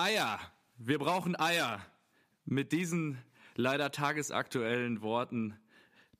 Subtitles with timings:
[0.00, 0.40] Eier.
[0.78, 1.78] Wir brauchen Eier.
[2.46, 3.18] Mit diesen
[3.54, 5.58] leider tagesaktuellen Worten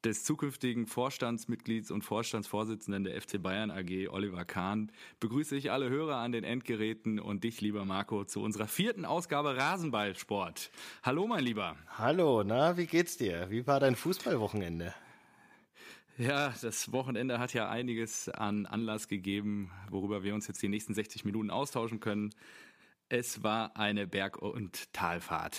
[0.05, 6.17] des zukünftigen Vorstandsmitglieds und Vorstandsvorsitzenden der FC Bayern AG, Oliver Kahn, begrüße ich alle Hörer
[6.17, 10.71] an den Endgeräten und dich, lieber Marco, zu unserer vierten Ausgabe Rasenballsport.
[11.03, 11.77] Hallo, mein Lieber.
[11.97, 13.49] Hallo, na, wie geht's dir?
[13.49, 14.95] Wie war dein Fußballwochenende?
[16.19, 20.93] Ja, das Wochenende hat ja einiges an Anlass gegeben, worüber wir uns jetzt die nächsten
[20.93, 22.35] 60 Minuten austauschen können.
[23.13, 25.59] Es war eine Berg- und Talfahrt.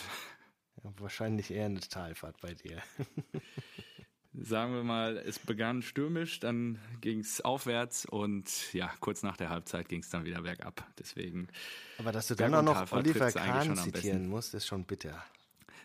[0.82, 2.82] Ja, wahrscheinlich eher eine Talfahrt bei dir.
[4.34, 9.50] Sagen wir mal, es begann stürmisch, dann ging es aufwärts und ja, kurz nach der
[9.50, 10.88] Halbzeit ging es dann wieder bergab.
[10.98, 11.50] Deswegen.
[11.98, 15.22] Aber dass du dann auch noch Oliver Kahn zitieren musst, ist schon bitter.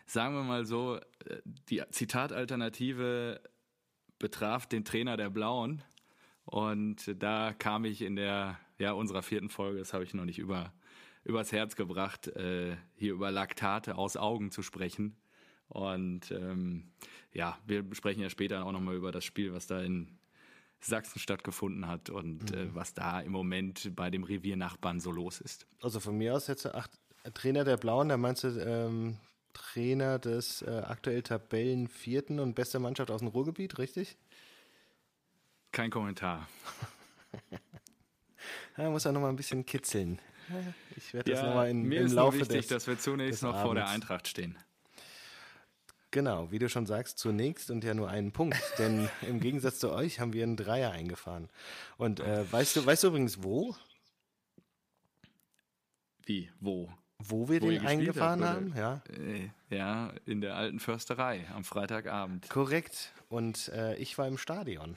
[0.07, 3.41] Sagen wir mal so, äh, die Zitatalternative
[4.21, 5.83] betraf den Trainer der Blauen
[6.45, 10.39] und da kam ich in der ja unserer vierten Folge, das habe ich noch nicht
[10.39, 10.73] über
[11.27, 15.17] übers Herz gebracht, äh, hier über Laktate aus Augen zu sprechen.
[15.69, 16.93] Und ähm,
[17.33, 20.17] ja, wir sprechen ja später auch nochmal über das Spiel, was da in
[20.81, 22.71] Sachsen stattgefunden hat und äh, mhm.
[22.71, 25.67] äh, was da im Moment bei dem Reviernachbarn so los ist.
[25.83, 26.87] Also von mir aus jetzt ach,
[27.35, 29.17] Trainer der Blauen, da meinst du ähm,
[29.53, 34.17] Trainer des äh, aktuell Tabellenvierten und beste Mannschaft aus dem Ruhrgebiet, richtig?
[35.73, 36.47] Kein Kommentar.
[38.77, 40.21] ja, muss ja nochmal ein bisschen kitzeln.
[40.97, 43.65] Ich werde das ja, nochmal im Laufe wichtig, des dass wir zunächst noch Abends.
[43.65, 44.57] vor der Eintracht stehen.
[46.11, 48.57] Genau, wie du schon sagst, zunächst und ja nur einen Punkt.
[48.79, 51.51] Denn im Gegensatz zu euch haben wir einen Dreier eingefahren.
[51.99, 53.75] Und äh, weißt du, weißt du übrigens wo?
[56.25, 56.51] Wie?
[56.61, 56.91] Wo?
[57.19, 59.03] Wo wir wo den eingefahren haben, ja.
[59.11, 62.49] Äh, ja, in der alten Försterei am Freitagabend.
[62.51, 63.13] Korrekt.
[63.29, 64.97] Und äh, ich war im Stadion.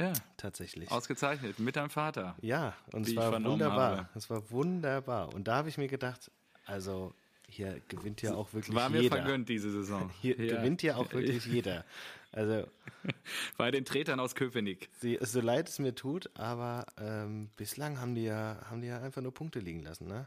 [0.00, 0.12] Ja.
[0.36, 0.90] Tatsächlich.
[0.90, 2.34] Ausgezeichnet, mit deinem Vater.
[2.40, 4.08] Ja, und es war wunderbar.
[4.14, 5.34] Es war wunderbar.
[5.34, 6.30] Und da habe ich mir gedacht,
[6.64, 7.12] also
[7.50, 9.16] hier gewinnt ja auch wirklich War mir jeder.
[9.16, 10.10] vergönnt diese Saison.
[10.20, 10.56] Hier ja.
[10.56, 11.84] gewinnt ja auch wirklich jeder.
[12.32, 12.66] Also
[13.58, 14.88] bei den Tretern aus Köpenick.
[15.00, 19.02] Sie, so leid es mir tut, aber ähm, bislang haben die ja haben die ja
[19.02, 20.26] einfach nur Punkte liegen lassen, ne?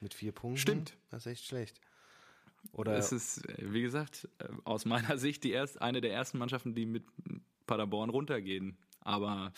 [0.00, 0.58] Mit vier Punkten.
[0.58, 0.96] Stimmt.
[1.10, 1.80] Das ist echt schlecht.
[2.72, 6.74] Oder es ist, wie gesagt, äh, aus meiner Sicht die erst, eine der ersten Mannschaften,
[6.74, 7.04] die mit
[7.66, 8.76] Paderborn runtergehen.
[9.00, 9.52] Aber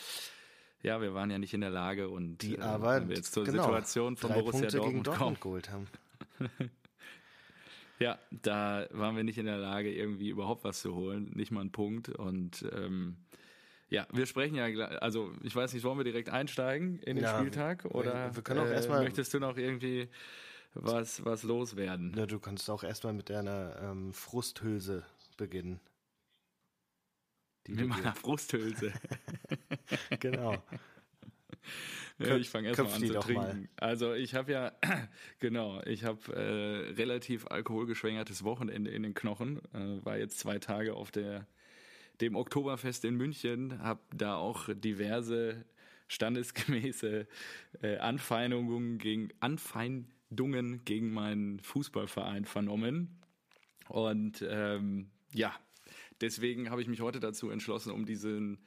[0.81, 3.43] ja, wir waren ja nicht in der Lage und die äh, aber wir jetzt zur
[3.43, 5.87] genau, Situation von Borussia Punkte Dortmund, Dortmund geholt haben.
[7.99, 11.61] ja, da waren wir nicht in der Lage, irgendwie überhaupt was zu holen, nicht mal
[11.61, 12.09] einen Punkt.
[12.09, 13.17] Und ähm,
[13.89, 14.65] ja, wir sprechen ja,
[14.99, 18.61] also ich weiß nicht, wollen wir direkt einsteigen in den ja, Spieltag oder wir können
[18.61, 20.09] auch äh, erstmal, möchtest du noch irgendwie
[20.73, 22.13] was, was loswerden?
[22.15, 25.03] Ja, du kannst auch erstmal mit deiner ähm, Frusthülse
[25.37, 25.79] beginnen.
[27.67, 28.93] Die mit meiner Brusthülse.
[30.19, 30.63] genau.
[32.19, 33.33] Ja, ich fange erstmal an zu trinken.
[33.33, 33.69] Mal.
[33.77, 34.71] Also ich habe ja,
[35.39, 39.61] genau, ich habe äh, relativ alkoholgeschwängertes Wochenende in den Knochen.
[39.73, 41.47] Äh, war jetzt zwei Tage auf der
[42.21, 45.63] dem Oktoberfest in München, habe da auch diverse
[46.07, 47.27] standesgemäße
[47.81, 53.19] äh, Anfeindungen gegen Anfeindungen gegen meinen Fußballverein vernommen.
[53.87, 55.53] Und ähm, ja,
[56.21, 58.59] Deswegen habe ich mich heute dazu entschlossen, um diesen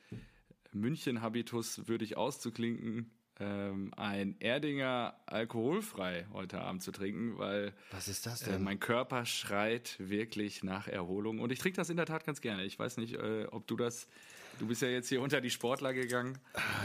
[0.73, 8.41] München-Habitus würdig auszuklinken, ähm, ein Erdinger alkoholfrei heute Abend zu trinken, weil Was ist das
[8.41, 8.55] denn?
[8.55, 11.41] Äh, mein Körper schreit wirklich nach Erholung.
[11.41, 12.65] Und ich trinke das in der Tat ganz gerne.
[12.65, 14.07] Ich weiß nicht, äh, ob du das.
[14.59, 16.39] Du bist ja jetzt hier unter die Sportler gegangen.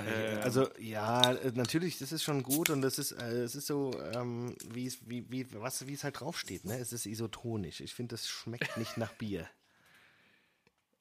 [0.08, 3.92] Äh, also ja, natürlich, das ist schon gut und das ist, äh, es ist so,
[4.14, 6.64] ähm, wie es, wie, wie, was, wie es halt draufsteht.
[6.64, 6.80] Ne?
[6.80, 7.82] Es ist isotonisch.
[7.82, 9.50] Ich finde, das schmeckt nicht nach Bier.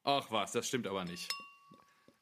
[0.06, 1.28] Ach was, das stimmt aber nicht.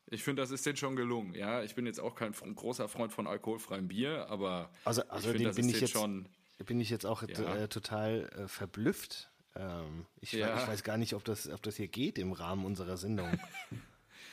[0.07, 1.35] Ich finde, das ist denen schon gelungen.
[1.35, 5.43] Ja, ich bin jetzt auch kein großer Freund von alkoholfreiem Bier, aber also, also ich
[5.43, 6.27] find, bin ich jetzt schon.
[6.65, 7.57] Bin ich jetzt auch ja.
[7.57, 9.31] äh, total äh, verblüfft.
[9.55, 10.57] Ähm, ich, ja.
[10.57, 13.39] ich, weiß gar nicht, ob das, ob das hier geht im Rahmen unserer Sendung.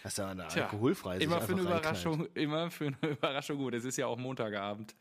[0.03, 1.19] Das ist ja eine alkoholfreie.
[1.19, 3.73] Immer für eine Überraschung, immer für eine Überraschung gut.
[3.73, 4.95] Es ist ja auch Montagabend.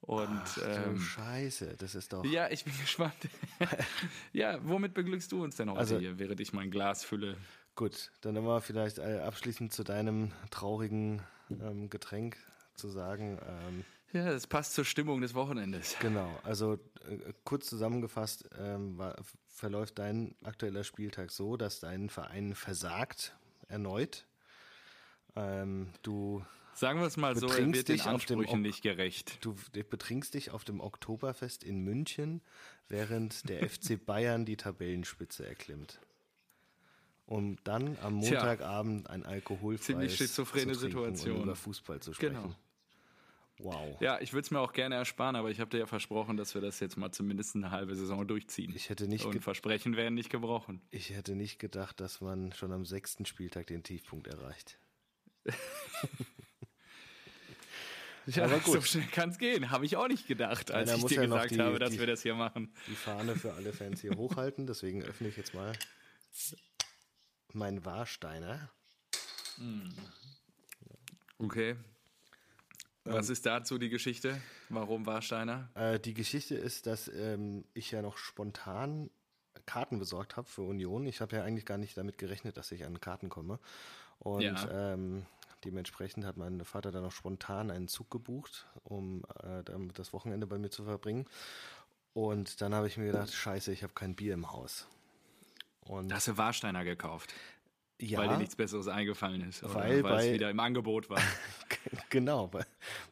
[0.00, 2.24] Und Ach, ähm, Scheiße, das ist doch.
[2.24, 3.16] Ja, ich bin gespannt.
[4.32, 7.36] ja, womit beglückst du uns denn heute also, hier, während ich mein Glas fülle?
[7.76, 12.38] Gut, dann nochmal vielleicht äh, abschließend zu deinem traurigen ähm, Getränk
[12.74, 13.38] zu sagen.
[13.46, 13.84] Ähm,
[14.14, 15.94] ja, das passt zur Stimmung des Wochenendes.
[16.00, 19.16] Genau, also äh, kurz zusammengefasst ähm, war,
[19.48, 23.36] verläuft dein aktueller Spieltag so, dass dein Verein versagt
[23.68, 24.24] erneut.
[25.36, 26.42] Ähm, du
[26.72, 29.38] Sagen wir es mal so, er wird den Ansprüchen nicht gerecht.
[29.44, 32.40] Du betrinkst dich auf dem Oktoberfest in München,
[32.88, 36.00] während der FC Bayern die Tabellenspitze erklimmt
[37.26, 42.34] um dann am Montagabend ein alkoholfreies ziemlich schizophrene zu Situation und über Fußball zu sprechen.
[42.34, 42.54] Genau.
[43.58, 43.96] Wow.
[44.00, 46.54] Ja, ich würde es mir auch gerne ersparen, aber ich habe dir ja versprochen, dass
[46.54, 48.74] wir das jetzt mal zumindest eine halbe Saison durchziehen.
[48.76, 50.82] Ich hätte nicht Und Versprechen werden nicht gebrochen.
[50.90, 54.78] Ich hätte nicht gedacht, dass man schon am sechsten Spieltag den Tiefpunkt erreicht.
[58.26, 58.74] ja, aber gut.
[58.74, 59.70] so schnell kann es gehen.
[59.70, 62.06] Habe ich auch nicht gedacht, als ich dir ja gesagt die, habe, dass die, wir
[62.06, 62.74] das hier machen.
[62.88, 64.66] Die Fahne für alle Fans hier hochhalten.
[64.66, 65.72] Deswegen öffne ich jetzt mal
[67.56, 68.70] meinen Warsteiner.
[69.56, 69.92] Hm.
[71.38, 71.76] Okay.
[73.04, 74.40] Was ähm, ist dazu die Geschichte?
[74.68, 75.68] Warum Warsteiner?
[75.74, 79.10] Äh, die Geschichte ist, dass ähm, ich ja noch spontan
[79.64, 81.06] Karten besorgt habe für Union.
[81.06, 83.58] Ich habe ja eigentlich gar nicht damit gerechnet, dass ich an Karten komme.
[84.18, 84.92] Und ja.
[84.92, 85.26] ähm,
[85.64, 89.62] dementsprechend hat mein Vater dann noch spontan einen Zug gebucht, um äh,
[89.94, 91.26] das Wochenende bei mir zu verbringen.
[92.14, 94.86] Und dann habe ich mir gedacht, scheiße, ich habe kein Bier im Haus.
[95.88, 97.32] Und Hast du Warsteiner gekauft?
[97.98, 98.18] Ja.
[98.18, 99.62] Weil dir nichts Besseres eingefallen ist.
[99.62, 101.20] Oder weil, weil es wieder im Angebot war.
[102.10, 102.64] genau, bei,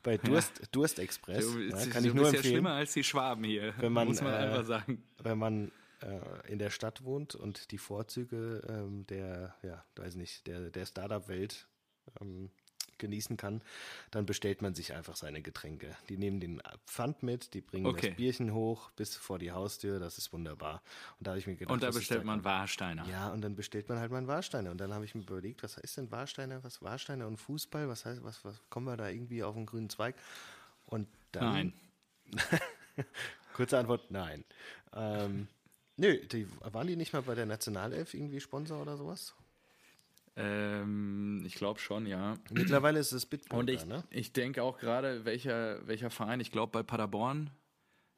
[0.02, 0.66] bei Durst, ja.
[0.72, 1.52] Durst Express.
[1.52, 3.72] Du, ja, kann du ich nur bist empfehlen, ja schlimmer als die Schwaben hier.
[3.78, 5.02] Wenn man, muss man äh, einfach sagen.
[5.22, 5.72] Wenn man
[6.02, 10.84] äh, in der Stadt wohnt und die Vorzüge ähm, der, ja, weiß nicht, der, der
[10.84, 11.66] Startup-Welt
[12.20, 12.50] ähm,
[13.04, 13.60] genießen kann,
[14.10, 15.94] dann bestellt man sich einfach seine Getränke.
[16.08, 18.08] Die nehmen den Pfand mit, die bringen okay.
[18.08, 20.82] das Bierchen hoch bis vor die Haustür, das ist wunderbar.
[21.18, 23.06] Und da habe ich mir gedacht, und da bestellt man Warsteiner.
[23.08, 24.70] Ja, und dann bestellt man halt mal einen Warsteiner.
[24.70, 26.64] Und dann habe ich mir überlegt, was heißt denn Warsteiner?
[26.64, 27.88] Was Warsteiner und Fußball?
[27.88, 30.14] Was heißt, was, was kommen wir da irgendwie auf einen grünen Zweig?
[30.86, 31.44] Und dann.
[31.44, 31.72] Nein.
[33.54, 34.44] Kurze Antwort, nein.
[34.94, 35.48] Ähm,
[35.96, 39.34] nö, die, waren die nicht mal bei der Nationalelf irgendwie Sponsor oder sowas?
[40.36, 42.34] Ähm, ich glaube schon, ja.
[42.50, 44.02] Mittlerweile ist es Bitburger, Und ich, ne?
[44.10, 47.50] ich denke auch gerade, welcher, welcher Verein, ich glaube bei Paderborn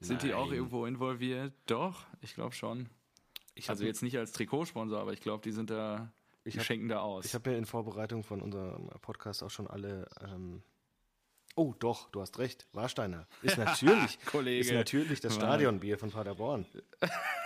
[0.00, 0.28] sind Nein.
[0.28, 1.52] die auch irgendwo involviert.
[1.66, 2.88] Doch, ich glaube schon.
[3.54, 6.12] Ich also jetzt nicht als Trikotsponsor, aber ich glaube, die sind da,
[6.44, 7.24] die hab, schenken da aus.
[7.24, 10.62] Ich habe ja in Vorbereitung von unserem Podcast auch schon alle ähm,
[11.58, 12.66] Oh, doch, du hast recht.
[12.74, 14.60] Warsteiner ist natürlich, Kollege.
[14.60, 16.66] ist natürlich das Stadionbier von Paderborn.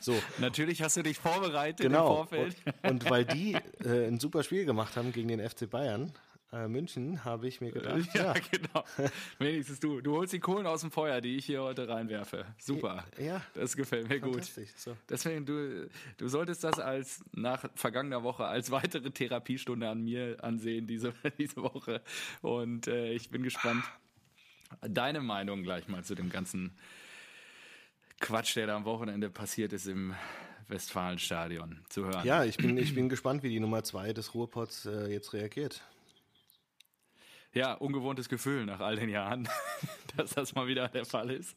[0.00, 0.14] So.
[0.38, 2.10] Natürlich hast du dich vorbereitet genau.
[2.10, 2.56] im Vorfeld.
[2.82, 3.54] Und, und weil die
[3.84, 6.12] äh, ein super Spiel gemacht haben gegen den FC Bayern,
[6.50, 8.14] äh, München, habe ich mir gedacht.
[8.14, 8.84] Ja, ja, genau.
[9.38, 10.00] Wenigstens du.
[10.00, 12.46] Du holst die Kohlen aus dem Feuer, die ich hier heute reinwerfe.
[12.58, 13.04] Super.
[13.18, 13.42] Ja.
[13.54, 14.44] Das gefällt mir gut.
[14.76, 14.96] So.
[15.10, 20.86] Deswegen, du, du solltest das als nach vergangener Woche als weitere Therapiestunde an mir ansehen,
[20.86, 22.00] diese, diese Woche.
[22.40, 23.84] Und äh, ich bin gespannt.
[24.82, 26.76] Deine Meinung gleich mal zu dem ganzen
[28.20, 30.14] Quatsch, der da am Wochenende passiert ist im
[30.68, 32.26] Westfalenstadion zu hören.
[32.26, 35.82] Ja, ich bin, ich bin gespannt, wie die Nummer zwei des Ruhrpots äh, jetzt reagiert.
[37.54, 39.48] Ja, ungewohntes Gefühl nach all den Jahren,
[40.16, 41.56] dass das mal wieder der Fall ist.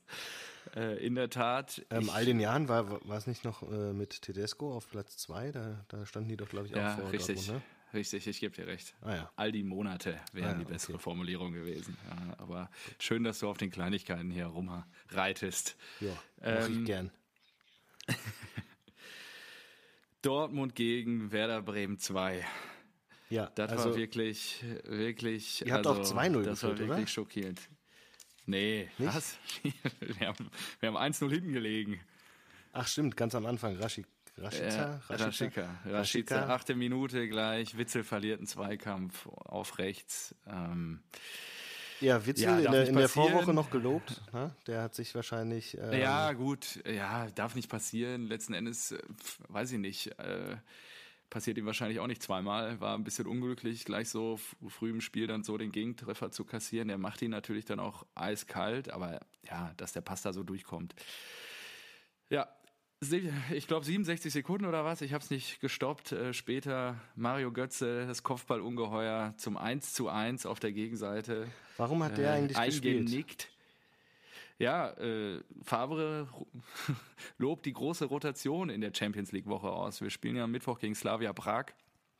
[0.75, 1.85] Äh, in der Tat.
[1.89, 5.51] Ähm, all den Jahren war, war es nicht noch äh, mit Tedesco auf Platz zwei?
[5.51, 7.11] Da, da standen die doch, glaube ich, auch ja, vor.
[7.11, 7.35] Richtig.
[7.47, 7.80] Dortmund, ne?
[7.93, 8.95] Richtig, ich gebe dir recht.
[9.01, 9.31] Ah, ja.
[9.35, 11.03] All die Monate wären ah, ja, die bessere okay.
[11.03, 11.97] Formulierung gewesen.
[12.09, 15.75] Ja, aber schön, dass du auf den Kleinigkeiten hier rumreitest.
[15.99, 17.11] Ja, mach ähm, ich gern.
[20.21, 22.45] Dortmund gegen Werder Bremen 2.
[23.29, 25.65] Ja, das also, war wirklich, wirklich.
[25.65, 27.07] Ihr habt also, auch 2-0 Das war wirklich oder?
[27.07, 27.61] schockierend.
[28.45, 29.15] Nee, Nicht?
[29.15, 29.37] was?
[29.99, 30.49] wir haben,
[30.79, 31.99] wir haben 1-0 hinten gelegen.
[32.73, 34.05] Ach stimmt, ganz am Anfang, Raschik
[34.37, 35.01] Rashica?
[35.09, 35.79] Äh, Rashica.
[35.85, 36.47] Rashica.
[36.47, 37.77] Achte Minute gleich.
[37.77, 40.35] Witzel verliert einen Zweikampf auf rechts.
[40.47, 41.01] Ähm,
[41.99, 44.21] ja, Witzel ja, in, der, in der, Vorwoche noch gelobt.
[44.33, 44.55] Ne?
[44.65, 45.77] Der hat sich wahrscheinlich.
[45.81, 46.79] Ähm, ja, gut.
[46.85, 48.27] Ja, darf nicht passieren.
[48.27, 48.99] Letzten Endes, äh,
[49.47, 50.07] weiß ich nicht.
[50.19, 50.57] Äh,
[51.29, 52.79] passiert ihm wahrscheinlich auch nicht zweimal.
[52.79, 56.89] War ein bisschen unglücklich, gleich so früh im Spiel dann so den Gegentreffer zu kassieren.
[56.89, 60.93] Der macht ihn natürlich dann auch eiskalt, aber ja, dass der Pass da so durchkommt.
[62.29, 62.47] Ja,
[63.51, 66.11] ich glaube 67 Sekunden oder was, ich habe es nicht gestoppt.
[66.11, 71.47] Äh, später Mario Götze, das Kopfballungeheuer zum 1 zu 1 auf der Gegenseite.
[71.77, 73.07] Warum hat der äh, eigentlich eingenickt.
[73.07, 73.47] gespielt?
[74.59, 76.27] Ja, äh, Favre
[77.39, 80.01] lobt die große Rotation in der Champions League Woche aus.
[80.01, 81.65] Wir spielen ja am Mittwoch gegen Slavia Prag.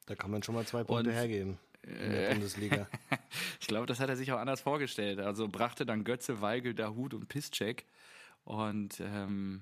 [0.08, 2.88] Da kann man schon mal zwei Punkte Und, hergeben in der äh, Bundesliga.
[3.60, 5.20] ich glaube, das hat er sich auch anders vorgestellt.
[5.20, 7.86] Also brachte dann Götze, Weigel, Dahut und Piszczek.
[8.44, 9.62] Und ähm,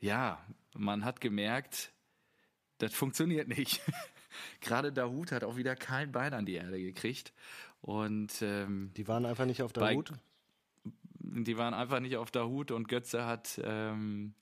[0.00, 1.92] ja, man hat gemerkt,
[2.78, 3.80] das funktioniert nicht.
[4.60, 7.32] Gerade Dahut hat auch wieder kein Bein an die Erde gekriegt.
[7.80, 10.12] Und ähm, die waren einfach nicht auf der Hut?
[11.22, 14.34] Die waren einfach nicht auf der Hut und Götze hat ähm,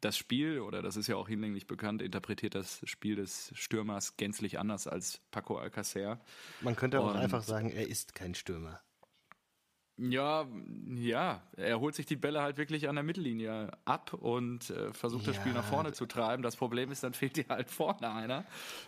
[0.00, 4.58] das Spiel, oder das ist ja auch hinlänglich bekannt, interpretiert das Spiel des Stürmers gänzlich
[4.58, 6.20] anders als Paco Alcacer.
[6.60, 8.80] Man könnte auch und, einfach sagen, er ist kein Stürmer.
[10.10, 10.48] Ja,
[10.88, 15.26] ja, er holt sich die Bälle halt wirklich an der Mittellinie ab und äh, versucht
[15.26, 15.32] ja.
[15.32, 16.42] das Spiel nach vorne zu treiben.
[16.42, 18.44] Das Problem ist, dann fehlt dir halt vorne einer.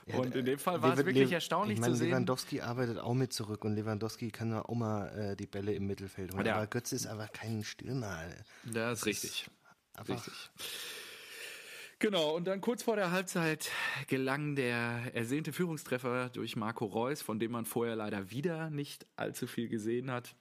[0.07, 2.09] Ja, und in dem Fall war es wirklich Le erstaunlich ich mein, zu sehen.
[2.09, 6.35] Lewandowski arbeitet auch mit zurück und Lewandowski kann auch mal äh, die Bälle im Mittelfeld
[6.35, 6.47] holen.
[6.47, 6.57] Ja.
[6.57, 8.19] Aber Götze ist einfach kein Stürmer.
[8.65, 9.51] Das, das ist richtig.
[10.09, 10.51] Richtig.
[12.01, 13.71] Genau, und dann kurz vor der Halbzeit
[14.09, 19.47] gelang der ersehnte Führungstreffer durch Marco Reus, von dem man vorher leider wieder nicht allzu
[19.47, 20.35] viel gesehen hat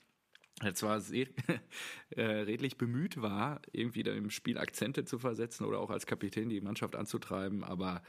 [0.62, 1.28] er zwar sehr,
[2.12, 6.62] äh, redlich bemüht war, irgendwie im Spiel Akzente zu versetzen oder auch als Kapitän die
[6.62, 8.04] Mannschaft anzutreiben, aber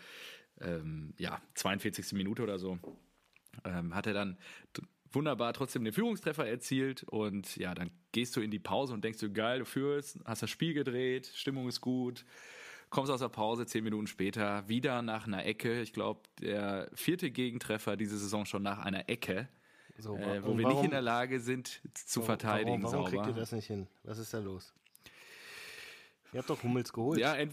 [0.60, 2.12] ähm, ja, 42.
[2.12, 2.78] Minute oder so
[3.64, 4.38] ähm, hat er dann
[5.10, 9.20] wunderbar trotzdem den Führungstreffer erzielt und ja, dann gehst du in die Pause und denkst
[9.20, 12.24] du, geil, du führst, hast das Spiel gedreht, Stimmung ist gut,
[12.90, 15.80] kommst aus der Pause, zehn Minuten später, wieder nach einer Ecke.
[15.82, 19.48] Ich glaube, der vierte Gegentreffer diese Saison schon nach einer Ecke.
[19.98, 22.82] So, äh, wo wir warum, nicht in der Lage sind zu warum, verteidigen.
[22.82, 23.86] Warum, warum kriegt ihr das nicht hin?
[24.02, 24.72] Was ist da los?
[26.32, 27.20] Ihr habt doch Hummels geholt.
[27.20, 27.48] Ja, äh,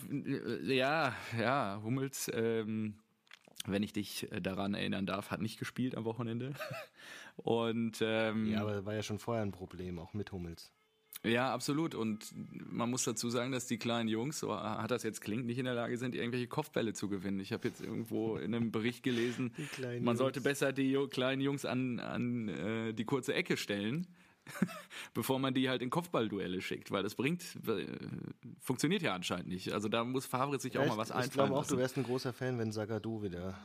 [0.64, 2.96] ja, ja, Hummels, ähm,
[3.68, 6.54] wenn ich dich äh, daran erinnern darf, hat nicht gespielt am Wochenende.
[7.36, 10.72] Und ähm, ja, aber war ja schon vorher ein Problem, auch mit Hummels.
[11.24, 11.94] Ja, absolut.
[11.94, 12.34] Und
[12.72, 15.66] man muss dazu sagen, dass die kleinen Jungs, so hat das jetzt klingt, nicht in
[15.66, 17.40] der Lage sind, irgendwelche Kopfbälle zu gewinnen.
[17.40, 20.18] Ich habe jetzt irgendwo in einem Bericht gelesen, man Jungs.
[20.18, 24.08] sollte besser die kleinen Jungs an, an äh, die kurze Ecke stellen,
[25.14, 27.86] bevor man die halt in Kopfballduelle schickt, weil das bringt, äh,
[28.60, 29.74] funktioniert ja anscheinend nicht.
[29.74, 31.98] Also da muss Favre sich ja, auch mal was einfallen Ich glaube auch, du wärst
[31.98, 33.56] ein großer Fan, wenn Sagadu wieder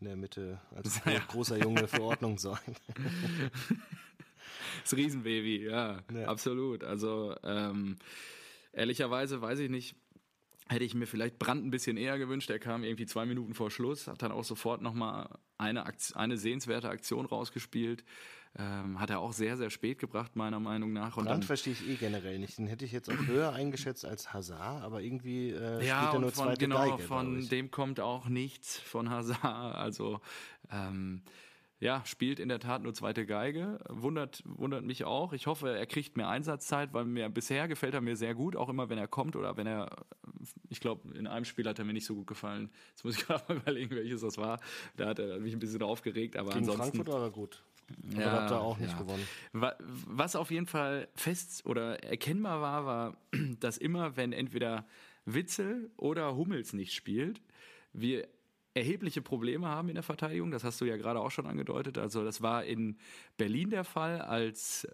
[0.00, 1.20] in der Mitte als ja.
[1.28, 2.82] großer Junge für Ordnung sorgt.
[4.82, 6.26] das Riesenbaby, ja, ja.
[6.26, 6.84] absolut.
[6.84, 7.96] Also ähm,
[8.72, 9.96] ehrlicherweise weiß ich nicht,
[10.68, 12.50] hätte ich mir vielleicht Brand ein bisschen eher gewünscht.
[12.50, 15.28] Er kam irgendwie zwei Minuten vor Schluss, hat dann auch sofort nochmal
[15.58, 18.04] eine, eine sehenswerte Aktion rausgespielt.
[18.56, 21.16] Ähm, hat er auch sehr, sehr spät gebracht, meiner Meinung nach.
[21.16, 22.56] Und Brand dann, verstehe ich eh generell nicht.
[22.56, 26.20] Den hätte ich jetzt auch höher eingeschätzt als Hazard, aber irgendwie äh, ja, spielt er
[26.20, 27.02] nur von, zweite genau, Geige.
[27.02, 29.42] Von dem kommt auch nichts von Hazard.
[29.74, 30.20] Also
[30.70, 31.22] ähm,
[31.84, 33.78] ja, spielt in der Tat nur zweite Geige.
[33.90, 35.34] Wundert, wundert mich auch.
[35.34, 38.70] Ich hoffe, er kriegt mehr Einsatzzeit, weil mir bisher gefällt er mir sehr gut, auch
[38.70, 40.06] immer wenn er kommt oder wenn er,
[40.70, 42.70] ich glaube, in einem Spiel hat er mir nicht so gut gefallen.
[42.88, 44.60] Jetzt muss ich gerade mal überlegen, welches das war.
[44.96, 46.96] Da hat er mich ein bisschen aufgeregt, aber Gegen ansonsten.
[46.96, 47.62] Frankfurt war er gut.
[48.14, 48.98] Aber ja, hat er auch nicht ja.
[48.98, 49.26] gewonnen.
[49.52, 53.16] Was auf jeden Fall fest oder erkennbar war, war,
[53.60, 54.86] dass immer, wenn entweder
[55.26, 57.42] Witzel oder Hummels nicht spielt,
[57.92, 58.26] wir
[58.74, 60.50] erhebliche Probleme haben in der Verteidigung.
[60.50, 61.96] Das hast du ja gerade auch schon angedeutet.
[61.96, 62.98] Also das war in
[63.36, 64.86] Berlin der Fall, als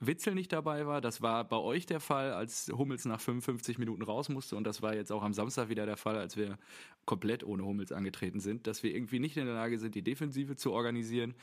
[0.00, 1.00] Witzel nicht dabei war.
[1.00, 4.56] Das war bei euch der Fall, als Hummels nach 55 Minuten raus musste.
[4.56, 6.58] Und das war jetzt auch am Samstag wieder der Fall, als wir
[7.04, 10.56] komplett ohne Hummels angetreten sind, dass wir irgendwie nicht in der Lage sind, die Defensive
[10.56, 11.34] zu organisieren.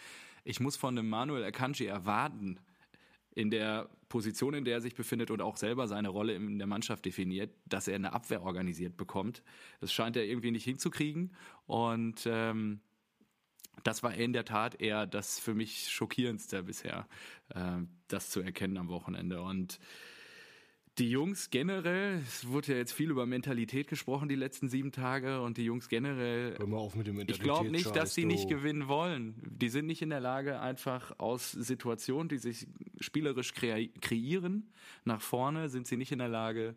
[0.44, 2.60] Ich muss von einem Manuel Akanji erwarten,
[3.34, 6.68] in der Position, in der er sich befindet und auch selber seine Rolle in der
[6.68, 9.42] Mannschaft definiert, dass er eine Abwehr organisiert bekommt.
[9.80, 11.34] Das scheint er irgendwie nicht hinzukriegen.
[11.66, 12.82] Und ähm,
[13.84, 17.08] das war in der Tat eher das für mich schockierendste bisher,
[17.50, 19.42] äh, das zu erkennen am Wochenende.
[19.42, 19.80] Und
[20.98, 25.42] die Jungs generell, es wurde ja jetzt viel über Mentalität gesprochen die letzten sieben Tage
[25.42, 26.58] und die Jungs generell.
[26.58, 27.38] Hör mal auf mit dem Mentalität.
[27.38, 29.36] Ich glaube nicht, dass sie nicht gewinnen wollen.
[29.50, 32.68] Die sind nicht in der Lage, einfach aus Situationen, die sich
[33.00, 34.74] spielerisch kreieren,
[35.06, 36.76] nach vorne sind sie nicht in der Lage,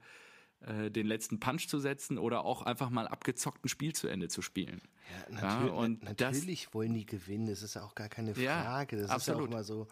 [0.60, 4.40] äh, den letzten Punch zu setzen oder auch einfach mal abgezockten Spiel zu Ende zu
[4.42, 4.80] spielen.
[5.10, 8.34] Ja, natürlich, ja, und natürlich das, wollen die gewinnen, das ist ja auch gar keine
[8.34, 8.96] Frage.
[8.96, 9.18] Ja, das absolut.
[9.18, 9.88] ist ja auch mal so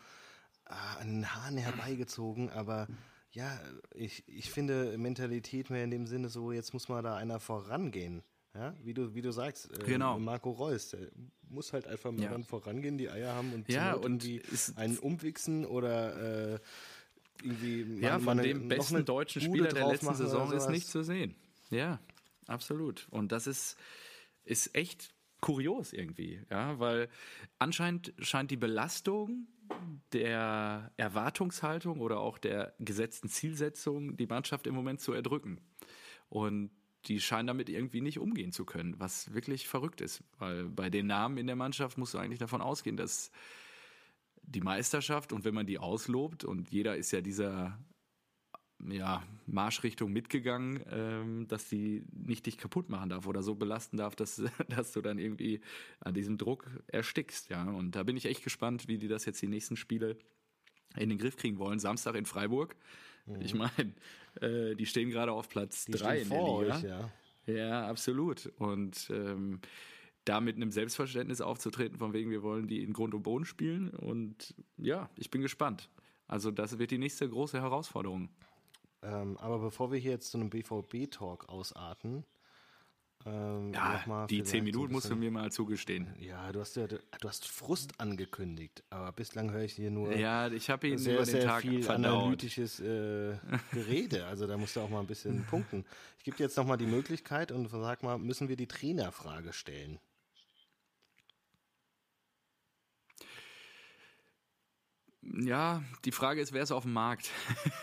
[0.67, 2.87] ah, an den Haaren herbeigezogen, aber
[3.33, 3.59] ja,
[3.95, 8.23] ich, ich finde Mentalität mehr in dem Sinne so, jetzt muss mal da einer vorangehen.
[8.55, 10.19] Ja, wie du, wie du sagst, äh, genau.
[10.19, 11.09] Marco Reus, der
[11.49, 12.31] muss halt einfach mal ja.
[12.31, 14.43] dann vorangehen, die Eier haben und, ja, und irgendwie
[14.77, 16.59] einen umwichsen oder äh,
[17.43, 21.35] irgendwie Ja, von dem besten deutschen Spieler der letzten Saison ist nicht zu sehen.
[21.71, 21.99] Ja,
[22.47, 23.07] absolut.
[23.11, 23.79] Und das ist,
[24.45, 27.09] ist echt kurios irgendwie, ja, weil
[27.59, 29.49] anscheinend scheint die Belastung
[30.13, 35.61] der Erwartungshaltung oder auch der gesetzten Zielsetzung die Mannschaft im Moment zu erdrücken.
[36.29, 36.71] Und
[37.07, 41.07] die scheinen damit irgendwie nicht umgehen zu können, was wirklich verrückt ist, weil bei den
[41.07, 43.33] Namen in der Mannschaft musst du eigentlich davon ausgehen, dass
[44.43, 47.79] die Meisterschaft und wenn man die auslobt und jeder ist ja dieser
[48.89, 54.17] ja, Marschrichtung mitgegangen, ähm, dass sie nicht dich kaputt machen darf oder so belasten darf,
[54.17, 55.61] dass, dass du dann irgendwie
[56.01, 57.51] an diesem Druck erstickst.
[57.51, 60.17] Ja, und da bin ich echt gespannt, wie die das jetzt die nächsten Spiele
[60.97, 61.79] in den Griff kriegen wollen.
[61.79, 62.77] Samstag in Freiburg.
[63.27, 63.41] Mhm.
[63.41, 63.95] Ich meine,
[64.41, 66.77] äh, die stehen gerade auf Platz die drei in der Liga.
[66.77, 67.13] Euch, ja.
[67.47, 68.47] ja, absolut.
[68.59, 69.61] Und ähm,
[70.25, 73.91] da mit einem Selbstverständnis aufzutreten, von wegen wir wollen die in Grund und Boden spielen.
[73.91, 75.89] Und ja, ich bin gespannt.
[76.29, 78.29] Also das wird die nächste große Herausforderung.
[79.03, 82.25] Ähm, aber bevor wir hier jetzt zu einem BVB-Talk ausarten,
[83.25, 86.09] ähm, ja, die zehn Minuten musst du mir mal zugestehen.
[86.19, 90.15] Ja, du hast ja, du hast Frust angekündigt, aber bislang höre ich hier nur.
[90.17, 92.23] Ja, ich habe ihn sehr, über den sehr Tag viel verdaut.
[92.23, 93.37] analytisches äh,
[93.73, 94.27] Gerede.
[94.27, 95.85] Also da musst du auch mal ein bisschen punkten.
[96.19, 99.53] Ich gebe dir jetzt noch mal die Möglichkeit und sag mal, müssen wir die Trainerfrage
[99.53, 100.01] stellen?
[105.23, 107.31] Ja, die Frage ist, wer ist auf dem Markt?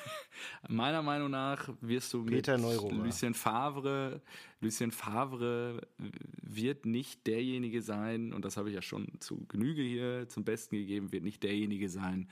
[0.70, 2.96] Meiner Meinung nach wirst du Peter mit Neurohrer.
[2.96, 4.22] Lucien Favre,
[4.60, 5.88] Lucien Favre
[6.42, 10.76] wird nicht derjenige sein, und das habe ich ja schon zu Genüge hier zum Besten
[10.76, 12.30] gegeben, wird nicht derjenige sein,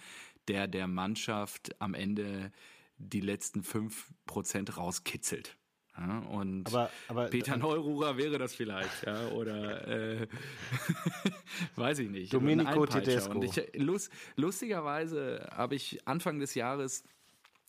[0.48, 2.52] der der Mannschaft am Ende
[2.98, 5.58] die letzten fünf Prozent rauskitzelt.
[5.98, 10.28] Ja, und aber, aber, Peter Neururer wäre das vielleicht, ja, oder äh,
[11.76, 12.32] weiß ich nicht.
[12.34, 13.32] Domenico Tedesco.
[13.40, 17.04] Und ich, lust, lustigerweise habe ich Anfang des Jahres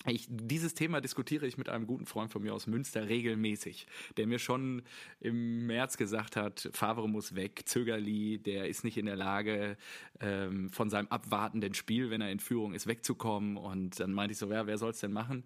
[0.06, 3.86] ich, dieses Thema diskutiere ich mit einem guten Freund von mir aus Münster regelmäßig,
[4.16, 4.82] der mir schon
[5.20, 9.76] im März gesagt hat, Favre muss weg, Zögerli, der ist nicht in der Lage,
[10.20, 13.56] ähm, von seinem abwartenden Spiel, wenn er in Führung ist, wegzukommen.
[13.56, 15.42] Und dann meinte ich so, ja, wer soll es denn machen?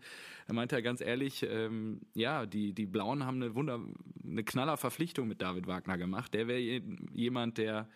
[0.47, 3.81] Dann meinte er ganz ehrlich, ähm, ja, die, die Blauen haben eine Wunder,
[4.23, 6.35] eine knaller Verpflichtung mit David Wagner gemacht.
[6.35, 6.83] Der wäre
[7.15, 7.89] jemand, der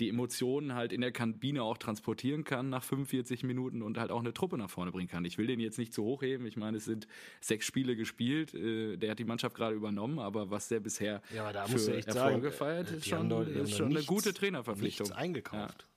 [0.00, 4.20] die Emotionen halt in der Kabine auch transportieren kann nach 45 Minuten und halt auch
[4.20, 5.24] eine Truppe nach vorne bringen kann.
[5.24, 6.46] Ich will den jetzt nicht zu hoch heben.
[6.46, 7.08] Ich meine, es sind
[7.40, 8.54] sechs Spiele gespielt.
[8.54, 12.52] Äh, der hat die Mannschaft gerade übernommen, aber was der bisher ja, für Erfolge sagen,
[12.52, 15.06] feiert, ist schon, doch, ist schon nichts, eine gute Trainerverpflichtung.
[15.06, 15.82] Nichts eingekauft.
[15.82, 15.88] Ja.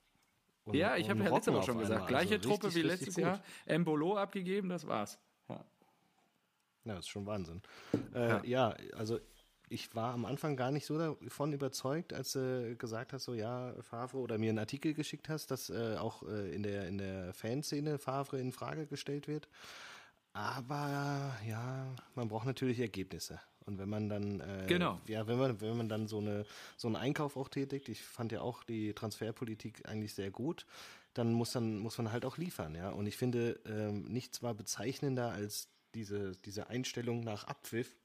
[0.64, 3.16] Und, ja, ich habe ja letztes Mal schon gesagt, gleiche also Truppe richtig, wie letztes
[3.16, 3.42] Jahr.
[3.66, 5.18] Embolo abgegeben, das war's.
[5.48, 5.64] Ja.
[6.84, 7.62] Ja, das ist schon Wahnsinn.
[8.14, 8.42] Äh, ja.
[8.44, 8.76] ja.
[8.94, 9.18] also
[9.72, 13.74] ich war am Anfang gar nicht so davon überzeugt, als du gesagt hast, so ja,
[13.80, 17.32] Favre oder mir einen Artikel geschickt hast, dass äh, auch äh, in der in der
[17.32, 19.48] Fanszene Favre in Frage gestellt wird.
[20.34, 23.40] Aber ja, man braucht natürlich Ergebnisse.
[23.64, 25.00] Und wenn man dann äh, genau.
[25.06, 26.44] ja, wenn man wenn man dann so eine
[26.76, 30.66] so einen Einkauf auch tätigt, ich fand ja auch die Transferpolitik eigentlich sehr gut,
[31.14, 32.90] dann muss dann muss man halt auch liefern, ja.
[32.90, 37.96] Und ich finde ähm, nichts war bezeichnender als diese diese Einstellung nach Abpfiff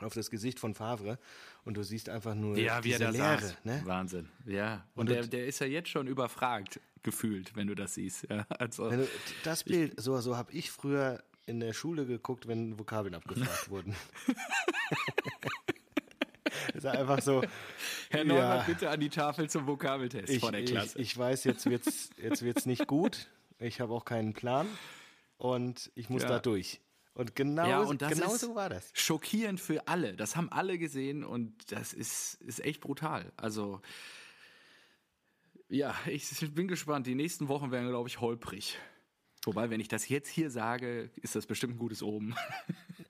[0.00, 1.18] auf das Gesicht von Favre
[1.64, 3.40] und du siehst einfach nur ja, diese wie er Leere.
[3.40, 3.64] Saß.
[3.64, 3.82] Ne?
[3.84, 4.86] Wahnsinn, ja.
[4.94, 8.26] Und, und der, der ist ja jetzt schon überfragt gefühlt, wenn du das siehst.
[8.30, 9.08] Ja, also, du,
[9.44, 13.94] das Bild, so, so habe ich früher in der Schule geguckt, wenn Vokabeln abgefragt wurden.
[16.74, 17.42] ist einfach so.
[18.10, 20.98] Herr Neumann, ja, bitte an die Tafel zum Vokabeltest ich, vor der Klasse.
[20.98, 23.28] Ich, ich weiß, jetzt wird's, jetzt wird's nicht gut.
[23.58, 24.66] Ich habe auch keinen Plan
[25.38, 26.28] und ich muss ja.
[26.28, 26.80] da durch.
[27.14, 28.90] Und genau, ja, und genau so war das.
[28.94, 30.16] Schockierend für alle.
[30.16, 33.32] Das haben alle gesehen und das ist, ist echt brutal.
[33.36, 33.82] Also,
[35.68, 37.06] ja, ich bin gespannt.
[37.06, 38.78] Die nächsten Wochen werden, glaube ich, holprig.
[39.44, 42.34] Wobei, wenn ich das jetzt hier sage, ist das bestimmt ein gutes Oben.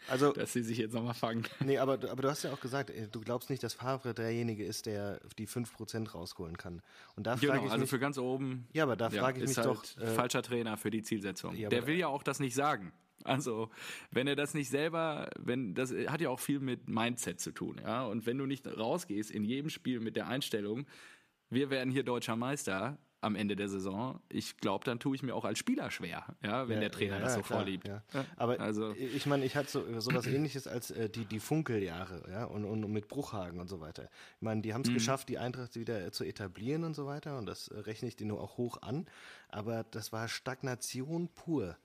[0.08, 1.44] Also, dass sie sich jetzt nochmal fangen.
[1.60, 4.64] Nee, aber, aber du hast ja auch gesagt, äh, du glaubst nicht, dass Favre derjenige
[4.64, 6.82] ist, der die 5% rausholen kann.
[7.14, 8.66] Und da genau, frage ich also mich, für ganz oben.
[8.72, 9.84] Ja, aber da frage ja, ich mich halt doch.
[9.98, 11.54] Äh, falscher Trainer für die Zielsetzung.
[11.54, 12.92] Ja, der will ja auch das nicht sagen.
[13.24, 13.70] Also,
[14.10, 17.80] wenn er das nicht selber, wenn das hat ja auch viel mit Mindset zu tun,
[17.82, 18.04] ja.
[18.04, 20.86] Und wenn du nicht rausgehst in jedem Spiel mit der Einstellung,
[21.50, 25.34] wir werden hier deutscher Meister am Ende der Saison, ich glaube, dann tue ich mir
[25.36, 27.86] auch als Spieler schwer, ja, wenn ja, der Trainer ja, das so klar, vorliebt.
[27.86, 28.02] Ja.
[28.36, 32.44] Aber also, ich meine, ich hatte so sowas ähnliches als äh, die, die Funkeljahre, ja,
[32.44, 34.10] und, und mit Bruchhagen und so weiter.
[34.36, 34.94] Ich meine, die haben es mhm.
[34.94, 38.56] geschafft, die Eintracht wieder zu etablieren und so weiter, und das rechne ich denen auch
[38.58, 39.06] hoch an,
[39.48, 41.76] aber das war Stagnation pur.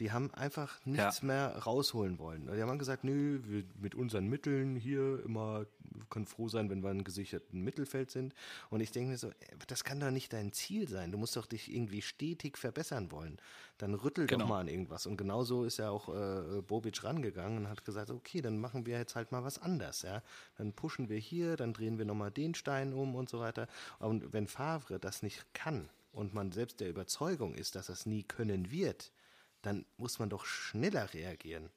[0.00, 1.26] Die haben einfach nichts ja.
[1.26, 2.50] mehr rausholen wollen.
[2.52, 5.66] Die haben gesagt, nö, wir mit unseren Mitteln hier immer,
[6.08, 8.34] können froh sein, wenn wir im gesicherten Mittelfeld sind.
[8.70, 9.30] Und ich denke mir so,
[9.68, 11.12] das kann doch nicht dein Ziel sein.
[11.12, 13.38] Du musst doch dich irgendwie stetig verbessern wollen.
[13.76, 14.44] Dann rüttel genau.
[14.44, 15.06] doch mal an irgendwas.
[15.06, 18.98] Und genauso ist ja auch äh, Bobic rangegangen und hat gesagt, okay, dann machen wir
[18.98, 20.02] jetzt halt mal was anders.
[20.02, 20.22] Ja?
[20.56, 23.68] Dann pushen wir hier, dann drehen wir nochmal den Stein um und so weiter.
[23.98, 28.22] Und wenn Favre das nicht kann und man selbst der Überzeugung ist, dass es nie
[28.22, 29.12] können wird,
[29.62, 31.70] dann muss man doch schneller reagieren.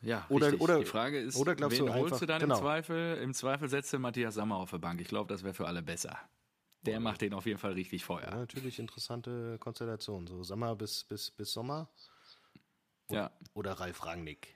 [0.00, 0.60] Ja, oder, richtig.
[0.60, 2.56] oder die Frage ist, oder glaubst wen du holst einfach, du dann genau.
[2.56, 3.16] im Zweifel?
[3.22, 5.00] Im Zweifel setzt du Matthias Sammer auf der Bank.
[5.00, 6.18] Ich glaube, das wäre für alle besser.
[6.82, 8.28] Der macht den auf jeden Fall richtig Feuer.
[8.28, 10.26] Ja, natürlich interessante Konstellation.
[10.26, 11.88] So Sommer bis, bis, bis Sommer.
[13.08, 13.30] Oder, ja.
[13.54, 14.54] Oder Ralf Rangnick.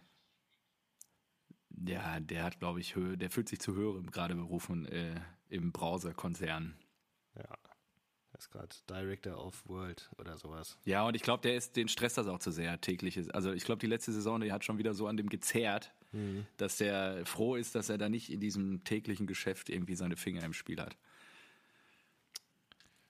[1.87, 5.73] Ja, der hat, glaube ich, Höhe, der fühlt sich zu höherem gerade berufen äh, im
[5.73, 6.77] Browser-Konzern.
[7.37, 7.59] Ja.
[8.39, 10.79] Ist gerade Director of World oder sowas.
[10.85, 13.19] Ja, und ich glaube, der ist, den stresst das auch zu sehr täglich.
[13.35, 16.47] Also ich glaube, die letzte Saison, die hat schon wieder so an dem gezerrt, mhm.
[16.57, 20.45] dass der froh ist, dass er da nicht in diesem täglichen Geschäft irgendwie seine Finger
[20.45, 20.97] im Spiel hat.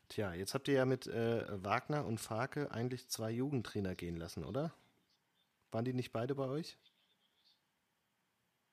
[0.08, 4.44] Tja, jetzt habt ihr ja mit äh, Wagner und Farke eigentlich zwei Jugendtrainer gehen lassen,
[4.44, 4.72] oder?
[5.70, 6.78] Waren die nicht beide bei euch?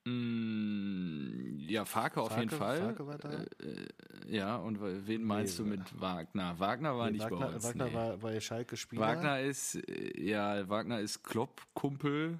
[0.06, 2.78] Mm, ja, Farke auf jeden Fall.
[2.78, 3.32] Farke war da?
[3.32, 3.88] Äh, äh,
[4.28, 6.60] ja, und wen meinst nee, du mit Wagner?
[6.60, 7.64] Wagner war nee, nicht Wagner, bei uns.
[7.64, 7.94] Wagner nee.
[7.94, 9.02] war bei Schalke Spieler.
[9.02, 12.40] Wagner ist, äh, ja, Wagner ist Klopp-Kumpel.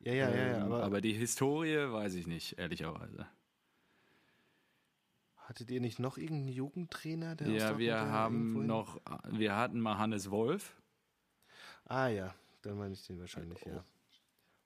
[0.00, 0.56] Ja, ja, ja, ja.
[0.58, 3.26] Ähm, aber, aber die Historie weiß ich nicht, ehrlicherweise.
[5.36, 7.34] Hattet ihr nicht noch irgendeinen Jugendtrainer?
[7.34, 10.80] Der ja, wir haben noch, wir hatten mal Hannes Wolf.
[11.84, 13.84] Ah ja, dann meine ich den wahrscheinlich, ja.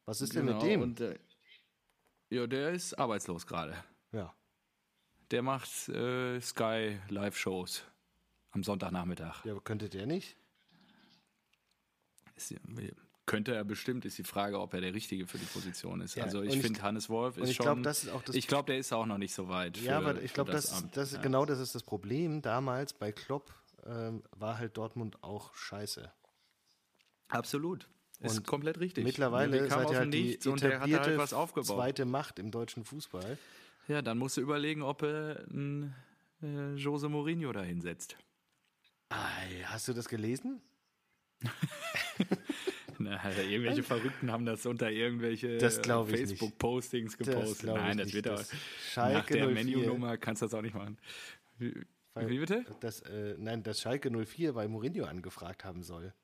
[0.04, 0.82] Was ist genau, denn mit dem?
[0.82, 1.18] Und,
[2.30, 3.76] ja, der ist arbeitslos gerade.
[4.12, 4.34] Ja.
[5.30, 7.84] Der macht äh, Sky Live-Shows
[8.52, 9.44] am Sonntagnachmittag.
[9.44, 10.36] Ja, aber könnte der nicht?
[12.36, 12.54] Ist,
[13.26, 16.14] könnte er bestimmt, ist die Frage, ob er der Richtige für die Position ist.
[16.14, 17.82] Ja, also ich, finde, Hannes Wolf ist ich schon.
[17.82, 19.76] das ist auch das ich glaube, der ist auch noch nicht so weit.
[19.78, 21.20] ja, aber ich glaube, das, das, das ja.
[21.20, 22.40] genau das ist das Problem.
[22.40, 23.52] Damals bei Klopp
[23.84, 26.12] ähm, war halt Dortmund auch scheiße.
[27.28, 27.88] Absolut.
[28.20, 29.04] Ist und komplett richtig.
[29.04, 33.38] Mittlerweile ist halt halt die etablierte halt zweite Macht im deutschen Fußball.
[33.88, 35.94] Ja, dann musst du überlegen, ob er einen
[36.42, 38.16] äh, Jose Mourinho da hinsetzt.
[39.10, 39.28] Ah,
[39.64, 40.60] hast du das gelesen?
[42.98, 47.68] Na, irgendwelche Verrückten haben das unter irgendwelche Facebook-Postings gepostet.
[47.68, 48.42] Das Nein, das wird auch.
[48.90, 50.96] Schalke nach der Menu-Nummer kannst du das auch nicht machen.
[51.58, 51.74] Wie,
[52.14, 52.64] wie bitte?
[52.80, 56.14] Das, äh, nein, dass Schalke 04 bei Mourinho angefragt haben soll.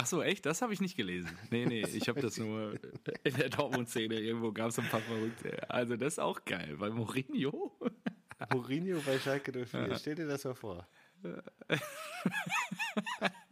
[0.00, 0.46] Ach so, echt?
[0.46, 1.30] Das habe ich nicht gelesen.
[1.50, 2.74] Nee, nee, ich habe das nur
[3.22, 4.18] in der Dortmund-Szene.
[4.18, 5.70] Irgendwo gab es ein paar Verrückte.
[5.70, 7.72] Also das ist auch geil, weil Mourinho...
[8.52, 9.98] Mourinho bei Schalke 04, ja.
[9.98, 10.88] stell dir das mal vor.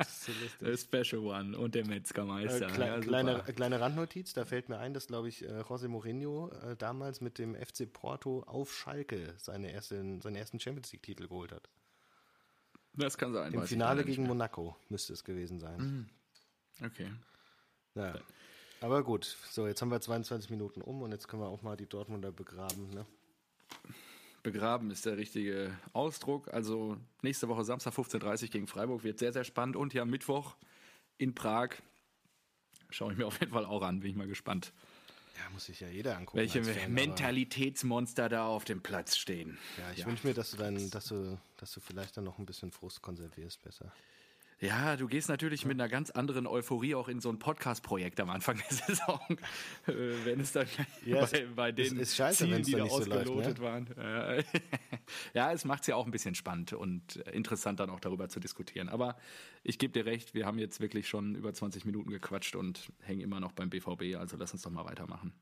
[0.00, 2.68] so Special One und der Metzgermeister.
[2.68, 5.88] Äh, kle ja, kleine, kleine Randnotiz, da fällt mir ein, dass, glaube ich, äh, José
[5.88, 11.28] Mourinho äh, damals mit dem FC Porto auf Schalke seine ersten, seinen ersten Champions League-Titel
[11.28, 11.68] geholt hat.
[12.94, 13.52] Das kann sein.
[13.52, 15.78] Im Finale gegen Monaco müsste es gewesen sein.
[15.78, 16.06] Mhm.
[16.84, 17.10] Okay.
[17.94, 18.14] Ja.
[18.80, 21.76] Aber gut, so, jetzt haben wir 22 Minuten um und jetzt können wir auch mal
[21.76, 23.06] die Dortmunder begraben, ne?
[24.42, 26.52] Begraben ist der richtige Ausdruck.
[26.54, 29.76] Also nächste Woche Samstag 15.30 Uhr gegen Freiburg wird sehr, sehr spannend.
[29.76, 30.56] Und ja, Mittwoch
[31.18, 31.70] in Prag.
[32.88, 34.72] Schaue ich mir auf jeden Fall auch an, bin ich mal gespannt.
[35.36, 36.38] Ja, muss sich ja jeder angucken.
[36.38, 39.58] Welche Fan, Mentalitätsmonster da auf dem Platz stehen.
[39.76, 40.06] Ja, ich ja.
[40.06, 43.02] wünsche mir, dass du dann, dass du, dass du vielleicht dann noch ein bisschen Frust
[43.02, 43.92] konservierst besser.
[44.60, 48.28] Ja, du gehst natürlich mit einer ganz anderen Euphorie auch in so ein Podcast-Projekt am
[48.28, 49.20] Anfang der Saison,
[49.86, 49.92] äh,
[50.24, 50.66] wenn es dann
[51.04, 53.96] ja, bei, bei den ist, ist scheiße, Zielen, die da ausgelotet so läuft, ne?
[53.96, 54.44] waren.
[55.34, 58.40] ja, es macht es ja auch ein bisschen spannend und interessant dann auch darüber zu
[58.40, 58.88] diskutieren.
[58.88, 59.16] Aber
[59.62, 63.20] ich gebe dir recht, wir haben jetzt wirklich schon über 20 Minuten gequatscht und hängen
[63.20, 65.32] immer noch beim BVB, also lass uns doch mal weitermachen.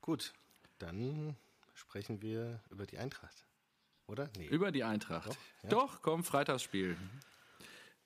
[0.00, 0.32] Gut,
[0.78, 1.36] dann
[1.74, 3.46] sprechen wir über die Eintracht.
[4.06, 4.30] Oder?
[4.36, 4.46] Nee.
[4.46, 5.28] Über die Eintracht.
[5.28, 5.68] Doch, ja?
[5.70, 6.96] Doch komm, Freitagsspiel.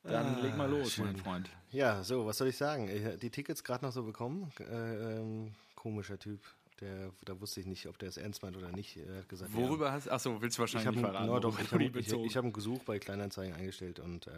[0.08, 1.06] Dann ah, leg mal los, schön.
[1.06, 1.50] mein Freund.
[1.72, 2.88] Ja, so, was soll ich sagen?
[3.20, 4.52] Die Tickets gerade noch so bekommen.
[4.60, 6.40] Äh, ähm, komischer Typ.
[6.80, 8.98] Der, da wusste ich nicht, ob der es ernst meint oder nicht.
[8.98, 11.26] Er hat gesagt, Worüber ja, hast Achso, willst du wahrscheinlich nicht verraten?
[11.26, 14.32] No, doch, ich habe ich, ich hab einen Gesuch bei Kleinanzeigen eingestellt und äh,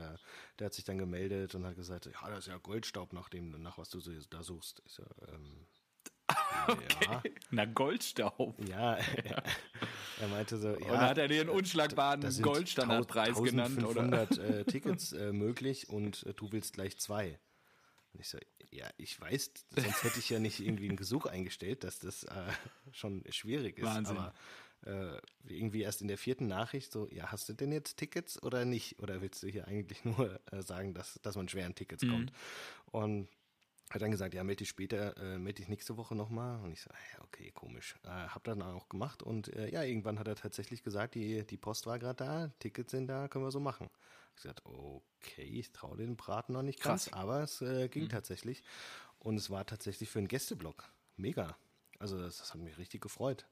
[0.59, 3.61] der hat sich dann gemeldet und hat gesagt, ja, das ist ja Goldstaub nach dem,
[3.61, 3.98] nach was du
[4.31, 4.83] da suchst.
[4.87, 5.02] Ich so,
[5.33, 5.66] ähm,
[6.68, 7.07] Okay.
[7.11, 7.23] Ja.
[7.51, 8.55] Na, Goldstaub.
[8.68, 9.42] Ja, ja.
[10.21, 10.92] er meinte so, ja.
[10.92, 14.03] Und hat er dir einen unschlagbaren Goldstandardpreis genannt, oder?
[14.03, 17.38] 1500 äh, Tickets äh, möglich und äh, du willst gleich zwei.
[18.12, 18.38] Und ich so,
[18.71, 22.53] ja, ich weiß, sonst hätte ich ja nicht irgendwie einen Gesuch eingestellt, dass das äh,
[22.92, 23.85] schon schwierig ist.
[23.85, 24.16] Wahnsinn.
[24.16, 24.35] Aber
[24.87, 28.64] äh, irgendwie erst in der vierten Nachricht so, ja, hast du denn jetzt Tickets oder
[28.64, 29.01] nicht?
[29.01, 32.11] Oder willst du hier eigentlich nur äh, sagen, dass, dass man schwer an Tickets mhm.
[32.11, 32.33] kommt?
[32.87, 33.29] Und
[33.90, 36.61] hat dann gesagt, ja, melde dich später, äh, melde dich nächste Woche nochmal.
[36.62, 36.90] Und ich so,
[37.22, 37.96] okay, komisch.
[38.05, 41.57] Äh, hab dann auch gemacht und äh, ja, irgendwann hat er tatsächlich gesagt, die, die
[41.57, 43.88] Post war gerade da, Tickets sind da, können wir so machen.
[44.37, 47.18] Ich gesagt, okay, ich traue den Braten noch nicht krass, Krass.
[47.18, 48.09] aber es äh, ging mhm.
[48.11, 48.62] tatsächlich.
[49.18, 50.85] Und es war tatsächlich für einen Gästeblock.
[51.16, 51.57] Mega.
[51.98, 53.46] Also das, das hat mich richtig gefreut.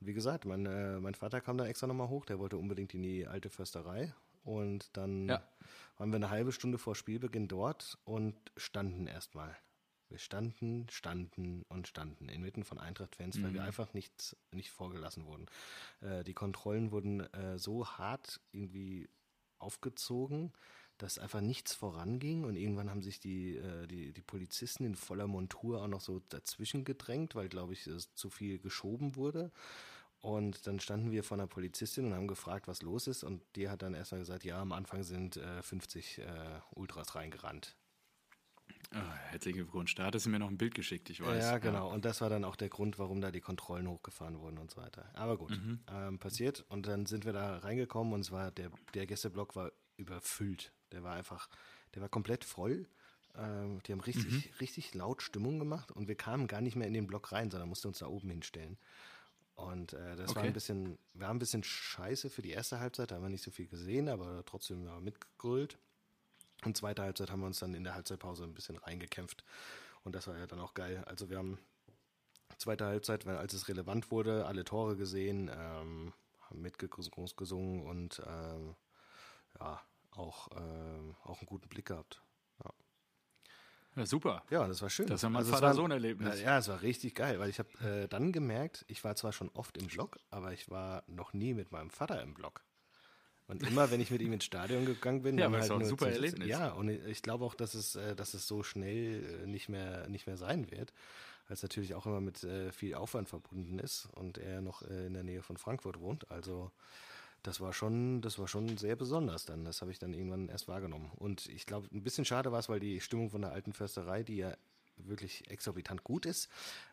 [0.00, 2.94] Und wie gesagt, mein, äh, mein Vater kam da extra nochmal hoch, der wollte unbedingt
[2.94, 4.14] in die alte Försterei.
[4.44, 5.42] Und dann ja.
[5.96, 9.56] waren wir eine halbe Stunde vor Spielbeginn dort und standen erstmal.
[10.10, 13.42] Wir standen, standen und standen inmitten von Eintracht-Fans, mhm.
[13.42, 13.66] weil wir mhm.
[13.66, 15.46] einfach nicht, nicht vorgelassen wurden.
[16.00, 19.08] Äh, die Kontrollen wurden äh, so hart irgendwie
[19.58, 20.52] aufgezogen,
[20.98, 25.26] dass einfach nichts voranging und irgendwann haben sich die, äh, die, die Polizisten in voller
[25.26, 29.52] Montur auch noch so dazwischen gedrängt, weil, glaube ich, es zu viel geschoben wurde.
[30.20, 33.22] Und dann standen wir vor einer Polizistin und haben gefragt, was los ist.
[33.22, 36.24] Und die hat dann erstmal gesagt, ja, am Anfang sind äh, 50 äh,
[36.74, 37.76] Ultras reingerannt.
[38.94, 39.94] Oh, herzlichen Glückwunsch.
[39.94, 41.42] Da hattest du mir noch ein Bild geschickt, ich weiß.
[41.44, 41.92] Ja, genau.
[41.92, 44.80] Und das war dann auch der Grund, warum da die Kontrollen hochgefahren wurden und so
[44.80, 45.10] weiter.
[45.14, 45.80] Aber gut, mhm.
[45.92, 46.64] ähm, passiert.
[46.68, 50.72] Und dann sind wir da reingekommen und es war der, der Gästeblock war überfüllt.
[50.92, 51.48] Der war einfach,
[51.94, 52.88] der war komplett voll.
[53.36, 54.52] Ähm, die haben richtig, mhm.
[54.60, 57.68] richtig laut Stimmung gemacht und wir kamen gar nicht mehr in den Block rein, sondern
[57.68, 58.78] mussten uns da oben hinstellen.
[59.54, 60.36] Und äh, das okay.
[60.36, 63.44] war ein bisschen, war ein bisschen scheiße für die erste Halbzeit, da haben wir nicht
[63.44, 65.78] so viel gesehen, aber trotzdem ja, mitgegrölt.
[66.64, 69.44] Und zweite Halbzeit haben wir uns dann in der Halbzeitpause ein bisschen reingekämpft.
[70.04, 71.04] Und das war ja dann auch geil.
[71.06, 71.58] Also wir haben
[72.58, 78.74] zweite Halbzeit, weil als es relevant wurde, alle Tore gesehen, ähm, haben mitgesungen und ähm,
[79.60, 79.80] ja,
[80.12, 82.22] auch, ähm, auch einen guten Blick gehabt.
[82.64, 82.70] Ja.
[83.96, 84.06] ja.
[84.06, 84.42] super.
[84.50, 85.06] Ja, das war schön.
[85.06, 86.40] Das ja mal also Vater-Sohn-Erlebnis.
[86.40, 89.50] Ja, es war richtig geil, weil ich habe äh, dann gemerkt, ich war zwar schon
[89.50, 92.64] oft im Blog, aber ich war noch nie mit meinem Vater im Blog.
[93.48, 96.10] Und immer, wenn ich mit ihm ins Stadion gegangen bin, ja, aber halt ein super
[96.10, 96.46] Erlebnis.
[96.46, 100.06] Ja, und ich glaube auch, dass es, äh, dass es so schnell äh, nicht mehr,
[100.08, 100.92] nicht mehr sein wird,
[101.46, 105.14] weil es natürlich auch immer mit äh, viel Aufwand verbunden ist und er noch in
[105.14, 106.30] der Nähe von Frankfurt wohnt.
[106.30, 106.70] Also
[107.42, 109.64] das war schon, das war schon sehr besonders dann.
[109.64, 111.10] Das habe ich dann irgendwann erst wahrgenommen.
[111.16, 114.22] Und ich glaube, ein bisschen schade war es, weil die Stimmung von der alten Försterei,
[114.22, 114.54] die ja
[115.06, 116.48] wirklich exorbitant gut ist,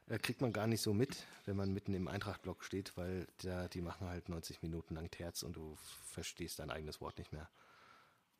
[0.07, 3.67] äh, kriegt man gar nicht so mit, wenn man mitten im Eintracht-Block steht, weil da,
[3.67, 7.49] die machen halt 90 Minuten lang Terz und du verstehst dein eigenes Wort nicht mehr.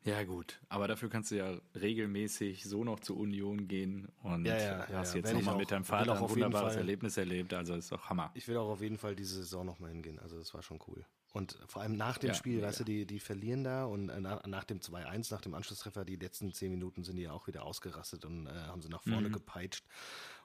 [0.06, 0.60] Ja, gut.
[0.68, 5.14] Aber dafür kannst du ja regelmäßig so noch zur Union gehen und ja, ja, hast
[5.14, 7.52] ja, jetzt nochmal mit deinem Vater ein wunderbares Erlebnis erlebt.
[7.52, 8.30] Also ist doch Hammer.
[8.34, 10.20] Ich will auch auf jeden Fall diese Saison nochmal hingehen.
[10.20, 11.04] Also das war schon cool.
[11.32, 14.46] Und vor allem nach dem Spiel, weißt du, die, die verlieren da und äh, nach,
[14.46, 17.64] nach dem 2-1, nach dem Anschlusstreffer, die letzten zehn Minuten sind die ja auch wieder
[17.64, 19.32] ausgerastet und äh, haben sie nach vorne mhm.
[19.32, 19.84] gepeitscht.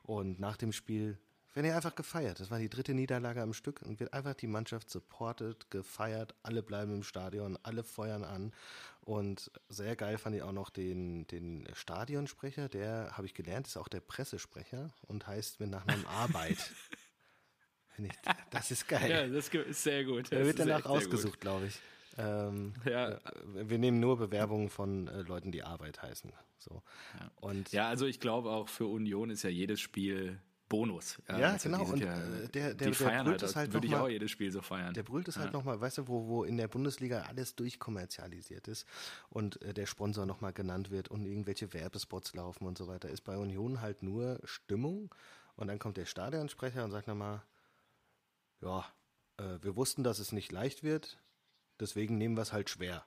[0.01, 1.17] Und nach dem Spiel
[1.53, 2.39] werden ja einfach gefeiert.
[2.39, 6.35] Das war die dritte Niederlage am Stück und wird einfach die Mannschaft supportet, gefeiert.
[6.43, 8.53] Alle bleiben im Stadion, alle feuern an.
[9.03, 13.77] Und sehr geil fand ich auch noch den, den Stadionsprecher, der, habe ich gelernt, ist
[13.77, 16.71] auch der Pressesprecher und heißt mit Nachnamen Arbeit.
[17.97, 18.11] ich,
[18.51, 19.09] das ist geil.
[19.09, 20.31] Ja, das ist sehr gut.
[20.31, 21.79] Er wird danach ausgesucht, glaube ich.
[22.17, 23.09] Ähm, ja.
[23.09, 23.19] Äh,
[23.53, 26.31] wir nehmen nur Bewerbungen von äh, Leuten, die Arbeit heißen.
[26.57, 26.83] So.
[27.19, 27.31] Ja.
[27.37, 30.39] Und ja, also ich glaube auch für Union ist ja jedes Spiel
[30.71, 31.21] Bonus.
[31.27, 31.83] Ja, ja also genau.
[31.83, 34.53] Und ja, äh, der, der, die feiern halt, das halt würde ich auch jedes Spiel
[34.53, 34.93] so feiern.
[34.93, 35.47] Der brüllt es halt ja.
[35.47, 38.87] halt nochmal, weißt du, wo, wo in der Bundesliga alles durchkommerzialisiert ist
[39.29, 43.25] und äh, der Sponsor nochmal genannt wird und irgendwelche Werbespots laufen und so weiter, ist
[43.25, 45.13] bei Union halt nur Stimmung
[45.57, 47.43] und dann kommt der Stadionsprecher und sagt nochmal,
[48.61, 48.85] ja,
[49.35, 51.19] äh, wir wussten, dass es nicht leicht wird,
[51.81, 53.05] deswegen nehmen wir es halt schwer.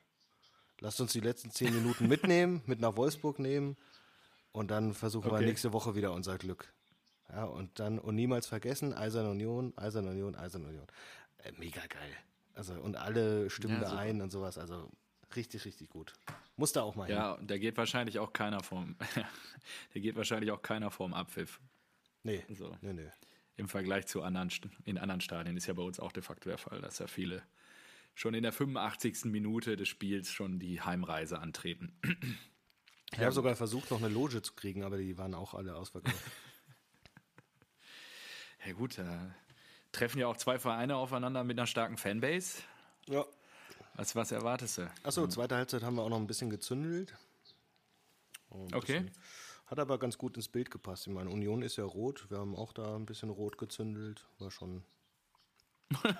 [0.80, 3.78] Lasst uns die letzten zehn Minuten mitnehmen, mit nach Wolfsburg nehmen
[4.52, 5.40] und dann versuchen okay.
[5.40, 6.73] wir nächste Woche wieder unser Glück.
[7.30, 10.86] Ja, und dann, und niemals vergessen, Eiserne Union, Eiserne Union, Eiserne Union.
[11.38, 12.12] Äh, mega geil.
[12.54, 14.58] Also, und alle stimmen ja, da ein und sowas.
[14.58, 14.90] Also,
[15.34, 16.12] richtig, richtig gut.
[16.56, 17.16] Muss da auch mal hin.
[17.16, 18.96] Ja, da geht wahrscheinlich auch keiner vom,
[19.94, 21.60] der geht wahrscheinlich auch keiner vorm Abpfiff.
[22.22, 22.44] Nee.
[22.54, 22.76] So.
[22.80, 23.10] Nee, nee.
[23.56, 24.50] Im Vergleich zu anderen,
[24.84, 27.42] in anderen Stadien ist ja bei uns auch de facto der Fall, dass ja viele
[28.14, 29.26] schon in der 85.
[29.26, 31.92] Minute des Spiels schon die Heimreise antreten.
[33.12, 36.16] Ich habe sogar versucht, noch eine Loge zu kriegen, aber die waren auch alle ausverkauft.
[38.66, 39.34] Ja gut, da
[39.92, 42.62] treffen ja auch zwei Vereine aufeinander mit einer starken Fanbase.
[43.06, 43.24] Ja.
[43.94, 44.90] Was, was erwartest du?
[45.02, 47.14] Achso, zweite Halbzeit haben wir auch noch ein bisschen gezündelt.
[48.50, 49.00] Ein okay.
[49.00, 49.10] Bisschen,
[49.66, 51.06] hat aber ganz gut ins Bild gepasst.
[51.06, 52.26] Ich meine, Union ist ja rot.
[52.30, 54.26] Wir haben auch da ein bisschen rot gezündelt.
[54.38, 54.84] War schon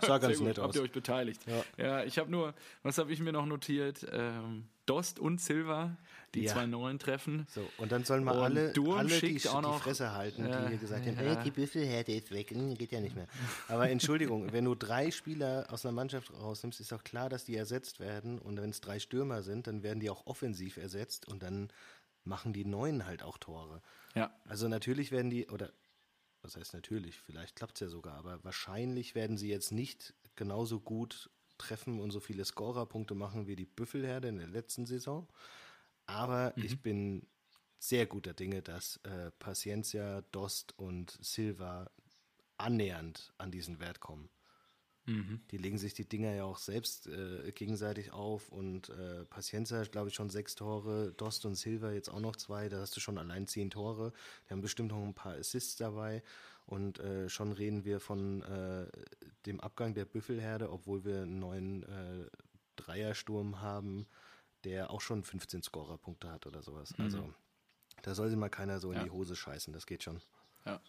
[0.02, 0.66] Sah ganz nett aus.
[0.66, 1.40] Habt ihr euch beteiligt?
[1.46, 4.06] Ja, ja ich habe nur, was habe ich mir noch notiert?
[4.12, 5.96] Ähm, Dost und Silva,
[6.34, 6.52] die ja.
[6.52, 7.46] zwei neuen treffen.
[7.48, 11.06] So, und dann sollen wir alle, alle die, die, Fresse halten, ja, die hier gesagt
[11.06, 13.26] haben, hey, die Büffelherde ist weg, hm, geht ja nicht mehr.
[13.68, 17.56] Aber Entschuldigung, wenn du drei Spieler aus einer Mannschaft rausnimmst, ist doch klar, dass die
[17.56, 18.38] ersetzt werden.
[18.38, 21.70] Und wenn es drei Stürmer sind, dann werden die auch offensiv ersetzt und dann
[22.24, 23.80] machen die Neuen halt auch Tore.
[24.14, 24.30] Ja.
[24.46, 25.70] Also natürlich werden die, oder
[26.44, 30.78] was heißt natürlich, vielleicht klappt es ja sogar, aber wahrscheinlich werden sie jetzt nicht genauso
[30.78, 35.26] gut treffen und so viele Scorerpunkte machen wie die Büffelherde in der letzten Saison.
[36.06, 36.64] Aber mhm.
[36.64, 37.26] ich bin
[37.78, 41.90] sehr guter Dinge, dass äh, Paciencia, Dost und Silva
[42.58, 44.28] annähernd an diesen Wert kommen.
[45.06, 45.40] Mhm.
[45.50, 50.08] Die legen sich die Dinger ja auch selbst äh, gegenseitig auf und äh, Paciencia, glaube
[50.08, 53.18] ich, schon sechs Tore, Dost und Silva jetzt auch noch zwei, da hast du schon
[53.18, 54.12] allein zehn Tore.
[54.46, 56.22] Die haben bestimmt noch ein paar Assists dabei
[56.66, 58.86] und äh, schon reden wir von äh,
[59.46, 62.26] dem Abgang der Büffelherde, obwohl wir einen neuen äh,
[62.76, 64.06] Dreiersturm haben,
[64.64, 66.96] der auch schon 15 Scorerpunkte hat oder sowas.
[66.96, 67.04] Mhm.
[67.04, 67.34] Also
[68.02, 69.04] da soll sich mal keiner so in ja.
[69.04, 70.20] die Hose scheißen, das geht schon.
[70.64, 70.80] Ja.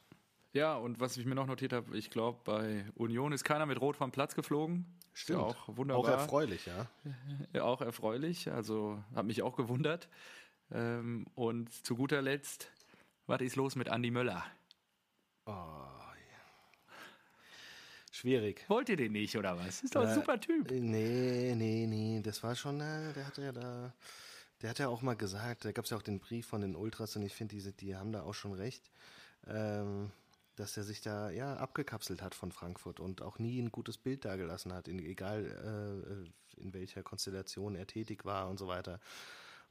[0.56, 3.82] Ja, und was ich mir noch notiert habe, ich glaube, bei Union ist keiner mit
[3.82, 4.86] Rot vom Platz geflogen.
[5.12, 5.40] Stimmt.
[5.40, 6.04] Ja auch wunderbar.
[6.04, 6.88] Auch erfreulich, ja.
[7.54, 7.64] ja.
[7.64, 10.08] Auch erfreulich, also hat mich auch gewundert.
[10.72, 12.72] Ähm, und zu guter Letzt,
[13.28, 14.46] was ist los mit Andi Möller?
[15.46, 16.94] Oh, ja.
[18.14, 18.64] Schwierig.
[18.70, 19.84] Wollt ihr den nicht, oder was?
[19.84, 20.72] Ist doch ein super Typ.
[20.72, 22.22] Nee, nee, nee.
[22.24, 23.94] Das war schon, äh, der hat ja da,
[24.62, 26.78] der hat ja auch mal gesagt, da gab es ja auch den Brief von den
[26.78, 28.90] Ultras und ich finde, die, die haben da auch schon recht,
[29.48, 30.12] ähm,
[30.56, 34.26] dass er sich da ja abgekapselt hat von Frankfurt und auch nie ein gutes Bild
[34.26, 35.46] dagelassen hat, in, egal
[36.58, 39.00] äh, in welcher Konstellation er tätig war und so weiter.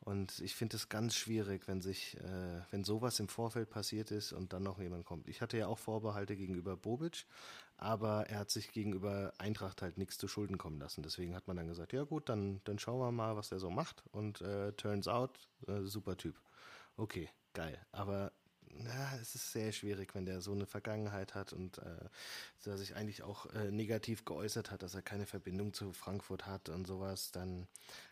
[0.00, 4.32] Und ich finde es ganz schwierig, wenn sich, äh, wenn sowas im Vorfeld passiert ist
[4.32, 5.28] und dann noch jemand kommt.
[5.28, 7.24] Ich hatte ja auch Vorbehalte gegenüber Bobic,
[7.78, 11.02] aber er hat sich gegenüber Eintracht halt nichts zu Schulden kommen lassen.
[11.02, 13.70] Deswegen hat man dann gesagt, ja gut, dann, dann schauen wir mal, was der so
[13.70, 14.04] macht.
[14.12, 16.38] Und äh, turns out, äh, super Typ.
[16.98, 17.78] Okay, geil.
[17.90, 18.30] Aber
[18.78, 22.08] na, es ist sehr schwierig, wenn der so eine Vergangenheit hat und äh,
[22.64, 26.68] der sich eigentlich auch äh, negativ geäußert hat, dass er keine Verbindung zu Frankfurt hat
[26.68, 27.66] und sowas, dann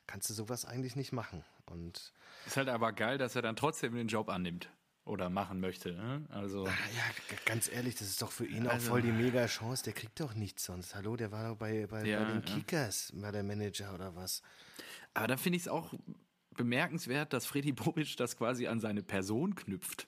[0.07, 1.45] kannst du sowas eigentlich nicht machen.
[1.67, 2.13] Und
[2.47, 4.71] ist halt aber geil, dass er dann trotzdem den Job annimmt
[5.05, 5.93] oder machen möchte.
[5.93, 6.25] Ne?
[6.31, 6.73] Also ja,
[7.45, 9.85] ganz ehrlich, das ist doch für ihn also, auch voll die mega Chance.
[9.85, 10.95] Der kriegt doch nichts sonst.
[10.95, 13.23] Hallo, der war doch bei, bei, ja, bei den Kickers, ja.
[13.23, 14.43] war der Manager oder was.
[15.15, 15.93] Aber da finde ich es auch
[16.57, 20.07] bemerkenswert, dass Freddy Bobic das quasi an seine Person knüpft.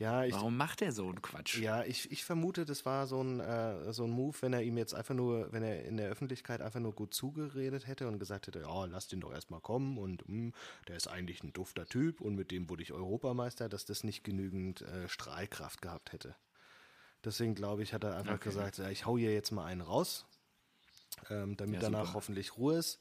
[0.00, 1.58] Ja, ich, Warum macht er so einen Quatsch?
[1.58, 4.76] Ja, ich, ich vermute, das war so ein, äh, so ein Move, wenn er ihm
[4.76, 8.48] jetzt einfach nur, wenn er in der Öffentlichkeit einfach nur gut zugeredet hätte und gesagt
[8.48, 10.52] hätte, ja, lass den doch erstmal kommen und mh, hm,
[10.88, 14.24] der ist eigentlich ein dufter Typ und mit dem wurde ich Europameister, dass das nicht
[14.24, 16.34] genügend äh, Strahlkraft gehabt hätte.
[17.24, 18.48] Deswegen glaube ich, hat er einfach okay.
[18.48, 20.26] gesagt, ja, ich hau hier jetzt mal einen raus,
[21.30, 23.00] ähm, damit ja, danach hoffentlich Ruhe ist.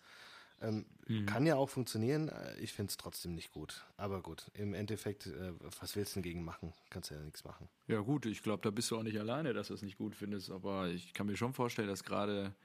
[0.63, 1.25] Ähm, mhm.
[1.25, 2.29] Kann ja auch funktionieren.
[2.29, 3.85] Äh, ich finde es trotzdem nicht gut.
[3.97, 6.73] Aber gut, im Endeffekt, äh, was willst du dagegen machen?
[6.89, 7.69] Kannst ja nichts machen.
[7.87, 10.15] Ja, gut, ich glaube, da bist du auch nicht alleine, dass du es nicht gut
[10.15, 10.49] findest.
[10.49, 12.55] Aber ich kann mir schon vorstellen, dass gerade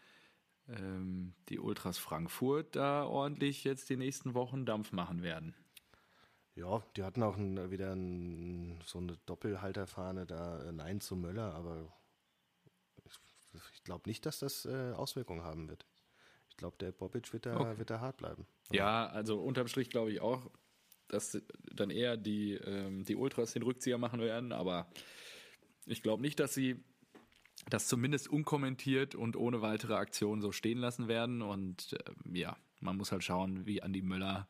[0.68, 5.54] ähm, die Ultras Frankfurt da ordentlich jetzt die nächsten Wochen Dampf machen werden.
[6.54, 11.54] Ja, die hatten auch ein, wieder ein, so eine Doppelhalterfahne da, äh, Nein zu Möller,
[11.54, 11.92] aber
[13.04, 13.18] ich,
[13.74, 15.86] ich glaube nicht, dass das äh, Auswirkungen haben wird
[16.58, 17.78] glaube, der Bobic wird da, okay.
[17.78, 18.46] wird da hart bleiben.
[18.70, 20.50] Ja, also unterm Strich glaube ich auch,
[21.08, 21.40] dass
[21.72, 24.90] dann eher die, ähm, die Ultras den Rückzieher machen werden, aber
[25.86, 26.84] ich glaube nicht, dass sie
[27.70, 31.42] das zumindest unkommentiert und ohne weitere Aktion so stehen lassen werden.
[31.42, 34.48] Und äh, ja, man muss halt schauen, wie Andi Möller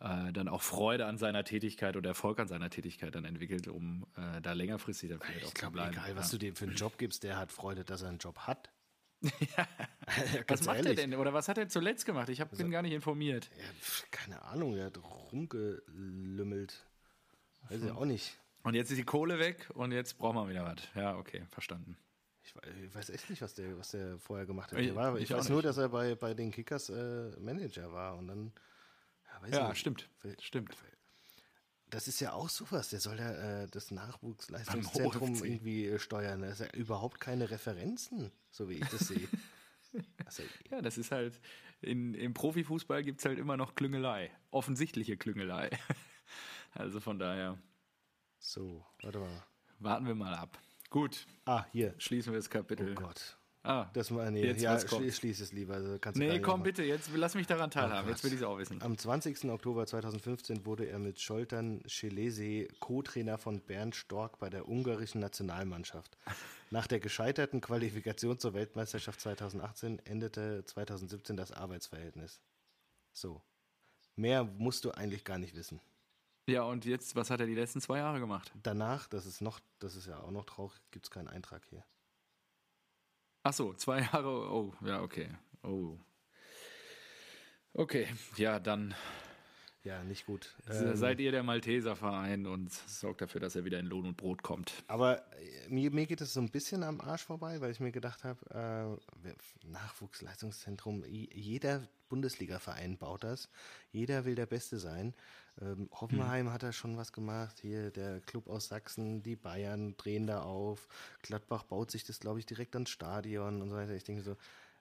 [0.00, 4.06] äh, dann auch Freude an seiner Tätigkeit oder Erfolg an seiner Tätigkeit dann entwickelt, um
[4.16, 5.92] äh, da längerfristig dann vielleicht ich auch glaub, zu bleiben.
[5.92, 6.38] Egal, was ja.
[6.38, 8.70] du dem für einen Job gibst, der hat Freude, dass er einen Job hat.
[9.56, 9.66] ja.
[10.48, 10.98] was macht ehrlich.
[10.98, 11.14] er denn?
[11.14, 12.28] Oder was hat er zuletzt gemacht?
[12.28, 13.50] Ich hab, also, bin gar nicht informiert.
[13.58, 13.64] Ja,
[14.10, 14.98] keine Ahnung, er hat
[15.32, 16.86] rumgelümmelt.
[17.68, 17.86] Weiß hm.
[17.86, 18.38] ich auch nicht.
[18.62, 20.82] Und jetzt ist die Kohle weg und jetzt brauchen wir wieder was.
[20.94, 21.96] Ja, okay, verstanden.
[22.42, 22.54] Ich,
[22.84, 24.78] ich weiß echt nicht, was der, was der vorher gemacht hat.
[24.78, 28.16] Ich, war, ich, ich weiß nur, dass er bei, bei den Kickers äh, Manager war
[28.16, 28.52] und dann.
[29.50, 30.08] Ja, ja stimmt.
[30.40, 30.74] Stimmt
[31.90, 32.90] das ist ja auch sowas.
[32.90, 36.42] Der soll ja äh, das Nachwuchsleistungszentrum irgendwie äh, steuern.
[36.42, 39.28] Das ist ja überhaupt keine Referenzen, so wie ich das sehe.
[40.24, 41.40] Also, ja, das ist halt,
[41.80, 44.30] in, im Profifußball gibt es halt immer noch Klüngelei.
[44.52, 45.68] Offensichtliche Klüngelei.
[46.74, 47.58] also von daher.
[48.38, 49.42] So, warte mal.
[49.80, 50.60] Warten wir mal ab.
[50.90, 51.26] Gut.
[51.44, 51.96] Ah, hier.
[51.98, 52.92] Schließen wir das Kapitel.
[52.92, 53.39] Oh Gott.
[53.62, 55.74] Ah, das mal, nee, jetzt, ja, schließ, schließ es lieber.
[55.74, 58.08] Also kannst nee, komm bitte, jetzt lass mich daran teilhaben.
[58.08, 58.80] Oh, jetzt will ich es auch wissen.
[58.80, 59.44] Am 20.
[59.50, 66.16] Oktober 2015 wurde er mit Scholtern Schelese Co-Trainer von Bernd Stork bei der ungarischen Nationalmannschaft.
[66.70, 72.40] Nach der gescheiterten Qualifikation zur Weltmeisterschaft 2018 endete 2017 das Arbeitsverhältnis.
[73.12, 73.42] So.
[74.16, 75.80] Mehr musst du eigentlich gar nicht wissen.
[76.46, 78.52] Ja, und jetzt, was hat er die letzten zwei Jahre gemacht?
[78.62, 81.84] Danach, das ist noch, das ist ja auch noch traurig, gibt es keinen Eintrag hier.
[83.42, 84.52] Ach so, zwei Jahre.
[84.52, 85.28] Oh, ja, okay.
[85.62, 85.98] Oh.
[87.72, 88.94] Okay, ja, dann.
[89.82, 90.54] Ja, nicht gut.
[90.68, 94.42] Ähm, seid ihr der Malteser-Verein und sorgt dafür, dass er wieder in Lohn und Brot
[94.42, 94.72] kommt.
[94.88, 97.90] Aber äh, mir, mir geht es so ein bisschen am Arsch vorbei, weil ich mir
[97.90, 103.48] gedacht habe, äh, Nachwuchsleistungszentrum, jeder Bundesliga-Verein baut das.
[103.90, 105.14] Jeder will der Beste sein.
[105.62, 106.52] Ähm, Hoffenheim hm.
[106.52, 107.58] hat da schon was gemacht.
[107.60, 110.88] Hier der Club aus Sachsen, die Bayern drehen da auf.
[111.22, 113.94] Gladbach baut sich das, glaube ich, direkt ans Stadion und so weiter.
[113.94, 114.36] Ich denke so,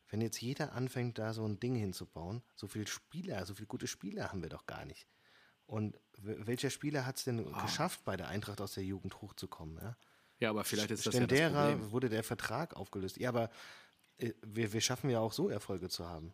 [0.10, 3.88] wenn jetzt jeder anfängt, da so ein Ding hinzubauen, so viele Spieler, so viele gute
[3.88, 5.08] Spieler haben wir doch gar nicht.
[5.66, 7.62] Und welcher Spieler hat es denn oh.
[7.62, 9.78] geschafft, bei der Eintracht aus der Jugend hochzukommen?
[9.82, 9.98] Ja,
[10.40, 11.92] ja aber vielleicht ist das Stendera ja das Problem.
[11.92, 13.18] wurde der Vertrag aufgelöst.
[13.18, 13.52] Ja, aber
[14.18, 16.34] äh, wir, wir schaffen ja auch so Erfolge zu haben.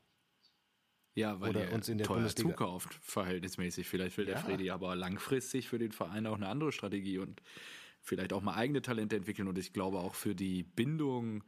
[1.15, 3.87] Ja, weil Oder uns in der teuer Bundesliga zukauft, verhältnismäßig.
[3.87, 4.41] Vielleicht will der ja.
[4.41, 7.41] Fredi aber langfristig für den Verein auch eine andere Strategie und
[8.01, 9.47] vielleicht auch mal eigene Talente entwickeln.
[9.47, 11.43] Und ich glaube auch für die Bindung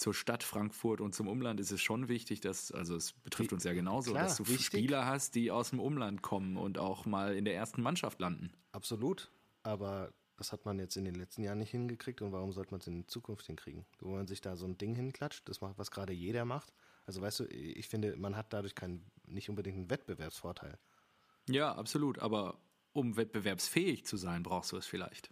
[0.00, 3.64] zur Stadt Frankfurt und zum Umland ist es schon wichtig, dass, also es betrifft uns
[3.64, 4.64] ja genauso, Klar, dass du wichtig.
[4.64, 8.50] Spieler hast, die aus dem Umland kommen und auch mal in der ersten Mannschaft landen.
[8.72, 9.30] Absolut.
[9.62, 12.80] Aber Das hat man jetzt in den letzten Jahren nicht hingekriegt und warum sollte man
[12.80, 13.84] es in Zukunft hinkriegen?
[13.98, 16.72] Wo man sich da so ein Ding hinklatscht, das macht, was gerade jeder macht.
[17.04, 20.78] Also weißt du, ich finde, man hat dadurch keinen, nicht unbedingt einen Wettbewerbsvorteil.
[21.50, 22.20] Ja, absolut.
[22.20, 22.58] Aber
[22.92, 25.30] um wettbewerbsfähig zu sein, brauchst du es vielleicht.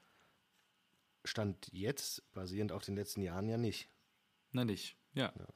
[1.24, 3.88] Stand jetzt, basierend auf den letzten Jahren, ja nicht.
[4.52, 5.32] Na nicht, ja.
[5.38, 5.46] ja.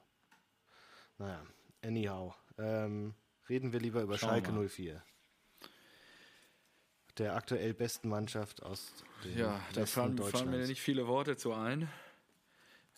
[1.17, 1.43] Naja,
[1.81, 2.35] anyhow.
[2.57, 3.15] Ähm,
[3.49, 5.03] reden wir lieber über Schauen Schalke 04
[7.17, 11.53] der aktuell besten Mannschaft aus dem Ja, da fallen, fallen mir nicht viele Worte zu
[11.53, 11.89] ein.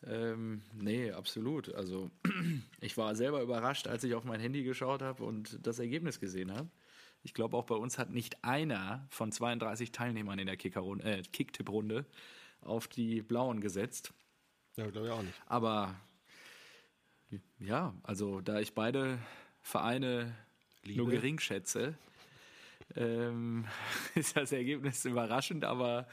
[0.05, 1.73] Ähm, nee, absolut.
[1.73, 2.11] Also
[2.79, 6.53] ich war selber überrascht, als ich auf mein Handy geschaut habe und das Ergebnis gesehen
[6.53, 6.69] habe.
[7.23, 12.05] Ich glaube, auch bei uns hat nicht einer von 32 Teilnehmern in der äh, Kicktipp-Runde
[12.61, 14.13] auf die Blauen gesetzt.
[14.77, 15.41] Ja, glaube ich auch nicht.
[15.45, 15.95] Aber
[17.59, 19.19] ja, also da ich beide
[19.61, 20.35] Vereine
[20.83, 21.01] Liebe.
[21.01, 21.95] nur gering schätze,
[22.95, 23.65] ähm,
[24.15, 26.07] ist das Ergebnis überraschend, aber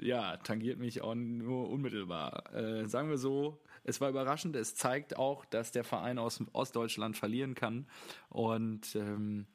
[0.00, 2.54] ja, tangiert mich auch nur unmittelbar.
[2.54, 4.54] Äh, sagen wir so, es war überraschend.
[4.54, 7.86] Es zeigt auch, dass der Verein aus Ostdeutschland verlieren kann.
[8.28, 9.46] Und ähm,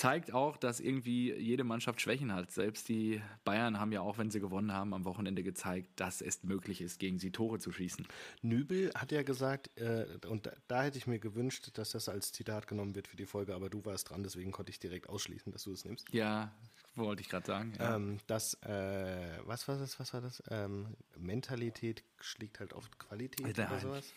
[0.00, 2.50] zeigt auch, dass irgendwie jede Mannschaft Schwächen hat.
[2.50, 6.42] Selbst die Bayern haben ja auch, wenn sie gewonnen haben, am Wochenende gezeigt, dass es
[6.42, 8.08] möglich ist, gegen sie Tore zu schießen.
[8.40, 12.32] Nübel hat ja gesagt, äh, und da, da, hätte ich mir gewünscht, dass das als
[12.32, 15.52] Zitat genommen wird für die Folge, aber du warst dran, deswegen konnte ich direkt ausschließen,
[15.52, 16.10] dass du es nimmst.
[16.14, 16.50] Ja,
[16.94, 17.74] wollte ich gerade sagen.
[17.78, 17.96] Ja.
[17.96, 20.42] Ähm, dass, äh, was war das, was war das?
[20.48, 24.14] Ähm, Mentalität schlägt halt oft Qualität Alter, oder sowas.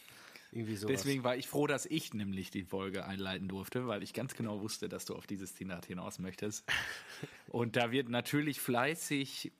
[0.54, 0.92] Irgendwie sowas.
[0.92, 4.62] Deswegen war ich froh, dass ich nämlich die Folge einleiten durfte, weil ich ganz genau
[4.62, 6.64] wusste, dass du auf dieses Zitat hinaus möchtest.
[7.48, 9.52] Und da wird natürlich fleißig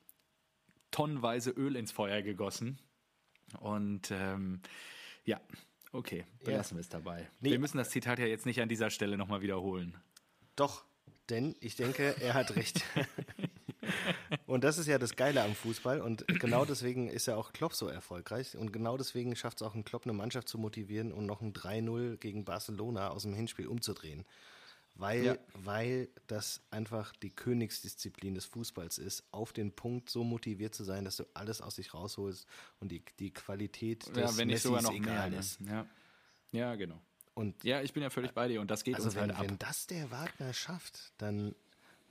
[0.92, 2.78] tonnenweise Öl ins Feuer gegossen.
[3.58, 4.60] Und ähm,
[5.24, 5.40] ja,
[5.90, 6.78] okay, belassen ja.
[6.78, 7.28] wir es dabei.
[7.40, 7.50] Nee.
[7.50, 9.96] Wir müssen das Zitat ja jetzt nicht an dieser Stelle nochmal wiederholen.
[10.54, 10.84] Doch,
[11.28, 12.84] denn ich denke, er hat recht.
[14.46, 16.00] und das ist ja das Geile am Fußball.
[16.00, 18.56] Und genau deswegen ist ja auch Klopp so erfolgreich.
[18.56, 21.52] Und genau deswegen schafft es auch ein Klopp, eine Mannschaft zu motivieren und noch ein
[21.52, 24.24] 3-0 gegen Barcelona aus dem Hinspiel umzudrehen.
[24.96, 25.36] Weil, ja.
[25.54, 31.04] weil das einfach die Königsdisziplin des Fußballs ist, auf den Punkt so motiviert zu sein,
[31.04, 32.46] dass du alles aus sich rausholst
[32.78, 35.58] und die, die Qualität des ja, wenn Messis sogar noch egal mehr, ist.
[35.62, 35.86] Ja.
[36.52, 37.00] ja, genau.
[37.34, 39.34] Und ja, ich bin ja völlig bei dir und das geht also uns wenn, halt
[39.34, 39.46] ab.
[39.48, 41.56] Wenn das der Wagner schafft, dann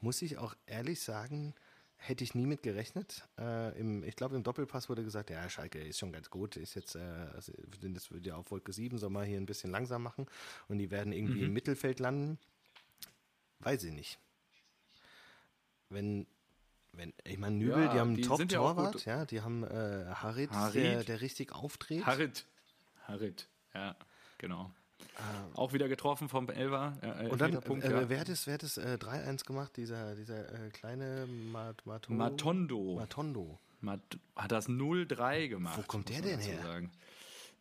[0.02, 1.56] muss ich auch ehrlich sagen,
[2.04, 3.28] hätte ich nie mit gerechnet.
[3.40, 6.76] Äh, im, ich glaube, im Doppelpass wurde gesagt, ja, Schalke ist schon ganz gut, ist
[6.76, 7.00] jetzt, äh,
[7.34, 10.28] also, das wird ja auf Wolke 7, soll mal hier ein bisschen langsam machen
[10.68, 11.46] und die werden irgendwie mhm.
[11.46, 12.38] im Mittelfeld landen.
[13.60, 14.20] Weiß ich nicht.
[15.90, 16.28] Wenn,
[16.92, 20.52] wenn, ich meine, Nübel, ja, die haben einen Top-Torwart, ja, ja, die haben äh, Harit,
[20.52, 20.84] Harit.
[20.84, 22.06] Der, der richtig auftritt.
[22.06, 22.46] Harit.
[23.08, 23.96] Harit, ja,
[24.38, 24.72] genau.
[25.18, 26.94] Ähm, auch wieder getroffen vom Elva.
[27.02, 28.10] Äh, und dann, Punkt, äh, ja.
[28.10, 29.76] wer hat es, wer hat es äh, 3-1 gemacht?
[29.78, 32.96] Dieser, dieser äh, kleine Mat Mato Matondo.
[32.96, 33.60] Matondo.
[33.82, 34.02] Mat
[34.36, 35.78] hat das 0-3 gemacht.
[35.78, 36.62] Wo kommt der denn her?
[36.64, 36.92] Sagen.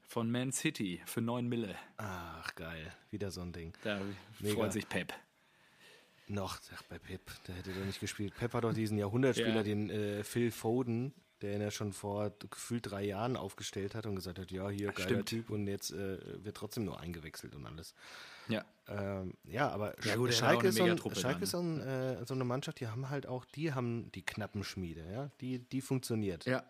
[0.09, 1.75] Von Man City für 9 Mille.
[1.97, 2.93] Ach, geil.
[3.11, 3.73] Wieder so ein Ding.
[3.83, 4.01] Da
[4.41, 4.55] Mega.
[4.55, 5.13] freut sich Pep.
[6.29, 8.35] Noch, ach, bei Pep, der hätte doch nicht gespielt.
[8.37, 9.63] Pep hat doch diesen Jahrhundertspieler, ja.
[9.63, 11.13] den äh, Phil Foden,
[11.43, 14.93] der ihn ja schon vor gefühlt drei Jahren aufgestellt hat und gesagt hat, ja, hier,
[14.93, 15.29] geiler Stimmt.
[15.29, 17.95] Typ und jetzt äh, wird trotzdem nur eingewechselt und alles.
[18.49, 18.65] Ja.
[18.89, 22.35] Ähm, ja, aber ja, gut, Schalke, ist so, ein, Schalke ist so, ein, äh, so,
[22.35, 26.45] eine Mannschaft, die haben halt auch, die haben die knappen Schmiede, ja, die, die funktioniert.
[26.47, 26.65] Ja.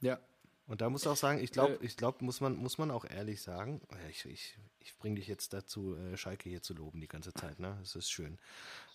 [0.00, 0.20] Ja.
[0.68, 3.04] Und da muss auch sagen, ich glaube, äh, ich glaube, muss man, muss man auch
[3.04, 7.08] ehrlich sagen, ich, ich, ich bringe dich jetzt dazu, äh, Schalke hier zu loben die
[7.08, 7.76] ganze Zeit, ne?
[7.80, 8.38] Das ist schön.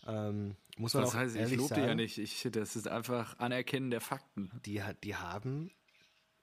[0.08, 2.18] Ähm, muss man das auch heißt, ich lobe ja nicht.
[2.18, 4.52] Ich, das ist einfach Anerkennen der Fakten.
[4.66, 5.72] Die, die haben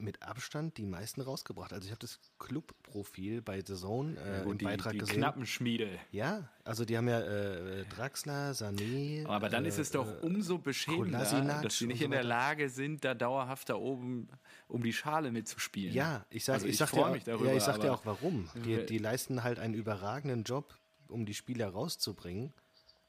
[0.01, 1.73] mit Abstand die meisten rausgebracht.
[1.73, 5.17] Also ich habe das Clubprofil bei The Zone äh, ja, im die, Beitrag die gesehen.
[5.19, 5.99] Knappenschmiede.
[6.11, 9.27] Ja, also die haben ja äh, Draxler, Sané.
[9.27, 11.19] Aber dann äh, ist es doch äh, umso beschämender,
[11.63, 14.29] dass sie nicht in der Lage sind, da dauerhaft da oben
[14.69, 15.95] um die Schale mitzuspielen.
[15.95, 18.07] Ja, ich sage also ich, ich sag dir, mich darüber, ja, ich sag dir auch
[18.07, 18.49] warum.
[18.65, 20.75] Die, die leisten halt einen überragenden Job,
[21.09, 22.55] um die Spieler rauszubringen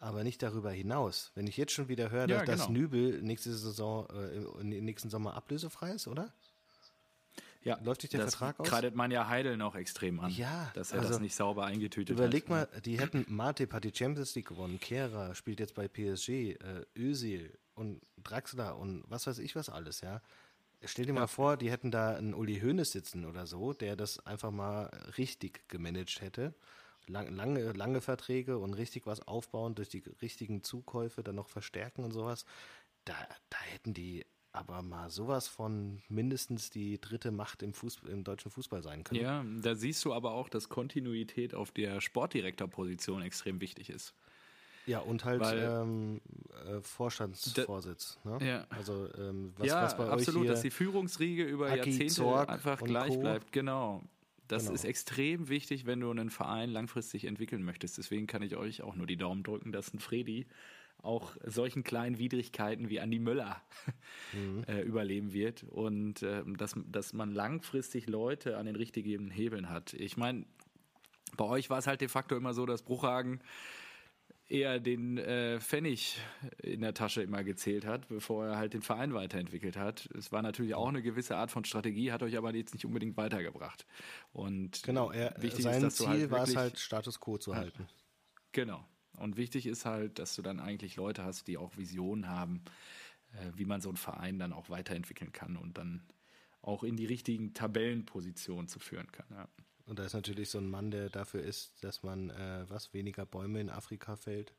[0.02, 1.32] aber nicht darüber hinaus.
[1.36, 2.72] Wenn ich jetzt schon wieder höre, ja, dass, genau.
[2.72, 6.34] Nübel nächste Saison, äh, nächsten Sommer ablösefrei ist, oder?
[7.64, 8.68] Ja, läuft sich der das Vertrag aus?
[8.68, 12.18] kreidet man ja Heidel noch extrem an, ja, dass er also, das nicht sauber eingetütet
[12.18, 12.50] überleg hat.
[12.50, 16.30] Überleg mal, die hätten Matip hat die Champions League gewonnen, Kehrer spielt jetzt bei PSG,
[16.30, 16.58] äh,
[16.98, 20.22] Özil und Draxler und was weiß ich was alles, ja.
[20.84, 21.20] Stell dir ja.
[21.20, 24.86] mal vor, die hätten da einen Uli Hoeneß sitzen oder so, der das einfach mal
[25.20, 26.56] richtig gemanagt hätte
[27.08, 32.04] lang, lange, lange Verträge und richtig was aufbauen, durch die richtigen Zukäufe dann noch verstärken
[32.04, 32.46] und sowas.
[33.06, 33.16] Da,
[33.50, 38.52] da hätten die aber mal sowas von mindestens die dritte Macht im, Fußball, im deutschen
[38.52, 39.22] Fußball sein können.
[39.22, 44.14] Ja, da siehst du aber auch, dass Kontinuität auf der Sportdirektorposition extrem wichtig ist.
[44.88, 46.22] Ja, und halt Weil, ähm,
[46.66, 48.20] äh, Vorstandsvorsitz.
[48.24, 48.40] Ne?
[48.42, 48.66] Ja.
[48.70, 52.14] Also ähm, was, ja, was bei absolut, euch hier dass die Führungsriege über Aki Jahrzehnte
[52.14, 53.20] Zorg einfach gleich Co.
[53.20, 53.52] bleibt.
[53.52, 54.02] Genau.
[54.52, 54.76] Das genau.
[54.76, 57.98] ist extrem wichtig, wenn du einen Verein langfristig entwickeln möchtest.
[57.98, 60.46] Deswegen kann ich euch auch nur die Daumen drücken, dass ein Fredi
[61.02, 63.62] auch solchen kleinen Widrigkeiten wie Andi Möller
[64.34, 64.66] mhm.
[64.68, 69.94] äh, überleben wird und äh, dass, dass man langfristig Leute an den richtigen Hebeln hat.
[69.94, 70.46] Ich meine,
[71.38, 73.40] bei euch war es halt de facto immer so, dass Bruchhagen
[74.52, 76.18] eher den äh, Pfennig
[76.62, 80.10] in der Tasche immer gezählt hat, bevor er halt den Verein weiterentwickelt hat.
[80.18, 83.16] Es war natürlich auch eine gewisse Art von Strategie, hat euch aber jetzt nicht unbedingt
[83.16, 83.86] weitergebracht.
[84.34, 87.88] Und genau, er, wichtig sein ist, Ziel halt war es halt, Status quo zu halten.
[88.52, 88.86] Genau.
[89.18, 92.62] Und wichtig ist halt, dass du dann eigentlich Leute hast, die auch Visionen haben,
[93.34, 96.04] äh, wie man so einen Verein dann auch weiterentwickeln kann und dann
[96.62, 99.28] auch in die richtigen Tabellenpositionen zu führen kann.
[99.32, 99.48] Ja.
[99.86, 103.26] Und da ist natürlich so ein Mann, der dafür ist, dass man äh, was weniger
[103.26, 104.54] Bäume in Afrika fällt.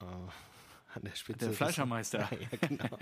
[0.00, 0.04] Äh,
[0.94, 1.46] an der Spitze.
[1.46, 2.18] Der Fleischermeister.
[2.40, 2.98] ja, genau.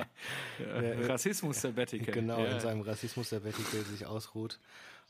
[0.58, 2.12] ja, Rassismus Sabbatical.
[2.12, 2.52] Genau, ja.
[2.52, 4.58] in seinem Rassismus Sabbatical sich ausruht.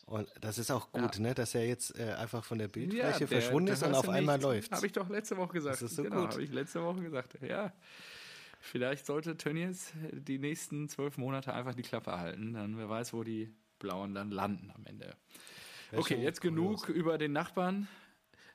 [0.07, 3.29] Und das ist auch gut, ne, dass er jetzt äh, einfach von der Bildfläche der,
[3.29, 4.73] verschwunden ist und auf einmal nicht, läuft.
[4.73, 5.77] Habe ich doch letzte Woche gesagt.
[5.77, 6.33] Das ist so genau, gut.
[6.33, 7.39] Habe ich letzte Woche gesagt.
[7.41, 7.73] Ja.
[8.61, 12.53] Vielleicht sollte Tönnies die nächsten zwölf Monate einfach die Klappe halten.
[12.53, 13.55] Dann wer weiß, wo die
[13.85, 15.15] Blauen dann landen am Ende.
[15.93, 17.87] Okay, jetzt genug über den Nachbarn.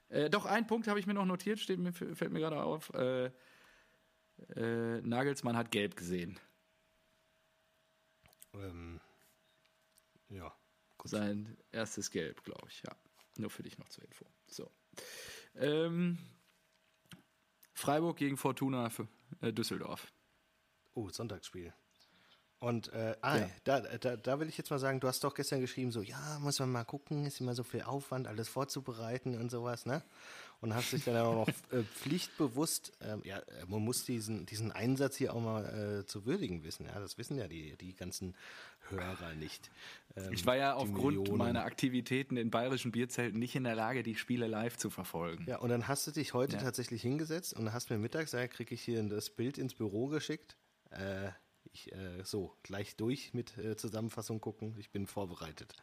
[0.10, 2.92] Äh, doch, ein Punkt habe ich mir noch notiert, steht mir, fällt mir gerade auf.
[2.96, 3.32] Äh,
[4.56, 6.40] äh, Nagelsmann hat gelb gesehen.
[8.56, 9.00] Ähm,
[10.30, 10.52] ja.
[10.98, 11.12] Gut.
[11.12, 12.92] Sein erstes Gelb, glaube ich, ja.
[13.38, 14.26] Nur für dich noch zur Info.
[14.48, 14.72] So.
[15.56, 16.18] Ähm,
[17.74, 19.08] Freiburg gegen Fortuna für,
[19.42, 20.12] äh, Düsseldorf.
[20.94, 21.74] Oh, Sonntagsspiel.
[22.60, 23.50] Und äh, ah, ja.
[23.64, 26.40] da, da, da will ich jetzt mal sagen, du hast doch gestern geschrieben, so, ja,
[26.42, 30.04] muss man mal gucken, ist immer so viel Aufwand, alles vorzubereiten und sowas, ne?
[30.62, 35.16] Und hast dich dann auch noch äh, pflichtbewusst, ähm, ja, man muss diesen, diesen Einsatz
[35.16, 38.36] hier auch mal äh, zu würdigen wissen, ja, das wissen ja die, die ganzen
[38.90, 39.72] Hörer nicht.
[40.18, 41.38] Ähm, ich war ja aufgrund Millionen.
[41.38, 45.46] meiner Aktivitäten in bayerischen Bierzelten nicht in der Lage, die Spiele live zu verfolgen.
[45.48, 46.62] Ja, und dann hast du dich heute ja.
[46.62, 50.58] tatsächlich hingesetzt und hast mir mittags, ja, kriege ich hier das Bild ins Büro geschickt,
[50.90, 51.30] äh,
[51.72, 54.76] ich, äh, so, gleich durch mit äh, Zusammenfassung gucken.
[54.78, 55.76] Ich bin vorbereitet.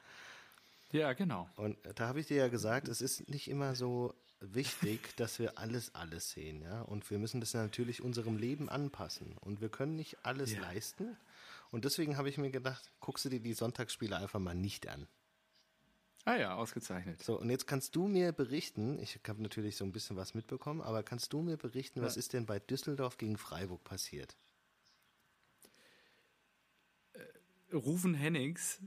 [0.93, 1.49] Ja, genau.
[1.57, 5.39] Und äh, da habe ich dir ja gesagt, es ist nicht immer so wichtig, dass
[5.39, 6.83] wir alles, alles sehen, ja.
[6.83, 9.37] Und wir müssen das natürlich unserem Leben anpassen.
[9.39, 10.61] Und wir können nicht alles ja.
[10.61, 11.17] leisten.
[11.71, 15.09] Und deswegen habe ich mir gedacht, guckst du dir die Sonntagsspiele einfach mal nicht an.
[16.25, 17.23] Ah ja, ausgezeichnet.
[17.23, 20.81] So, und jetzt kannst du mir berichten, ich habe natürlich so ein bisschen was mitbekommen,
[20.81, 22.05] aber kannst du mir berichten, ja.
[22.05, 24.37] was ist denn bei Düsseldorf gegen Freiburg passiert?
[27.73, 28.81] Rufen Hennings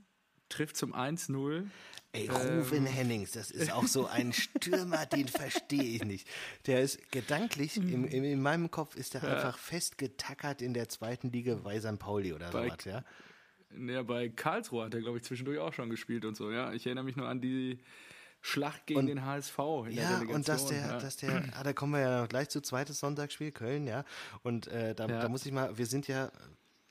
[0.50, 1.68] trifft zum 1-0.
[2.12, 2.86] Ey, Rufen ähm.
[2.86, 6.28] Hennings, das ist auch so ein Stürmer, den verstehe ich nicht.
[6.66, 9.36] Der ist gedanklich, im, im, in meinem Kopf ist er ja.
[9.36, 12.00] einfach festgetackert in der zweiten Liga bei St.
[12.00, 13.04] Pauli oder sowas, ja.
[13.78, 16.74] Ja, bei Karlsruhe hat er, glaube ich, zwischendurch auch schon gespielt und so, ja.
[16.74, 17.80] Ich erinnere mich nur an die
[18.42, 20.98] Schlacht gegen und, den HSV in ja, der und dass der, ja.
[20.98, 24.04] dass der, ah, da kommen wir ja noch gleich zu zweites Sonntagsspiel, Köln, ja.
[24.42, 25.22] Und äh, da, ja.
[25.22, 26.32] da muss ich mal, wir sind ja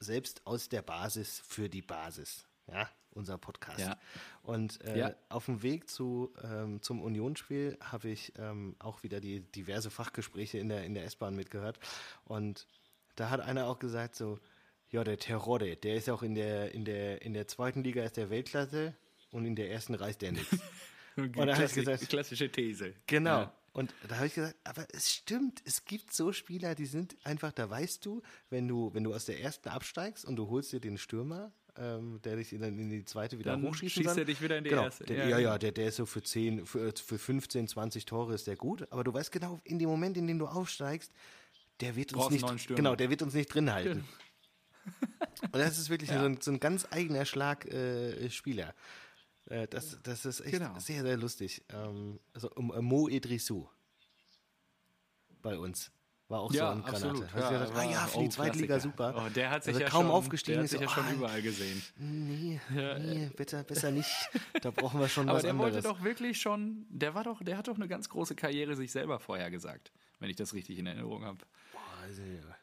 [0.01, 2.44] selbst aus der Basis für die Basis.
[2.70, 3.80] Ja, unser Podcast.
[3.80, 3.99] Ja.
[4.42, 5.14] Und äh, ja.
[5.28, 10.59] auf dem Weg zu, ähm, zum Unionsspiel habe ich ähm, auch wieder die diverse Fachgespräche
[10.59, 11.78] in der, in der S-Bahn mitgehört.
[12.24, 12.66] Und
[13.16, 14.38] da hat einer auch gesagt so,
[14.90, 18.16] ja, der Terrore, der ist auch in der, in der, in der zweiten Liga ist
[18.16, 18.94] der Weltklasse
[19.30, 20.59] und in der ersten reißt der nichts.
[21.16, 22.94] und da ich gesagt, klassische These.
[23.07, 23.40] Genau.
[23.40, 23.55] Ja.
[23.79, 27.53] Und da habe ich gesagt, aber es stimmt, es gibt so Spieler, die sind einfach,
[27.53, 30.81] da weißt du, wenn du, wenn du aus der ersten absteigst und du holst dir
[30.81, 34.43] den Stürmer, ähm, der dich dann in die zweite wieder dann hochschießen schießt er dich
[34.43, 35.05] wieder in die genau, erste.
[35.05, 38.35] Der, ja, ja, ja, der, der ist so für 10, für, für 15, 20 Tore
[38.35, 41.12] ist der gut, aber du weißt genau, in dem Moment, in dem du aufsteigst,
[41.79, 44.05] der wird uns nicht, genau, der wird uns nicht drin halten.
[45.43, 46.18] und das ist wirklich ja.
[46.18, 48.74] so, ein, so, ein, ganz eigener Schlag äh, Spieler.
[49.51, 50.78] Äh, das, das ist echt genau.
[50.78, 51.62] sehr, sehr lustig.
[51.70, 53.68] Ähm, also um, um Mo Idrissou
[55.42, 55.90] bei uns.
[56.28, 57.09] War auch ja, so ein Granate.
[57.09, 57.34] Absolut.
[57.34, 59.14] Ja, gesagt, ah ja, für die oh, Zweitliga super.
[59.16, 60.57] Oh, der hat sich also ja kaum schon, aufgestiegen.
[60.57, 61.82] Der hat sich so, ja schon oh, überall gesehen.
[61.96, 64.11] Nee, nee, besser, besser nicht.
[64.61, 65.72] Da brauchen wir schon Aber was der anderes.
[65.72, 68.92] wollte doch wirklich schon, der war doch, der hat doch eine ganz große Karriere sich
[68.92, 71.38] selber vorher gesagt, wenn ich das richtig in Erinnerung habe.
[71.72, 72.57] Boah, also, ja.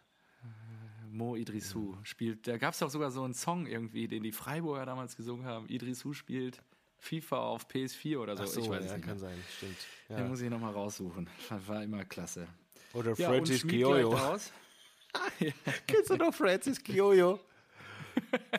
[1.10, 2.00] Mo Idrissou ja.
[2.04, 5.48] spielt, da gab es doch sogar so einen Song irgendwie, den die Freiburger damals gesungen
[5.48, 5.68] haben.
[5.70, 6.62] Idrissou spielt
[7.06, 8.44] FIFA auf PS4 oder so.
[8.44, 9.78] Ach so ich weiß ja, nicht kann sein, stimmt.
[10.10, 10.18] Ja.
[10.18, 11.30] Den muss ich nochmal raussuchen.
[11.68, 12.48] War immer klasse.
[12.94, 14.14] Oder Francis ja, Kioyo.
[15.40, 15.52] ja.
[15.86, 17.40] Kennst du noch Francis Kioyo?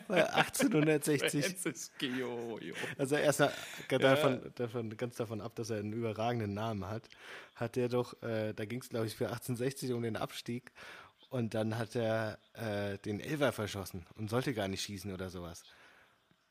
[0.09, 1.45] 1860.
[2.97, 3.39] Also erst
[3.89, 4.49] davon, ja.
[4.55, 7.09] davon, ganz davon ab, dass er einen überragenden Namen hat,
[7.55, 10.71] hat er doch, äh, da ging es glaube ich für 1860 um den Abstieg
[11.29, 15.63] und dann hat er äh, den Elver verschossen und sollte gar nicht schießen oder sowas.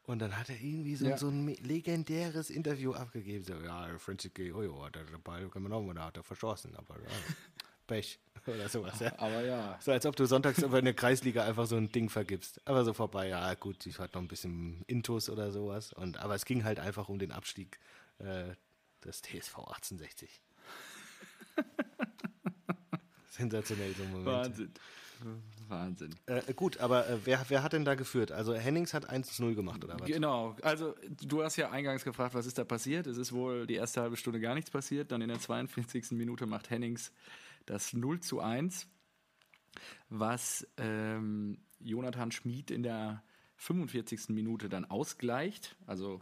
[0.07, 1.19] Und dann hat er irgendwie so, ja.
[1.19, 3.45] so ein legendäres Interview abgegeben.
[3.45, 4.53] So, ja, Francis G.
[4.53, 6.77] Ojo hat er Ball genommen und hat er verschossen.
[6.77, 7.09] Aber ja,
[7.89, 9.01] Pech oder sowas.
[9.01, 9.19] Ja.
[9.19, 9.77] Aber ja.
[9.81, 12.61] So als ob du sonntags in der Kreisliga einfach so ein Ding vergibst.
[12.65, 15.93] Aber so vorbei, ja gut, ich hatte noch ein bisschen Intus oder sowas.
[15.93, 17.81] Und, aber es ging halt einfach um den Abstieg
[18.19, 18.55] äh,
[19.05, 20.41] des TSV 1860.
[23.31, 24.27] Sensationell so ein Moment.
[24.27, 24.73] Wahnsinn.
[25.69, 26.15] Wahnsinn.
[26.27, 28.33] Äh, gut, aber äh, wer, wer hat denn da geführt?
[28.33, 30.07] Also Hennings hat 1-0 gemacht, oder was?
[30.07, 30.57] Genau.
[30.63, 33.07] Also du hast ja eingangs gefragt, was ist da passiert?
[33.07, 35.13] Es ist wohl die erste halbe Stunde gar nichts passiert.
[35.13, 36.13] Dann in der 42.
[36.13, 37.13] Minute macht Hennings
[37.67, 38.87] das 0 zu 1,
[40.09, 43.23] was ähm, Jonathan Schmid in der
[43.57, 44.29] 45.
[44.29, 45.77] Minute dann ausgleicht.
[45.87, 46.21] Also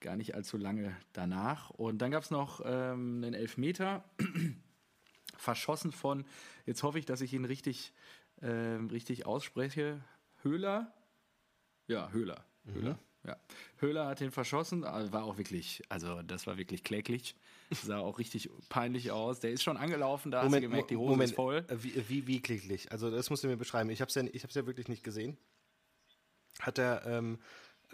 [0.00, 1.70] gar nicht allzu lange danach.
[1.70, 4.04] Und dann gab es noch ähm, einen Elfmeter
[5.40, 6.24] verschossen von,
[6.66, 7.92] jetzt hoffe ich, dass ich ihn richtig,
[8.42, 10.00] ähm, richtig ausspreche,
[10.42, 10.92] Höhler.
[11.86, 12.44] Ja, Höhler.
[12.64, 12.74] Mhm.
[12.74, 12.98] Höhler.
[13.26, 13.36] Ja.
[13.76, 17.36] Höhler hat ihn verschossen, war auch wirklich, also das war wirklich kläglich.
[17.70, 19.40] Sah auch richtig peinlich aus.
[19.40, 21.58] Der ist schon angelaufen, da Moment, hast du gemerkt, die Hose Moment, ist voll.
[21.68, 22.90] Äh, wie, wie, wie kläglich?
[22.90, 23.90] Also das musst du mir beschreiben.
[23.90, 25.36] Ich habe es ja, ja wirklich nicht gesehen.
[26.60, 27.38] Hat er ähm,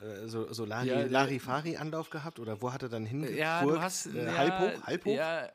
[0.00, 3.38] äh, so, so Lari, ja, Larifari-Anlauf gehabt oder wo hat er dann hingefurkt?
[3.38, 4.86] Ja, du hast, äh, ja, halb hoch?
[4.86, 5.16] Halb hoch?
[5.16, 5.48] Ja,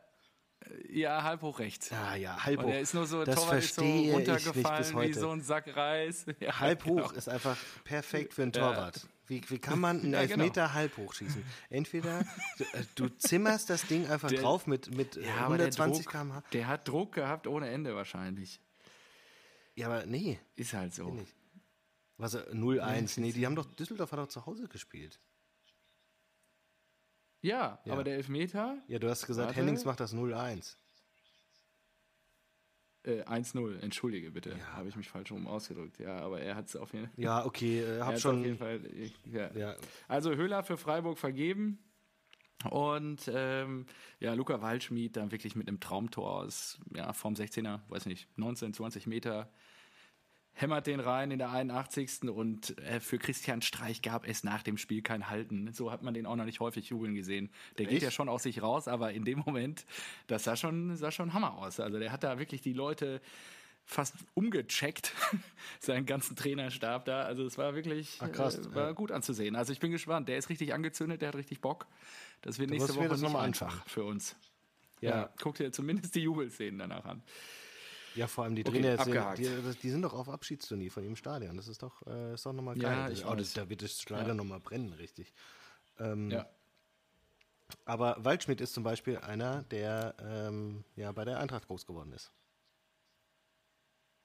[0.89, 1.89] ja, halb hoch rechts.
[1.89, 2.65] Ja, ja, halb hoch.
[2.65, 6.25] Und er ist nur so, das Torwart verstehe so runtergefallen wie so ein Sack Reis.
[6.39, 7.03] Ja, halb genau.
[7.03, 8.97] hoch ist einfach perfekt für einen Torwart.
[8.97, 9.09] Ja.
[9.27, 10.73] Wie, wie kann man einen ja, Elfmeter genau.
[10.73, 11.43] halb hoch schießen?
[11.69, 12.25] Entweder
[12.57, 16.43] du, äh, du, zimmerst das Ding einfach der, drauf mit, mit ja, 120 km/h.
[16.51, 18.59] Der hat Druck gehabt ohne Ende wahrscheinlich.
[19.75, 20.39] Ja, aber nee.
[20.55, 21.17] Ist halt so.
[22.17, 23.19] Was, 0-1?
[23.19, 25.19] Nee, die haben doch, Düsseldorf hat doch zu Hause gespielt.
[27.41, 28.77] Ja, ja, aber der Elfmeter.
[28.87, 29.59] Ja, du hast gesagt, warte.
[29.59, 30.75] Hennings macht das 0-1.
[33.03, 34.73] Äh, 1-0, entschuldige bitte, ja.
[34.73, 35.97] habe ich mich falsch rum ausgedrückt.
[35.99, 37.23] Ja, aber er hat es auf jeden Fall.
[37.23, 38.39] Ja, okay, äh, hab schon.
[38.39, 38.79] Auf jeden Fall,
[39.31, 39.51] ja.
[39.55, 39.75] ja.
[40.07, 41.79] Also Höhler für Freiburg vergeben.
[42.69, 43.87] Und ähm,
[44.19, 48.75] ja, Luca Waldschmied dann wirklich mit einem Traumtor aus ja, vom 16er, weiß nicht, 19,
[48.75, 49.51] 20 Meter
[50.53, 52.29] hämmert den rein in der 81.
[52.29, 55.71] Und äh, für Christian Streich gab es nach dem Spiel kein Halten.
[55.73, 57.49] So hat man den auch noch nicht häufig jubeln gesehen.
[57.77, 57.93] Der Echt?
[57.93, 59.85] geht ja schon aus sich raus, aber in dem Moment,
[60.27, 61.79] das sah schon, sah schon Hammer aus.
[61.79, 63.21] Also der hat da wirklich die Leute
[63.85, 65.13] fast umgecheckt,
[65.79, 67.23] seinen ganzen Trainerstab da.
[67.23, 68.91] Also es war wirklich Ach, krass, äh, war ja.
[68.91, 69.55] gut anzusehen.
[69.55, 70.29] Also ich bin gespannt.
[70.29, 71.87] Der ist richtig angezündet, der hat richtig Bock.
[72.41, 74.35] Das wird nächste Woche das nicht einfach für uns.
[75.01, 75.09] Ja.
[75.09, 77.23] ja, guck dir zumindest die Jubelszenen danach an.
[78.15, 81.15] Ja, vor allem die okay, Trainer sind, die, die, sind doch auf Abschiedstournee von ihrem
[81.15, 81.55] Stadion.
[81.55, 82.91] Das ist doch, äh, ist doch nochmal geil.
[82.91, 84.33] Ja, ich oh, das, da wird das Stadion ja.
[84.33, 85.33] nochmal brennen, richtig.
[85.99, 86.49] Ähm, ja.
[87.85, 92.31] Aber Waldschmidt ist zum Beispiel einer, der ähm, ja bei der Eintracht groß geworden ist.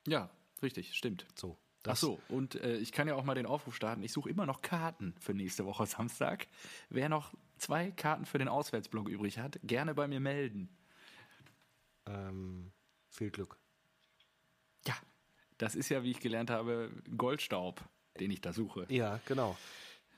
[0.06, 0.30] Ja,
[0.62, 1.26] richtig, stimmt.
[1.34, 1.56] So.
[1.88, 4.02] Ach so, und äh, ich kann ja auch mal den Aufruf starten.
[4.02, 6.48] Ich suche immer noch Karten für nächste Woche Samstag.
[6.88, 10.68] Wer noch zwei Karten für den Auswärtsblock übrig hat, gerne bei mir melden.
[12.06, 12.72] Ähm,
[13.08, 13.56] viel Glück.
[14.86, 14.94] Ja,
[15.58, 17.82] das ist ja, wie ich gelernt habe, Goldstaub,
[18.20, 18.86] den ich da suche.
[18.88, 19.56] Ja, genau.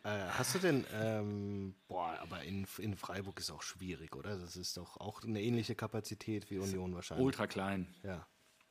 [0.04, 4.38] Äh, hast du denn, ähm, boah, aber in, in Freiburg ist auch schwierig, oder?
[4.38, 7.24] Das ist doch auch eine ähnliche Kapazität wie Union wahrscheinlich.
[7.24, 7.86] Ultra klein.
[8.02, 8.26] Ja.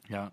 [0.08, 0.32] Ja.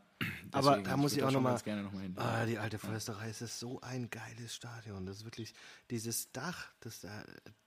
[0.53, 1.55] Aber da muss ich auch nochmal.
[1.67, 5.05] Noch mal ah, die alte Försterei, es ist so ein geiles Stadion.
[5.05, 5.53] Das ist wirklich
[5.91, 7.25] dieses Dach, das da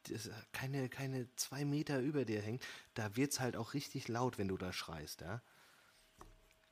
[0.09, 2.63] das keine, keine zwei Meter über dir hängt.
[2.93, 5.41] Da wird es halt auch richtig laut, wenn du da schreist, ja.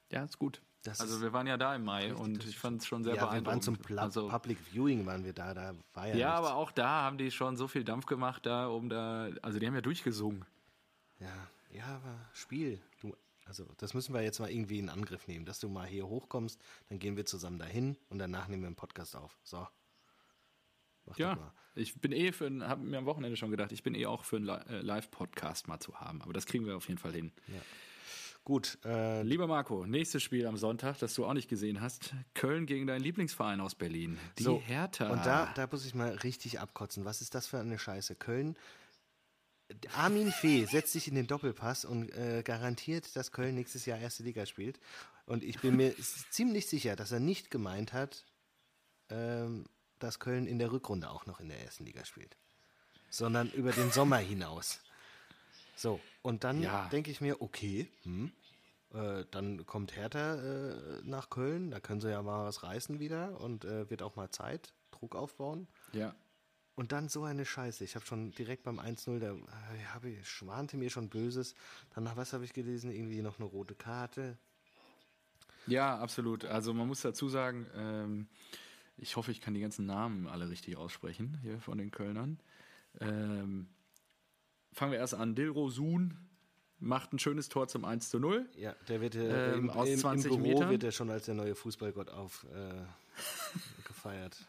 [0.10, 0.62] Ja, ist gut.
[0.86, 3.26] Das also wir waren ja da im Mai und ich fand es schon sehr ja,
[3.26, 3.46] beeindruckend.
[3.48, 6.38] Wir waren zum Pla also, Public Viewing waren wir da, da war ja Ja, nichts.
[6.38, 9.66] aber auch da haben die schon so viel Dampf gemacht da, um da, also die
[9.66, 10.46] haben ja durchgesungen.
[11.20, 12.80] Ja, ja, aber Spiel.
[13.02, 13.16] Du,
[13.46, 16.62] also das müssen wir jetzt mal irgendwie in Angriff nehmen, dass du mal hier hochkommst,
[16.90, 19.40] dann gehen wir zusammen dahin und danach nehmen wir einen Podcast auf.
[19.44, 19.68] So.
[21.08, 24.06] Mach ja, ich bin eh für, habe mir am Wochenende schon gedacht, ich bin eh
[24.06, 27.14] auch für einen äh, Live-Podcast mal zu haben, aber das kriegen wir auf jeden Fall
[27.14, 27.32] hin.
[27.48, 27.62] Ja.
[28.46, 28.78] Gut.
[28.86, 32.14] Äh, Lieber Marco, nächstes Spiel am Sonntag, das du auch nicht gesehen hast.
[32.36, 34.20] Köln gegen deinen Lieblingsverein aus Berlin.
[34.38, 35.10] Die so, Hertha.
[35.10, 37.06] Und da, da muss ich mal richtig abkotzen.
[37.06, 38.14] Was ist das für eine Scheiße?
[38.14, 38.56] Köln.
[39.96, 44.22] Armin Fee setzt sich in den Doppelpass und äh, garantiert, dass Köln nächstes Jahr erste
[44.22, 44.80] Liga spielt.
[45.26, 45.96] Und ich bin mir
[46.30, 48.26] ziemlich sicher, dass er nicht gemeint hat,
[49.10, 49.66] ähm,
[49.98, 52.38] dass Köln in der Rückrunde auch noch in der ersten Liga spielt.
[53.10, 54.82] Sondern über den Sommer hinaus.
[55.76, 56.90] So, und dann ja.
[56.90, 58.32] denke ich mir, okay, hm,
[58.94, 63.42] Äh, dann kommt Hertha äh, nach Köln, da können sie ja mal was reißen wieder
[63.42, 65.68] und äh, wird auch mal Zeit, Druck aufbauen.
[65.92, 66.16] Ja.
[66.76, 67.84] Und dann so eine Scheiße.
[67.84, 69.36] Ich habe schon direkt beim 1-0, da
[69.94, 71.56] hab ich, schwante mir schon Böses.
[71.94, 72.90] Danach, was habe ich gelesen?
[72.90, 74.38] Irgendwie noch eine rote Karte.
[75.68, 76.46] Ja, absolut.
[76.46, 78.28] Also man muss dazu sagen, ähm,
[78.98, 82.40] ich hoffe, ich kann die ganzen Namen alle richtig aussprechen hier von den Kölnern.
[83.02, 83.68] Ähm,
[84.76, 85.36] fangen wir erst an.
[85.36, 86.18] Dilrosun
[86.80, 88.48] macht ein schönes Tor zum 1 zu 0.
[88.58, 90.70] Ja, der wird äh, ähm, im, aus im, 20 im Büro Metern.
[90.70, 92.84] wird er schon als der neue Fußballgott auf äh,
[93.88, 94.46] gefeiert.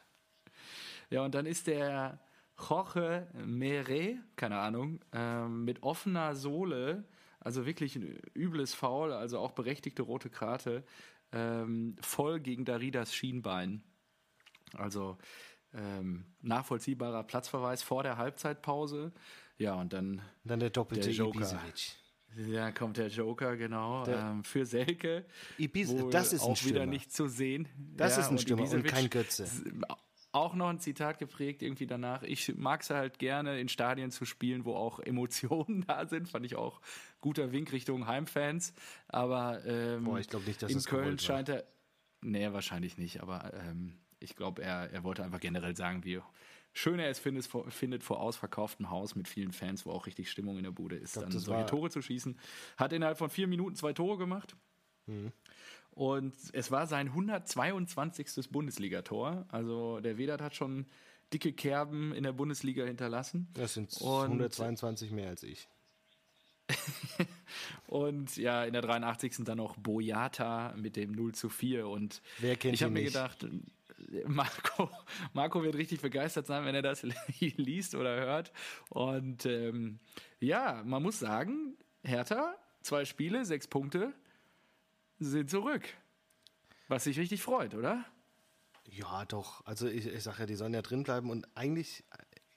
[1.11, 2.21] Ja, und dann ist der
[2.59, 7.05] Jorge Mere, keine Ahnung, ähm, mit offener Sohle,
[7.39, 10.83] also wirklich ein übles Foul, also auch berechtigte rote Karte,
[11.31, 13.85] ähm, voll gegen Daridas Schienbein.
[14.75, 15.19] Also
[15.73, 19.13] ähm, nachvollziehbarer Platzverweis vor der Halbzeitpause.
[19.59, 21.39] Ja, und dann, dann der doppelte der Joker.
[21.39, 21.97] Ibisevic.
[22.49, 25.25] Ja, kommt der Joker, genau, der ähm, für Selke.
[25.57, 27.67] Ibiza, das ist auch wieder nicht zu sehen.
[27.97, 29.49] Das ja, ist ein Stürmer und, und kein Götze
[30.37, 32.23] auch noch ein Zitat geprägt irgendwie danach.
[32.23, 36.29] Ich mag es halt gerne, in Stadien zu spielen, wo auch Emotionen da sind.
[36.29, 36.81] Fand ich auch
[37.21, 38.75] guter Wink Richtung Heimfans.
[39.09, 41.65] Aber ähm, Boah, ich nicht, dass in Köln scheint er.
[42.21, 43.23] Nee, wahrscheinlich nicht.
[43.23, 46.21] Aber ähm, ich glaube, er, er wollte einfach generell sagen, wie
[46.77, 50.59] schön er es findet, findet vor ausverkauftem Haus mit vielen Fans, wo auch richtig Stimmung
[50.59, 52.39] in der Bude ist, glaub, dann solche Tore zu schießen.
[52.77, 54.57] Hat innerhalb von vier Minuten zwei Tore gemacht.
[55.07, 55.33] Mhm.
[55.91, 58.51] Und es war sein 122.
[58.51, 59.47] Bundesligator.
[59.49, 60.85] Also der Vedat hat schon
[61.33, 63.49] dicke Kerben in der Bundesliga hinterlassen.
[63.55, 65.69] Das sind und 122 mehr als ich.
[67.87, 69.37] und ja, in der 83.
[69.45, 71.89] dann noch Boyata mit dem 0 zu 4.
[71.89, 73.47] Und Wer kennt ich habe mir gedacht,
[74.27, 74.91] Marco,
[75.33, 77.03] Marco wird richtig begeistert sein, wenn er das
[77.41, 78.53] liest oder hört.
[78.91, 79.99] Und ähm,
[80.41, 84.13] ja, man muss sagen, Hertha, zwei Spiele, sechs Punkte
[85.19, 85.89] sind zurück.
[86.89, 88.05] Was sich richtig freut, oder?
[88.91, 89.65] Ja, doch.
[89.67, 92.05] Also ich, ich sage ja, die sollen ja drin bleiben und eigentlich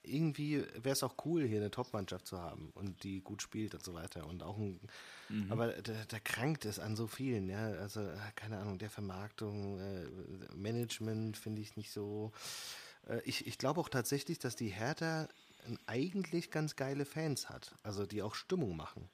[0.02, 3.84] irgendwie wäre es auch cool, hier eine Top-Mannschaft zu haben und die gut spielt und
[3.84, 4.26] so weiter.
[4.26, 4.80] Und auch ein,
[5.28, 5.52] mhm.
[5.52, 7.72] aber da, krankt es an so vielen, ja.
[7.72, 10.06] Also, keine Ahnung, der Vermarktung, äh,
[10.54, 12.32] Management finde ich nicht so.
[13.08, 15.28] Äh, ich ich glaube auch tatsächlich, dass die Hertha
[15.86, 19.08] eigentlich ganz geile Fans hat, also die auch Stimmung machen.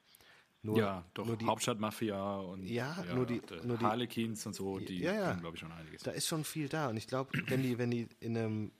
[0.63, 4.55] Nur, ja, doch, nur die, Hauptstadtmafia und ja, ja nur die, nur die Harlequins und
[4.55, 5.33] so, die ja, ja.
[5.35, 6.03] glaube ich, schon einiges.
[6.03, 6.89] Da ist schon viel da.
[6.89, 8.71] Und ich glaube, wenn die, wenn die in einem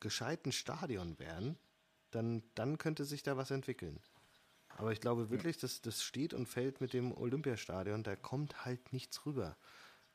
[0.00, 1.56] gescheiten Stadion wären,
[2.10, 4.00] dann, dann könnte sich da was entwickeln.
[4.76, 8.92] Aber ich glaube wirklich, dass das steht und fällt mit dem Olympiastadion, da kommt halt
[8.92, 9.56] nichts rüber.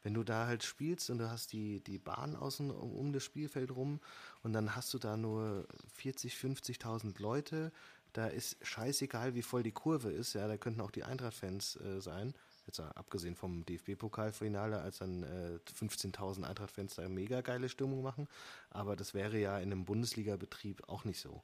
[0.04, 3.24] Wenn du da halt spielst und du hast die, die Bahn außen um, um das
[3.24, 4.00] Spielfeld rum
[4.42, 7.72] und dann hast du da nur 40, 50.000 Leute,
[8.14, 10.34] da ist scheißegal, wie voll die Kurve ist.
[10.34, 12.34] Ja, da könnten auch die Eintracht-Fans äh, sein.
[12.72, 18.30] Jetzt abgesehen vom DFB-Pokalfinale, als dann äh, 15.000 Eintracht-Fans da mega geile Stimmung machen.
[18.69, 21.43] Aber das wäre ja in einem Bundesliga-Betrieb auch nicht so.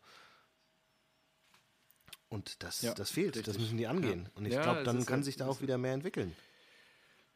[2.29, 3.43] Und das, ja, das fehlt, richtig.
[3.43, 4.23] das müssen die angehen.
[4.23, 4.31] Ja.
[4.35, 6.33] Und ich ja, glaube, dann kann sich da auch wieder mehr entwickeln.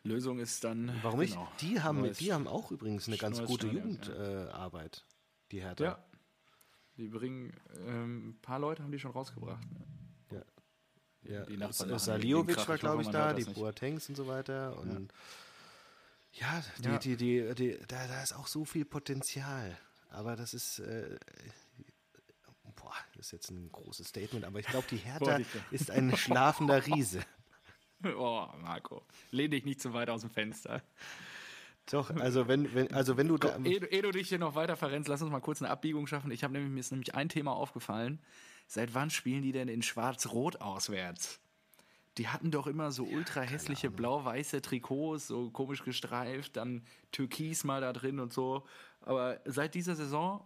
[0.03, 0.97] Lösung ist dann.
[1.01, 1.61] Warum genau, nicht?
[1.61, 5.83] Die haben, die haben auch übrigens eine ganz gute Jugendarbeit, äh, die Hertha.
[5.83, 6.05] Ja,
[6.95, 7.53] die bringen,
[7.85, 9.69] ähm, ein paar Leute haben die schon rausgebracht.
[9.69, 10.00] Ne?
[11.31, 11.45] Ja.
[11.45, 14.77] Die Nachbarn Saliovic war, glaube ich, da, die Boatengs und so weiter.
[14.77, 15.11] Und
[16.33, 16.97] ja, die, ja.
[16.97, 19.77] Die, die, die, da, da ist auch so viel Potenzial.
[20.09, 21.17] Aber das ist, äh,
[22.75, 25.39] boah, das ist jetzt ein großes Statement, aber ich glaube, die Hertha
[25.71, 27.21] ist ein schlafender Riese.
[28.17, 30.81] Oh, Marco, lehn dich nicht zu weit aus dem Fenster.
[31.91, 33.57] Doch, also wenn, wenn, also wenn du da.
[33.63, 36.31] Ehe, ehe du dich hier noch weiter verrennst, lass uns mal kurz eine Abbiegung schaffen.
[36.31, 38.19] Ich habe nämlich, mir ist nämlich ein Thema aufgefallen.
[38.73, 41.41] Seit wann spielen die denn in Schwarz-Rot auswärts?
[42.17, 47.81] Die hatten doch immer so ultra hässliche blau-weiße Trikots, so komisch gestreift, dann Türkis mal
[47.81, 48.65] da drin und so.
[49.01, 50.45] Aber seit dieser Saison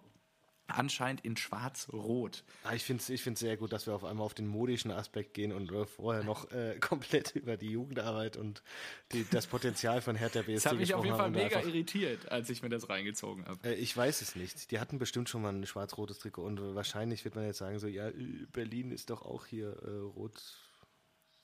[0.67, 2.43] anscheinend in schwarz-rot.
[2.63, 4.91] Ja, ich finde es ich find's sehr gut, dass wir auf einmal auf den modischen
[4.91, 8.63] Aspekt gehen und vorher noch äh, komplett über die Jugendarbeit und
[9.11, 12.49] die, das Potenzial von Hertha BSC Das hat mich auf jeden Fall mega irritiert, als
[12.49, 13.59] ich mir das reingezogen habe.
[13.67, 14.71] Äh, ich weiß es nicht.
[14.71, 17.87] Die hatten bestimmt schon mal ein schwarz-rotes Trikot und wahrscheinlich wird man jetzt sagen so,
[17.87, 18.09] ja,
[18.51, 20.41] Berlin ist doch auch hier äh, rot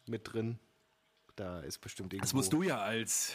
[0.07, 0.59] mit drin.
[1.35, 2.25] Da ist bestimmt irgendwo...
[2.25, 3.33] Das musst du ja als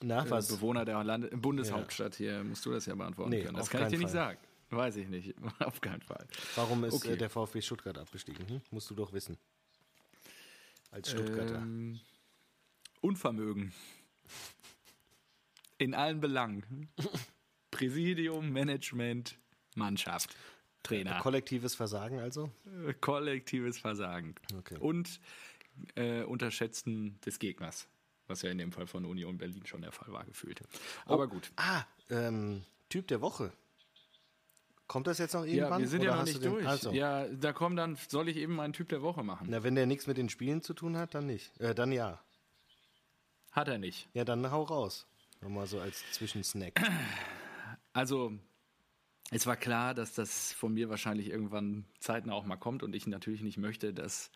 [0.00, 2.34] Na, äh, Bewohner der Land Bundeshauptstadt ja.
[2.34, 3.56] hier, musst du das ja beantworten nee, können.
[3.56, 4.04] Das kann ich dir Fall.
[4.04, 4.38] nicht sagen.
[4.70, 6.26] Weiß ich nicht, auf keinen Fall.
[6.56, 7.12] Warum ist okay.
[7.12, 8.48] äh, der VfB Stuttgart abgestiegen?
[8.48, 8.60] Hm?
[8.70, 9.38] Musst du doch wissen.
[10.90, 11.56] Als Stuttgarter.
[11.56, 12.00] Ähm,
[13.00, 13.72] Unvermögen.
[15.78, 16.88] In allen Belangen.
[17.70, 19.38] Präsidium, Management,
[19.74, 20.34] Mannschaft,
[20.82, 21.18] Trainer.
[21.20, 22.50] Kollektives Versagen also?
[23.00, 24.34] Kollektives Versagen.
[24.56, 24.78] Okay.
[24.78, 25.20] Und
[25.94, 27.86] äh, Unterschätzen des Gegners.
[28.28, 30.60] Was ja in dem Fall von Union Berlin schon der Fall war, gefühlt.
[31.04, 31.52] Aber oh, gut.
[31.56, 33.52] Ah, ähm, Typ der Woche.
[34.86, 35.72] Kommt das jetzt noch irgendwann?
[35.72, 36.66] Ja, wir sind ja noch nicht durch.
[36.66, 36.92] Also.
[36.92, 39.48] Ja, da kommt dann, soll ich eben einen Typ der Woche machen.
[39.50, 41.58] Na, wenn der nichts mit den Spielen zu tun hat, dann nicht.
[41.60, 42.20] Äh, dann ja.
[43.50, 44.08] Hat er nicht.
[44.12, 45.06] Ja, dann hau raus.
[45.40, 46.80] Nochmal so als Zwischensnack.
[47.92, 48.30] Also,
[49.30, 53.06] es war klar, dass das von mir wahrscheinlich irgendwann zeitnah auch mal kommt und ich
[53.06, 54.30] natürlich nicht möchte, dass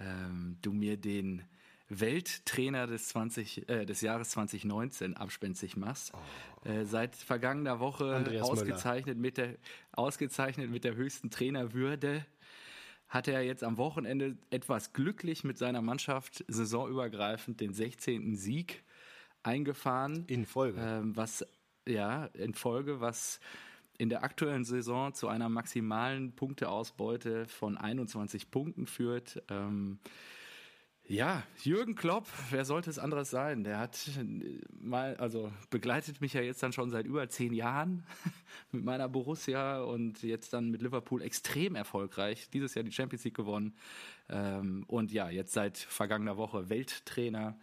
[0.00, 1.44] ähm, du mir den
[1.88, 6.12] Welttrainer des, 20, äh, des Jahres 2019 abspenstig machst.
[6.14, 6.68] Oh.
[6.68, 9.56] Äh, seit vergangener Woche ausgezeichnet mit, der,
[9.92, 12.26] ausgezeichnet mit der höchsten Trainerwürde
[13.08, 18.36] hat er jetzt am Wochenende etwas glücklich mit seiner Mannschaft saisonübergreifend den 16.
[18.36, 18.84] Sieg
[19.42, 20.24] eingefahren.
[20.26, 20.80] In Folge.
[20.80, 21.46] Ähm, was,
[21.86, 23.40] ja, in Folge, was
[23.96, 29.42] in der aktuellen Saison zu einer maximalen Punkteausbeute von 21 Punkten führt.
[29.48, 29.98] Ähm,
[31.08, 33.64] ja, Jürgen Klopp, wer sollte es anderes sein?
[33.64, 33.98] Der hat
[34.78, 38.04] mal, also begleitet mich ja jetzt dann schon seit über zehn Jahren
[38.72, 42.50] mit meiner Borussia und jetzt dann mit Liverpool extrem erfolgreich.
[42.50, 43.74] Dieses Jahr die Champions League gewonnen.
[44.28, 47.58] Ähm, und ja, jetzt seit vergangener Woche Welttrainer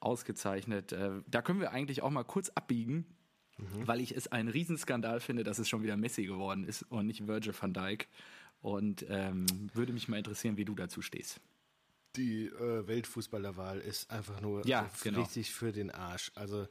[0.00, 0.92] ausgezeichnet.
[0.92, 3.04] Äh, da können wir eigentlich auch mal kurz abbiegen,
[3.58, 3.86] mhm.
[3.86, 7.26] weil ich es einen Riesenskandal finde, dass es schon wieder Messi geworden ist und nicht
[7.26, 8.08] Virgil van Dijk.
[8.62, 9.44] Und ähm,
[9.74, 11.38] würde mich mal interessieren, wie du dazu stehst
[12.16, 15.20] die äh, Weltfußballerwahl ist einfach nur ja, genau.
[15.20, 16.32] richtig für den Arsch.
[16.34, 16.66] Also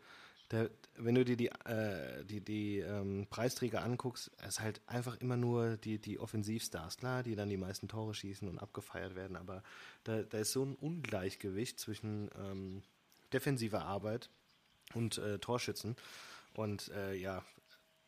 [0.51, 5.37] der, wenn du dir die, äh, die, die ähm, Preisträger anguckst, ist halt einfach immer
[5.37, 9.63] nur die, die Offensivstars, klar, die dann die meisten Tore schießen und abgefeiert werden, aber
[10.03, 12.83] da, da ist so ein Ungleichgewicht zwischen ähm,
[13.31, 14.29] defensiver Arbeit
[14.93, 15.95] und äh, Torschützen.
[16.53, 17.43] Und äh, ja,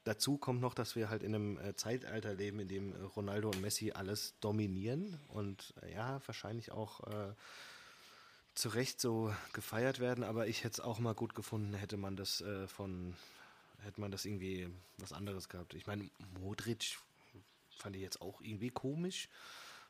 [0.03, 3.49] Dazu kommt noch, dass wir halt in einem äh, Zeitalter leben, in dem äh, Ronaldo
[3.49, 7.33] und Messi alles dominieren und äh, ja, wahrscheinlich auch äh,
[8.53, 12.15] zu Recht so gefeiert werden, aber ich hätte es auch mal gut gefunden, hätte man
[12.15, 13.15] das äh, von,
[13.79, 15.73] hätte man das irgendwie was anderes gehabt.
[15.73, 16.97] Ich meine, Modric
[17.77, 19.29] fand ich jetzt auch irgendwie komisch,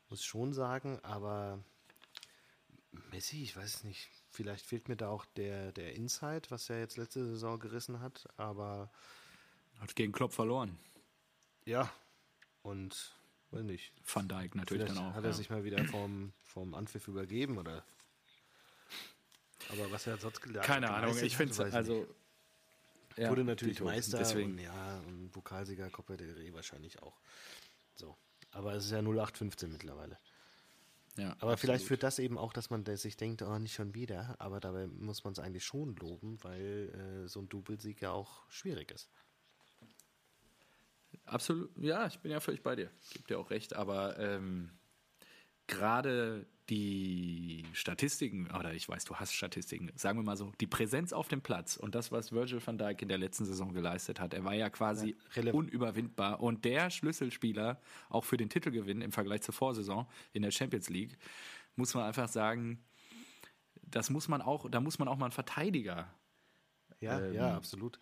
[0.10, 1.60] muss schon sagen, aber
[3.12, 6.98] Messi, ich weiß nicht, vielleicht fehlt mir da auch der, der Insight, was er jetzt
[6.98, 8.92] letzte Saison gerissen hat, aber
[9.80, 10.78] hat gegen Klopp verloren.
[11.66, 11.92] Ja.
[12.62, 13.14] Und,
[13.52, 13.92] weiß nicht.
[14.06, 15.14] Van Dijk natürlich dann auch.
[15.14, 15.36] Hat er ja.
[15.36, 17.84] sich mal wieder vom, vom Anpfiff übergeben oder?
[19.70, 22.08] Aber was er sonst gelernt Keine Ahnung, ich finde es also.
[23.16, 24.54] Ja, Wurde natürlich Meister deswegen.
[24.54, 27.20] und ja, und Pokalsieger Copa del Rey wahrscheinlich auch.
[27.96, 28.18] So.
[28.52, 30.18] Aber es ist ja 0815 mittlerweile.
[31.16, 31.60] Ja, aber absolut.
[31.60, 34.36] vielleicht führt das eben auch, dass man sich denkt, oh, nicht schon wieder.
[34.40, 38.50] Aber dabei muss man es eigentlich schon loben, weil äh, so ein Doublesieg ja auch
[38.50, 39.10] schwierig ist.
[41.26, 42.92] Absolut, ja, ich bin ja völlig bei dir.
[43.14, 44.72] Gibt dir auch recht, aber ähm,
[45.68, 51.12] gerade die Statistiken, oder ich weiß, du hast Statistiken, sagen wir mal so, die Präsenz
[51.12, 54.34] auf dem Platz und das, was Virgil van Dijk in der letzten Saison geleistet hat,
[54.34, 59.42] er war ja quasi ja, unüberwindbar und der Schlüsselspieler auch für den Titelgewinn im Vergleich
[59.42, 61.18] zur Vorsaison in der Champions League,
[61.76, 62.82] muss man einfach sagen,
[63.82, 66.14] das muss man auch, da muss man auch mal einen Verteidiger
[67.02, 68.00] ja, ähm, ja, absolut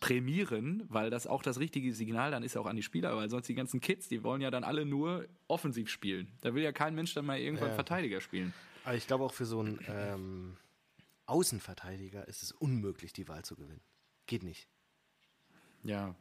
[0.00, 3.48] prämieren, weil das auch das richtige Signal dann ist auch an die Spieler, weil sonst
[3.48, 6.32] die ganzen Kids, die wollen ja dann alle nur offensiv spielen.
[6.40, 7.74] Da will ja kein Mensch dann mal irgendwann ja.
[7.74, 8.52] Verteidiger spielen.
[8.84, 10.56] Aber ich glaube auch für so einen ähm,
[11.26, 13.82] Außenverteidiger ist es unmöglich, die Wahl zu gewinnen.
[14.26, 14.68] Geht nicht.
[15.84, 16.14] Ja,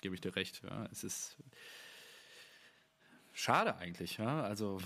[0.00, 0.62] gebe ich dir recht.
[0.62, 1.36] Ja, es ist
[3.32, 4.18] schade eigentlich.
[4.18, 4.42] Ja?
[4.42, 4.78] Also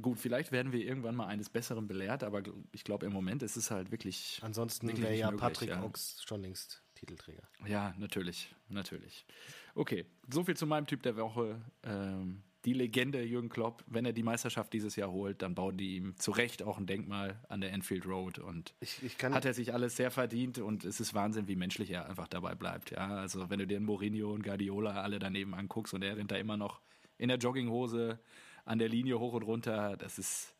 [0.00, 3.56] gut, vielleicht werden wir irgendwann mal eines Besseren belehrt, aber ich glaube im Moment ist
[3.56, 4.40] es halt wirklich.
[4.42, 5.82] Ansonsten wäre ja Patrick ja.
[5.82, 7.42] Ochs schon längst Titelträger.
[7.66, 9.26] Ja, natürlich, natürlich.
[9.74, 11.60] Okay, soviel zu meinem Typ der Woche.
[11.82, 15.96] Ähm, die Legende Jürgen Klopp, wenn er die Meisterschaft dieses Jahr holt, dann bauen die
[15.96, 19.52] ihm zu Recht auch ein Denkmal an der Enfield Road und ich, ich hat er
[19.52, 22.92] sich alles sehr verdient und es ist Wahnsinn, wie menschlich er einfach dabei bleibt.
[22.92, 26.36] Ja, also wenn du dir Mourinho und Guardiola alle daneben anguckst und er rennt da
[26.36, 26.80] immer noch
[27.18, 28.20] in der Jogginghose
[28.64, 30.54] an der Linie hoch und runter, das ist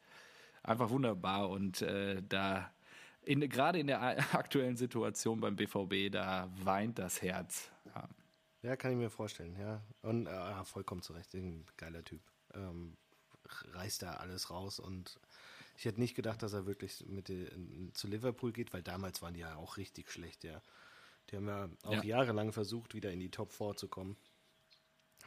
[0.64, 2.72] einfach wunderbar und äh, da
[3.24, 4.00] in, gerade in der
[4.34, 7.70] aktuellen Situation beim BVB, da weint das Herz.
[7.94, 8.08] Ja,
[8.62, 9.82] ja kann ich mir vorstellen, ja.
[10.02, 12.20] Und äh, vollkommen zurecht, ein geiler Typ.
[12.54, 12.96] Ähm,
[13.72, 15.20] reißt da alles raus und
[15.76, 19.34] ich hätte nicht gedacht, dass er wirklich mit den, zu Liverpool geht, weil damals waren
[19.34, 20.60] die ja auch richtig schlecht, ja.
[21.30, 22.02] Die haben ja auch ja.
[22.02, 24.16] jahrelang versucht, wieder in die Top 4 zu kommen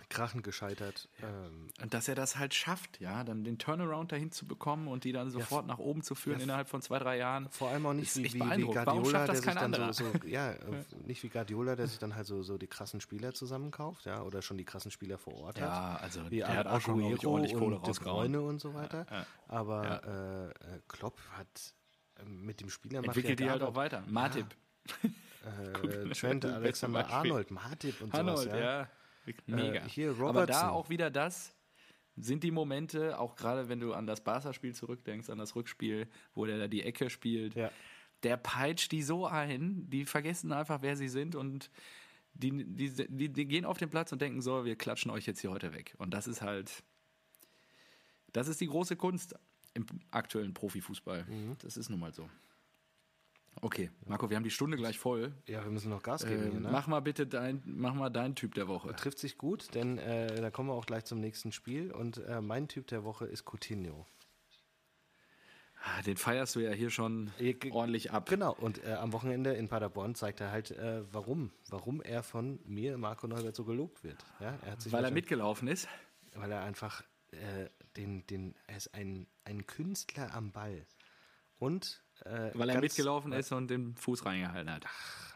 [0.09, 1.09] krachend gescheitert.
[1.21, 1.27] Ja.
[1.27, 5.03] Ähm, und dass er das halt schafft, ja, dann den Turnaround dahin zu bekommen und
[5.03, 7.49] die dann sofort ja, nach oben zu führen ja, innerhalb von zwei, drei Jahren.
[7.49, 10.55] Vor allem auch nicht wie, wie, wie Guardiola, der sich dann so, so, ja,
[11.05, 14.41] nicht wie Guardiola, der sich dann halt so, so die krassen Spieler zusammenkauft, ja, oder
[14.41, 15.67] schon die krassen Spieler vor Ort hat.
[15.67, 19.05] Ja, also wie der hat auch schon ordentlich Kohle und Bruyne und so weiter.
[19.47, 21.73] Aber äh, äh, Klopp hat
[22.25, 24.03] mit dem Spieler Entwickelt die halt auch weiter.
[24.07, 24.47] Matip.
[25.03, 28.53] Äh, Trent Alexander Arnold, Matip und Arnold, sowas.
[28.53, 28.81] Ja.
[28.81, 28.87] ja.
[29.47, 29.85] Mega.
[29.85, 30.37] Äh, hier Robertson.
[30.37, 31.55] Aber da auch wieder das,
[32.17, 36.45] sind die Momente, auch gerade wenn du an das Barca-Spiel zurückdenkst, an das Rückspiel, wo
[36.45, 37.71] der da die Ecke spielt, ja.
[38.23, 41.69] der peitscht die so ein, die vergessen einfach, wer sie sind und
[42.33, 45.39] die, die, die, die gehen auf den Platz und denken so, wir klatschen euch jetzt
[45.39, 45.95] hier heute weg.
[45.97, 46.83] Und das ist halt,
[48.33, 49.35] das ist die große Kunst
[49.73, 51.25] im aktuellen Profifußball.
[51.25, 51.55] Mhm.
[51.61, 52.29] Das ist nun mal so.
[53.61, 55.33] Okay, Marco, wir haben die Stunde gleich voll.
[55.47, 56.47] Ja, wir müssen noch Gas geben.
[56.47, 56.69] Äh, hier, ne?
[56.71, 58.93] Mach mal bitte dein, mach mal deinen Typ der Woche.
[58.95, 61.91] Trifft sich gut, denn äh, da kommen wir auch gleich zum nächsten Spiel.
[61.91, 64.05] Und äh, mein Typ der Woche ist Coutinho.
[65.85, 67.31] Ah, den feierst du ja hier schon
[67.69, 68.27] ordentlich ab.
[68.27, 72.59] Genau, und äh, am Wochenende in Paderborn zeigt er halt, äh, warum, warum er von
[72.65, 74.17] mir, Marco Neubert, so gelobt wird.
[74.39, 75.87] Ja, er weil er mitgelaufen ist?
[76.33, 80.87] Weil er einfach äh, den, den, er ist ein, ein Künstler am Ball.
[81.59, 84.85] Und äh, Weil er mitgelaufen ist und den Fuß reingehalten hat.
[84.85, 85.35] Ach,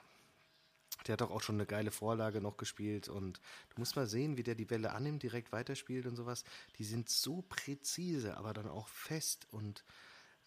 [1.07, 3.39] der hat doch auch schon eine geile Vorlage noch gespielt und
[3.69, 6.43] du musst mal sehen, wie der die Welle annimmt, direkt weiterspielt und sowas.
[6.77, 9.83] Die sind so präzise, aber dann auch fest und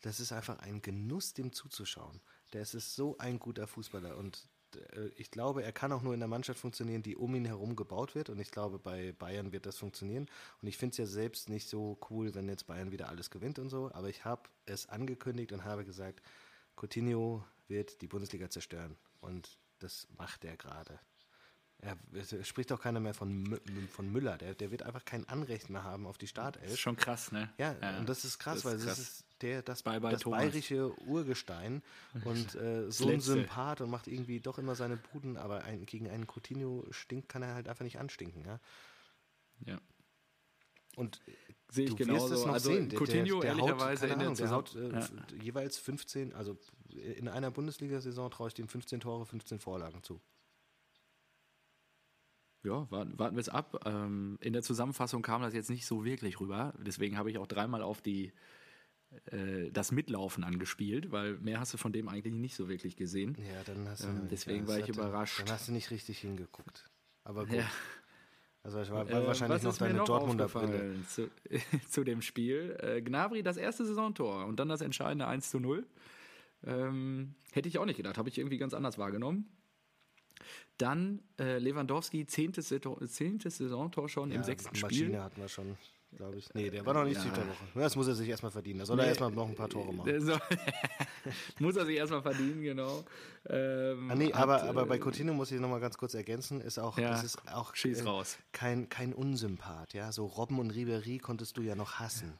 [0.03, 2.21] das ist einfach ein Genuss, dem zuzuschauen.
[2.53, 4.49] Der ist so ein guter Fußballer und
[5.17, 8.15] ich glaube, er kann auch nur in der Mannschaft funktionieren, die um ihn herum gebaut
[8.15, 8.31] wird.
[8.31, 10.29] Und ich glaube, bei Bayern wird das funktionieren.
[10.61, 13.59] Und ich finde es ja selbst nicht so cool, wenn jetzt Bayern wieder alles gewinnt
[13.59, 13.91] und so.
[13.93, 16.23] Aber ich habe es angekündigt und habe gesagt,
[16.77, 18.97] Coutinho wird die Bundesliga zerstören.
[19.21, 20.99] Und das macht er gerade.
[21.85, 23.59] Ja, es spricht auch keiner mehr von,
[23.91, 24.39] von Müller.
[24.39, 26.63] Der, der wird einfach kein Anrecht mehr haben auf die Startelf.
[26.63, 27.53] Das ist schon krass, ne?
[27.59, 28.99] Ja, ja und das ist krass, das weil ist krass.
[28.99, 31.83] das ist der, das, bye bye das bayerische Urgestein
[32.25, 36.09] und äh, so ein Sympath und macht irgendwie doch immer seine Buden, aber ein, gegen
[36.09, 38.61] einen Coutinho stinkt, kann er halt einfach nicht anstinken, ja.
[39.67, 39.81] Ja.
[40.95, 41.21] Und
[41.69, 42.47] sehe ich genauso.
[42.47, 42.91] also sehen.
[42.91, 45.09] Coutinho der, der, ehrlicherweise haut, in Ahnung, der haut äh, ja.
[45.43, 46.57] jeweils 15, also
[46.91, 50.21] in einer Bundesliga-Saison traue ich dem 15 Tore, 15 Vorlagen zu.
[52.65, 53.85] Ja, warten, warten wir es ab.
[53.87, 56.75] Ähm, in der Zusammenfassung kam das jetzt nicht so wirklich rüber.
[56.79, 58.33] Deswegen habe ich auch dreimal auf die
[59.27, 63.37] äh, das Mitlaufen angespielt, weil mehr hast du von dem eigentlich nicht so wirklich gesehen.
[63.39, 64.09] Ja, dann hast du.
[64.09, 65.41] Ähm, deswegen war ich hatte, überrascht.
[65.41, 66.89] Dann hast du nicht richtig hingeguckt.
[67.25, 67.57] Aber gut.
[67.57, 67.71] Ja.
[68.65, 70.95] Also es war, war äh, wahrscheinlich noch deine noch Dortmunder Brille.
[71.09, 71.31] Zu,
[71.89, 72.77] zu, dem Spiel.
[72.81, 75.85] Äh, Gnabry das erste Saisontor und dann das entscheidende 1 zu 0.
[76.65, 79.49] Ähm, hätte ich auch nicht gedacht, habe ich irgendwie ganz anders wahrgenommen.
[80.79, 82.75] Dann äh, Lewandowski, zehntes,
[83.09, 85.07] zehntes Saisontor schon ja, im sechsten Maschine Spiel.
[85.09, 85.77] Maschine hatten wir schon,
[86.17, 86.53] glaube ich.
[86.55, 87.23] Nee, der war noch nicht ja.
[87.23, 87.65] Typ der Woche.
[87.75, 88.81] Das muss er sich erstmal verdienen.
[88.81, 90.21] Da soll nee, er erstmal noch ein paar Tore machen.
[90.21, 90.37] So,
[91.59, 93.05] muss er sich erstmal verdienen, genau.
[93.49, 96.79] Ähm, ah, nee, aber, aber bei äh, Coutinho muss ich nochmal ganz kurz ergänzen, ist
[96.79, 98.39] auch, ja, ist auch äh, raus.
[98.53, 99.95] Kein, kein Unsympath.
[99.95, 100.11] Ja?
[100.11, 102.33] So Robben und Ribery konntest du ja noch hassen.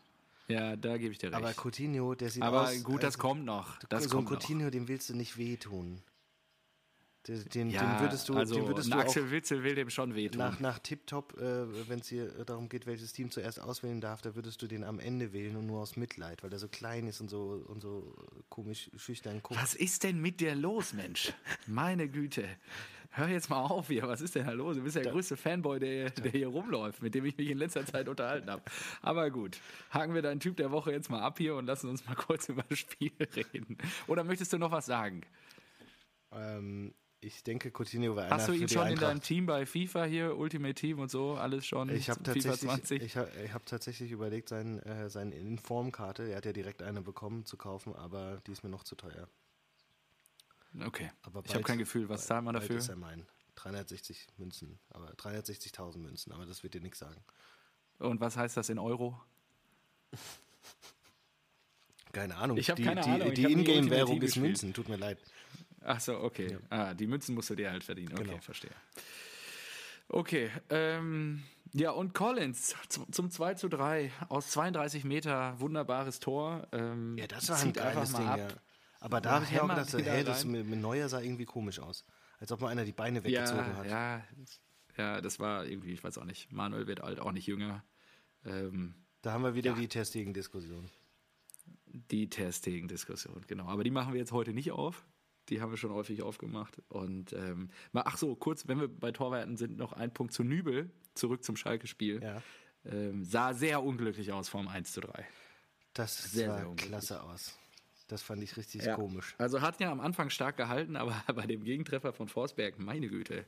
[0.49, 1.37] Ja, da gebe ich dir recht.
[1.37, 2.71] Aber Coutinho, der sieht aber aus...
[2.71, 3.79] Aber gut, das also, kommt noch.
[3.89, 4.71] Das so ein Coutinho, noch.
[4.71, 6.03] dem willst du nicht wehtun.
[7.29, 10.17] Den, den, ja, den würdest du, also den würdest du Axel Witzel will dem schon
[10.17, 10.39] wehtun.
[10.39, 14.35] Nach, nach Tip-Top, äh, wenn es hier darum geht, welches Team zuerst auswählen darf, da
[14.35, 17.21] würdest du den am Ende wählen und nur aus Mitleid, weil der so klein ist
[17.21, 18.13] und so, und so
[18.49, 19.61] komisch schüchtern guckt.
[19.61, 21.33] Was ist denn mit dir los, Mensch?
[21.69, 22.49] Meine Güte.
[23.15, 24.77] Hör jetzt mal auf hier, was ist denn da los?
[24.77, 27.51] Du bist ja der da, größte Fanboy, der, der hier rumläuft, mit dem ich mich
[27.51, 28.63] in letzter Zeit unterhalten habe.
[29.03, 29.61] Aber gut,
[29.91, 32.49] haken wir deinen Typ der Woche jetzt mal ab hier und lassen uns mal kurz
[32.49, 33.77] über das Spiel reden.
[34.09, 35.21] Oder möchtest du noch was sagen?
[36.33, 40.05] Ähm, ich denke, Coutinho war einer Hast du ihn schon in deinem Team bei FIFA
[40.05, 41.89] hier, Ultimate Team und so, alles schon?
[41.91, 46.47] Ich habe tatsächlich, ich hab, ich hab tatsächlich überlegt, sein, äh, seine Informkarte, er hat
[46.47, 49.29] ja direkt eine bekommen, zu kaufen, aber die ist mir noch zu teuer.
[50.85, 51.11] Okay.
[51.23, 52.77] Aber ich habe kein Gefühl, was zahlt man dafür?
[52.77, 53.27] Das ist er mein.
[53.55, 57.23] 360 Münzen, aber 360.000 Münzen, aber das wird dir nichts sagen.
[57.99, 59.21] Und was heißt das in Euro?
[62.13, 62.57] Keine Ahnung.
[62.57, 63.35] Ich habe keine die, Ahnung.
[63.35, 65.19] Die, die Ingame-Währung ist Münzen, tut mir leid.
[65.85, 66.53] Ach so, okay.
[66.53, 66.59] Ja.
[66.71, 68.13] Ah, die Münzen musst du dir halt verdienen.
[68.13, 68.39] Okay, genau.
[68.39, 68.73] verstehe.
[70.09, 72.75] Okay, ähm, ja, und Collins
[73.11, 76.69] zum 2 zu 3 aus 32 Meter, wunderbares Tor.
[76.73, 78.49] Ähm, ja, das war ein geiles Ding, ja.
[79.01, 82.05] Aber da habe ich auch gedacht, hey, das mit, mit Neuer sah irgendwie komisch aus.
[82.39, 83.87] Als ob mal einer die Beine weggezogen ja, hat.
[83.87, 84.23] Ja,
[84.97, 86.53] ja, das war irgendwie, ich weiß auch nicht.
[86.53, 87.83] Manuel wird alt, auch nicht jünger.
[88.45, 89.77] Ähm, da haben wir wieder ja.
[89.77, 90.91] die testigen Diskussion.
[91.87, 93.67] Die testigen Diskussion, genau.
[93.67, 95.07] Aber die machen wir jetzt heute nicht auf.
[95.49, 96.81] Die haben wir schon häufig aufgemacht.
[96.89, 100.91] Und ähm, ach so, kurz, wenn wir bei Torwerten sind, noch ein Punkt zu Nübel,
[101.15, 102.23] zurück zum Schalke-Spiel.
[102.23, 102.43] Ja.
[102.85, 105.27] Ähm, sah sehr unglücklich aus vorm 1 zu 3.
[105.95, 107.59] Das sehr, sah sehr klasse aus.
[108.09, 108.95] Das fand ich richtig ja.
[108.95, 109.35] komisch.
[109.39, 113.45] Also hat ja am Anfang stark gehalten, aber bei dem Gegentreffer von Forsberg, meine Güte.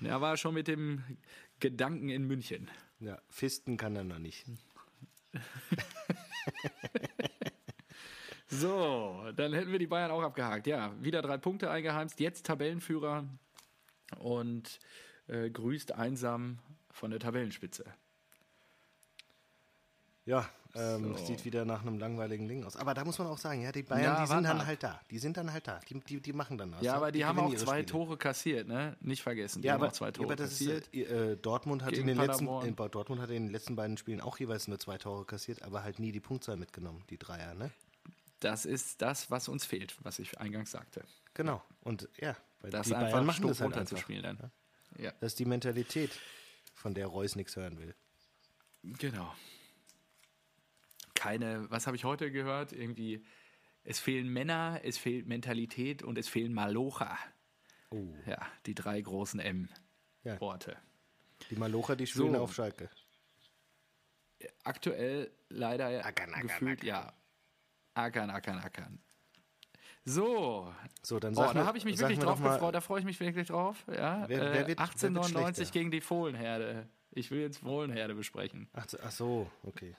[0.00, 0.08] Ja.
[0.08, 1.02] Er war schon mit dem
[1.60, 2.70] Gedanken in München.
[3.00, 4.46] Ja, Fisten kann er noch nicht.
[8.48, 10.66] So, dann hätten wir die Bayern auch abgehakt.
[10.66, 12.20] Ja, wieder drei Punkte eingeheimst.
[12.20, 13.24] Jetzt Tabellenführer
[14.18, 14.78] und
[15.26, 16.58] äh, grüßt einsam
[16.90, 17.84] von der Tabellenspitze.
[20.24, 21.24] Ja, ähm, so.
[21.24, 22.76] sieht wieder nach einem langweiligen Ding aus.
[22.76, 24.66] Aber da muss man auch sagen, ja, die Bayern, ja, die sind dann ab.
[24.66, 25.00] halt da.
[25.10, 25.80] Die sind dann halt da.
[25.88, 26.82] Die, die, die machen dann was.
[26.82, 27.86] Ja, aber die, die haben auch zwei Spiele.
[27.86, 28.96] Tore kassiert, ne?
[29.00, 29.62] Nicht vergessen.
[29.62, 30.88] Die ja, aber, zwei Tore aber kassiert.
[30.88, 34.20] Ist, äh, Dortmund, hat in den letzten, in, Dortmund hat in den letzten beiden Spielen
[34.20, 37.70] auch jeweils nur zwei Tore kassiert, aber halt nie die Punktzahl mitgenommen, die Dreier, ne?
[38.46, 41.04] Das ist das, was uns fehlt, was ich eingangs sagte.
[41.34, 41.62] Genau.
[41.80, 44.02] Und ja, das die Bayern machen das halt einfach.
[44.08, 44.50] Dann.
[44.98, 45.12] Ja.
[45.20, 46.10] Das ist die Mentalität,
[46.74, 47.94] von der Reus nichts hören will.
[48.82, 49.32] Genau
[51.26, 52.72] keine, was habe ich heute gehört?
[52.72, 53.24] Irgendwie,
[53.82, 57.18] es fehlen Männer, es fehlt Mentalität und es fehlen Malocha.
[57.90, 58.14] Oh.
[58.26, 60.70] Ja, die drei großen M-Worte.
[60.72, 60.78] Ja.
[61.50, 62.38] Die Malocha, die spielen so.
[62.38, 62.88] auf Schalke.
[64.62, 66.88] Aktuell leider ackern, ackern, gefühlt, ackern.
[66.88, 67.12] ja.
[67.96, 68.98] Ackern, ackern, ackern.
[70.04, 70.72] So.
[71.02, 73.18] So, dann sag oh, da habe ich mich wirklich drauf gefreut, da freue ich mich
[73.18, 73.84] wirklich drauf.
[73.88, 76.88] Ja, wer, wer wird, 1899 wer gegen die Fohlenherde.
[77.12, 78.68] Ich will jetzt Fohlenherde besprechen.
[78.74, 79.96] Ach, ach so, okay.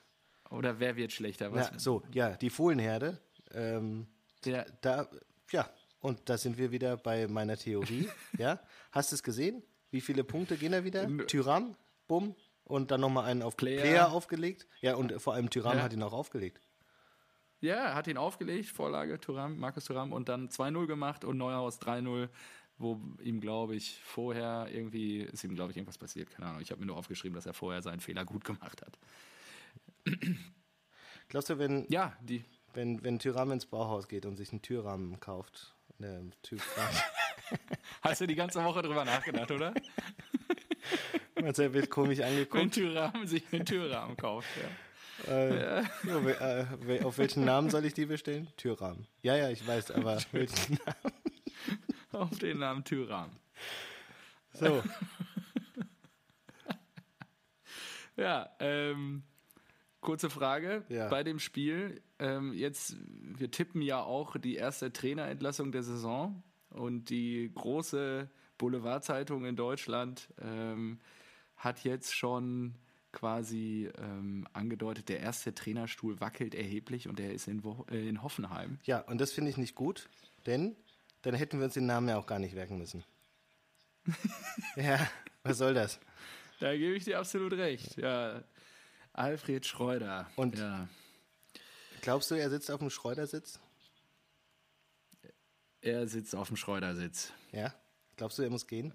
[0.51, 1.51] Oder wer wird schlechter?
[1.51, 1.71] Was?
[1.71, 3.19] Ja, so, ja, die Fohlenherde.
[3.51, 4.07] Ähm,
[4.45, 4.63] ja.
[4.81, 5.09] Da,
[5.51, 5.67] ja,
[5.99, 8.07] und da sind wir wieder bei meiner Theorie.
[8.37, 8.59] ja,
[8.91, 9.63] hast du es gesehen?
[9.89, 11.07] Wie viele Punkte gehen da wieder?
[11.25, 11.75] Tyram,
[12.07, 13.81] bumm, und dann nochmal einen auf Player.
[13.81, 14.67] Player aufgelegt.
[14.81, 15.83] Ja, und vor allem Tyram ja.
[15.83, 16.61] hat ihn auch aufgelegt.
[17.59, 21.81] Ja, er hat ihn aufgelegt, Vorlage Thuram, Markus Thuram, und dann 2-0 gemacht und Neuhaus
[21.81, 22.29] 3-0,
[22.77, 26.61] wo ihm, glaube ich, vorher irgendwie, ist ihm, glaube ich, irgendwas passiert, keine Ahnung.
[26.61, 28.99] Ich habe mir nur aufgeschrieben, dass er vorher seinen Fehler gut gemacht hat.
[31.29, 32.45] Glaubst du, wenn, ja, die.
[32.73, 36.61] wenn, wenn Tyram ins Bauhaus geht und sich einen Türrahmen kauft, ne, Typ
[38.01, 39.73] Hast du die ganze Woche drüber nachgedacht, oder?
[41.35, 42.55] Er wird komisch angeguckt?
[42.55, 44.69] Wenn Türrahmen sich einen Türrahmen kauft, ja.
[45.27, 45.83] Äh, ja.
[46.05, 48.47] äh, auf welchen Namen soll ich die bestellen?
[48.57, 49.07] Türrahmen.
[49.21, 51.13] Ja, ja, ich weiß, aber welchen Namen?
[52.11, 53.35] Auf den Namen Türrahmen.
[54.53, 54.83] So.
[58.15, 59.23] ja, ähm,
[60.07, 61.09] Kurze Frage ja.
[61.09, 62.01] bei dem Spiel.
[62.17, 62.95] Ähm, jetzt,
[63.37, 70.29] wir tippen ja auch die erste Trainerentlassung der Saison und die große Boulevardzeitung in Deutschland
[70.41, 71.01] ähm,
[71.57, 72.75] hat jetzt schon
[73.11, 78.23] quasi ähm, angedeutet, der erste Trainerstuhl wackelt erheblich und er ist in, Wo äh, in
[78.23, 78.79] Hoffenheim.
[78.83, 80.09] Ja, und das finde ich nicht gut,
[80.45, 80.75] denn
[81.21, 83.03] dann hätten wir uns den Namen ja auch gar nicht werken müssen.
[84.75, 85.09] ja,
[85.43, 85.99] was soll das?
[86.59, 87.97] Da gebe ich dir absolut recht.
[87.97, 88.43] Ja,
[89.13, 90.29] Alfred Schreuder.
[90.35, 90.87] Und ja.
[92.01, 93.59] glaubst du, er sitzt auf dem Schreudersitz?
[95.81, 97.31] Er sitzt auf dem Schreudersitz.
[97.51, 97.73] Ja?
[98.15, 98.93] Glaubst du, er muss gehen?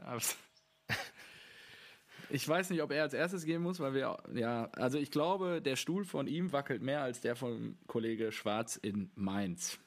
[2.33, 5.61] Ich weiß nicht, ob er als erstes gehen muss, weil wir, ja, also ich glaube,
[5.61, 9.79] der Stuhl von ihm wackelt mehr als der von Kollege Schwarz in Mainz.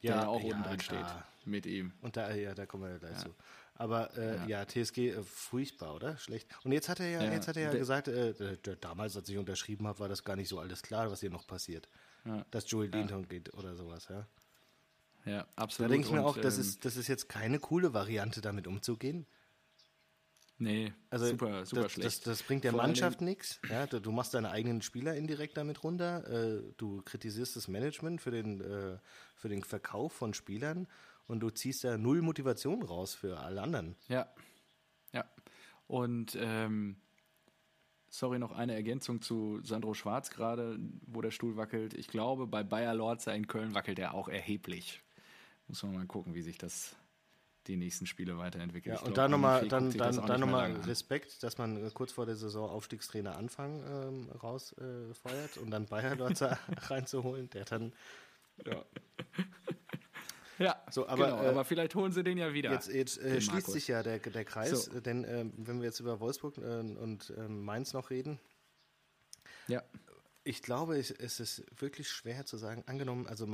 [0.00, 1.06] Ja, der auch ja, unten drin steht
[1.44, 1.92] mit ihm.
[2.00, 3.18] Und da, ja, da kommen wir ja gleich ja.
[3.18, 3.34] zu.
[3.76, 4.64] Aber äh, ja.
[4.64, 4.66] ja.
[4.66, 6.16] TSG äh, furchtbar, oder?
[6.16, 6.48] Schlecht.
[6.64, 8.34] Und jetzt hat er ja, ja jetzt hat er ja gesagt, äh,
[8.80, 11.46] damals, als ich unterschrieben habe, war das gar nicht so alles klar, was hier noch
[11.46, 11.88] passiert.
[12.24, 12.44] Ja.
[12.50, 14.26] Dass Joel Linton geht oder sowas, ja.
[15.24, 15.90] Ja, absolut.
[15.90, 18.66] Da denke ich mir auch, das, ähm, ist, das ist jetzt keine coole Variante, damit
[18.66, 19.26] umzugehen.
[20.58, 22.06] Nee, also super, super das, schlecht.
[22.06, 23.60] Das, das bringt der Vor Mannschaft nichts.
[23.68, 26.28] Ja, du, du, machst deine eigenen Spieler indirekt damit runter.
[26.28, 28.98] Äh, du kritisierst das Management für den, äh,
[29.34, 30.86] für den Verkauf von Spielern
[31.26, 33.96] und du ziehst da null Motivation raus für alle anderen.
[34.08, 34.32] Ja,
[35.12, 35.24] ja.
[35.88, 36.96] Und ähm,
[38.08, 41.94] sorry, noch eine Ergänzung zu Sandro Schwarz gerade, wo der Stuhl wackelt.
[41.94, 45.02] Ich glaube, bei Bayer Lorza in Köln wackelt er auch erheblich.
[45.66, 46.94] Muss man mal gucken, wie sich das
[47.66, 48.96] die nächsten Spiele weiterentwickelt.
[48.96, 52.68] Ja, und da nochmal dann, dann, dann noch Respekt, dass man kurz vor der Saison
[52.68, 56.58] Aufstiegstrainer Anfang ähm, rausfeuert äh, und dann Bayer Lorza
[56.88, 57.92] reinzuholen, der dann
[58.64, 58.84] ja.
[60.58, 62.72] Ja, so, aber, genau, äh, aber vielleicht holen sie den ja wieder.
[62.72, 65.00] Jetzt, jetzt äh, schließt sich ja der, der Kreis, so.
[65.00, 68.38] denn äh, wenn wir jetzt über Wolfsburg äh, und ähm, Mainz noch reden,
[69.66, 69.82] ja.
[70.44, 73.48] ich glaube, es, es ist wirklich schwer zu sagen, angenommen, also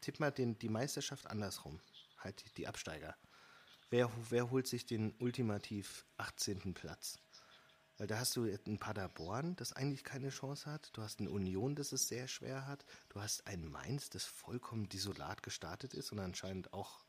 [0.00, 1.80] tipp mal den, die Meisterschaft andersrum,
[2.20, 3.16] halt die Absteiger.
[3.90, 6.74] Wer, wer holt sich den ultimativ 18.
[6.74, 7.18] Platz?
[7.98, 10.88] Weil da hast du ein Paderborn, das eigentlich keine Chance hat.
[10.94, 12.86] Du hast eine Union, das es sehr schwer hat.
[13.10, 17.04] Du hast ein Mainz, das vollkommen desolat gestartet ist und anscheinend auch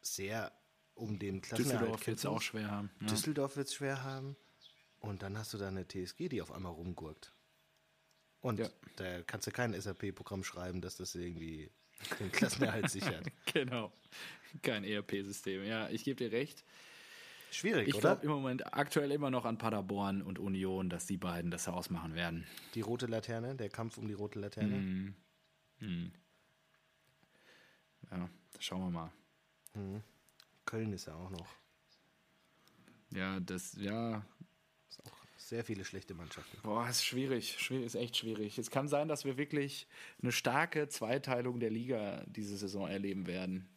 [0.00, 0.52] sehr
[0.94, 2.90] um den Klassenerhalt Düsseldorf wird es auch schwer haben.
[3.00, 3.06] Ja.
[3.08, 4.36] Düsseldorf wird es schwer haben.
[5.00, 7.32] Und dann hast du da eine TSG, die auf einmal rumgurkt.
[8.40, 8.68] Und ja.
[8.96, 11.70] da kannst du kein SAP-Programm schreiben, dass das irgendwie
[12.32, 13.26] Klassenerhalt sichert.
[13.52, 13.92] genau.
[14.62, 15.64] Kein ERP-System.
[15.64, 16.64] Ja, ich gebe dir recht.
[17.50, 17.96] Schwierig, ich oder?
[17.96, 21.68] Ich glaube im Moment aktuell immer noch an Paderborn und Union, dass die beiden das
[21.68, 22.46] ausmachen werden.
[22.74, 24.76] Die rote Laterne, der Kampf um die rote Laterne.
[24.76, 25.14] Hm.
[25.78, 26.12] Hm.
[28.10, 29.12] Ja, schauen wir mal.
[29.72, 30.02] Hm.
[30.66, 31.48] Köln ist ja auch noch.
[33.10, 34.22] Ja, das, ja.
[34.88, 36.58] Ist auch sehr viele schlechte Mannschaften.
[36.62, 37.56] Boah, ist schwierig.
[37.58, 37.86] schwierig.
[37.86, 38.58] Ist echt schwierig.
[38.58, 39.86] Es kann sein, dass wir wirklich
[40.20, 43.68] eine starke Zweiteilung der Liga diese Saison erleben werden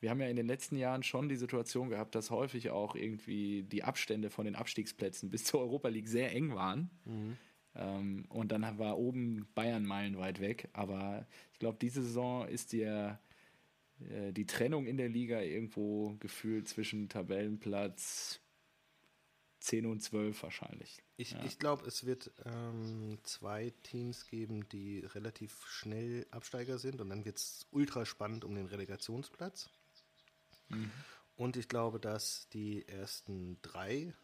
[0.00, 3.62] wir haben ja in den letzten Jahren schon die Situation gehabt, dass häufig auch irgendwie
[3.62, 6.90] die Abstände von den Abstiegsplätzen bis zur Europa League sehr eng waren.
[7.04, 7.36] Mhm.
[7.74, 10.68] Ähm, und dann war oben Bayern meilenweit weg.
[10.74, 13.20] Aber ich glaube, diese Saison ist der,
[14.10, 18.40] äh, die Trennung in der Liga irgendwo gefühlt zwischen Tabellenplatz
[19.66, 21.02] 10 und 12 wahrscheinlich.
[21.16, 21.44] Ich, ja.
[21.44, 27.24] ich glaube, es wird ähm, zwei Teams geben, die relativ schnell Absteiger sind und dann
[27.24, 29.68] wird es ultra spannend um den Relegationsplatz.
[30.68, 30.90] Mhm.
[31.34, 34.14] Und ich glaube, dass die ersten drei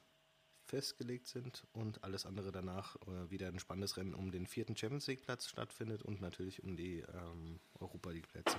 [0.64, 5.08] festgelegt sind und alles andere danach äh, wieder ein spannendes Rennen um den vierten Champions
[5.08, 8.56] League Platz stattfindet und natürlich um die ähm, Europa League Plätze.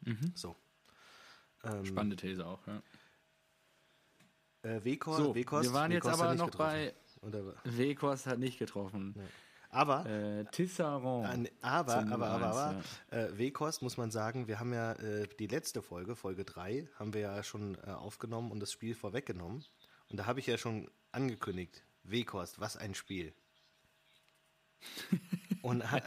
[0.00, 0.32] Mhm.
[0.34, 0.56] So.
[1.62, 2.82] Ähm, Spannende These auch, ja.
[4.68, 6.92] Äh, Wekor, so, Wekos, wir waren Wekos jetzt aber noch getroffen.
[7.22, 9.14] bei Wekos hat nicht getroffen.
[9.16, 9.22] Ja.
[9.70, 11.50] Aber, äh, Tisserand.
[11.60, 12.82] aber, aber, aber, aber,
[13.12, 13.26] ja.
[13.26, 17.20] äh, muss man sagen, wir haben ja äh, die letzte Folge, Folge 3, haben wir
[17.20, 19.64] ja schon äh, aufgenommen und das Spiel vorweggenommen.
[20.08, 23.34] Und da habe ich ja schon angekündigt, Wekost, was ein Spiel.
[25.60, 26.00] und, ja,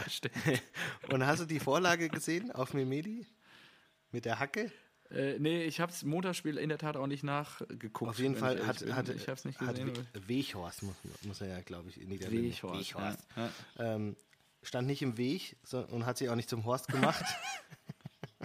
[1.11, 3.27] und hast du die Vorlage gesehen auf Memedi?
[4.11, 4.71] Mit der Hacke?
[5.13, 8.09] Äh, nee, ich habe das Montagsspiel in der Tat auch nicht nachgeguckt.
[8.09, 9.89] Auf jeden Fall hat, hat, ich hab's nicht gesehen.
[9.89, 12.43] Hat Wechhorst, muss, muss er ja, glaube ich, in Niederlande.
[12.43, 12.79] Wechhorst.
[12.79, 13.27] Wechhorst.
[13.35, 13.49] Ja.
[13.77, 14.15] Ähm,
[14.63, 17.25] stand nicht im Weg so, und hat sich auch nicht zum Horst gemacht,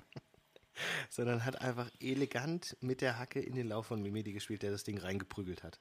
[1.11, 4.83] sondern hat einfach elegant mit der Hacke in den Lauf von Mimedi gespielt, der das
[4.83, 5.81] Ding reingeprügelt hat.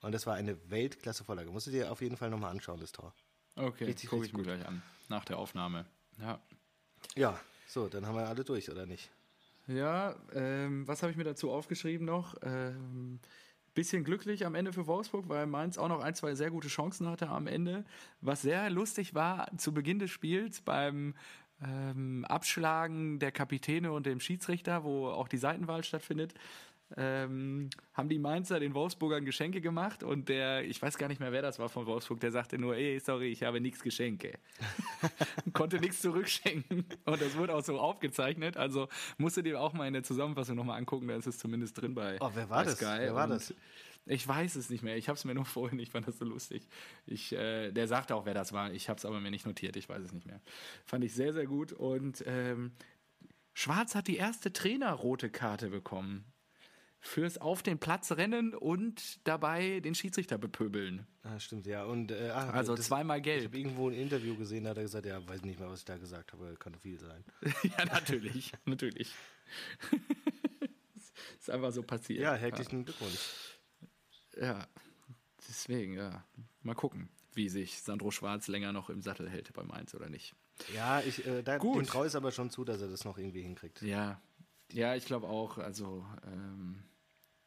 [0.00, 1.50] Und das war eine Weltklasse-Vorlage.
[1.50, 3.14] Musst du dir auf jeden Fall nochmal anschauen, das Tor.
[3.54, 4.82] Okay, gucke ich mir gleich an.
[5.08, 5.86] Nach der Aufnahme.
[6.20, 6.40] Ja.
[7.16, 9.10] Ja, so, dann haben wir alle durch, oder nicht?
[9.68, 12.36] Ja, ähm, was habe ich mir dazu aufgeschrieben noch?
[12.42, 13.20] Ähm,
[13.74, 17.06] bisschen glücklich am Ende für Wolfsburg, weil Mainz auch noch ein, zwei sehr gute Chancen
[17.06, 17.84] hatte am Ende.
[18.22, 21.14] Was sehr lustig war zu Beginn des Spiels beim
[21.62, 26.34] ähm, Abschlagen der Kapitäne und dem Schiedsrichter, wo auch die Seitenwahl stattfindet,
[26.96, 31.32] ähm, haben die Mainzer den Wolfsburgern Geschenke gemacht und der, ich weiß gar nicht mehr,
[31.32, 34.38] wer das war von Wolfsburg, der sagte nur, ey, sorry, ich habe nichts Geschenke.
[35.52, 38.88] Konnte nichts zurückschenken und das wurde auch so aufgezeichnet, also
[39.18, 41.94] musst du dir auch mal in der Zusammenfassung nochmal angucken, da ist es zumindest drin
[41.94, 42.80] bei Oh, wer war das?
[42.80, 43.54] Wer war das?
[44.06, 44.96] Ich weiß es nicht mehr.
[44.96, 46.66] Ich habe es mir nur vorhin, ich fand das so lustig.
[47.06, 48.72] Ich, äh, der sagte auch, wer das war.
[48.72, 49.76] Ich habe es aber mir nicht notiert.
[49.76, 50.40] Ich weiß es nicht mehr.
[50.86, 51.72] Fand ich sehr, sehr gut.
[51.72, 52.72] Und ähm,
[53.52, 56.24] Schwarz hat die erste Trainerrote Karte bekommen
[57.00, 61.06] fürs auf den Platz rennen und dabei den Schiedsrichter bepöbeln.
[61.22, 61.84] Ah, stimmt, ja.
[61.84, 63.40] Und, äh, ach, also das, zweimal gelb.
[63.40, 65.80] Ich habe irgendwo ein Interview gesehen, da hat er gesagt, ja, weiß nicht mehr, was
[65.80, 67.24] ich da gesagt habe, kann viel sein.
[67.62, 69.12] ja, natürlich, natürlich.
[71.38, 72.20] ist einfach so passiert.
[72.20, 72.84] Ja, herzlichen ja.
[72.84, 73.58] Glückwunsch.
[74.40, 74.66] Ja,
[75.48, 76.24] deswegen, ja.
[76.62, 80.34] Mal gucken, wie sich Sandro Schwarz länger noch im Sattel hält beim Mainz oder nicht.
[80.74, 81.76] Ja, ich äh, da, Gut.
[81.76, 83.80] dem traue ich aber schon zu, dass er das noch irgendwie hinkriegt.
[83.82, 84.20] Ja,
[84.72, 85.58] ja, ich glaube auch.
[85.58, 86.82] Also, ähm,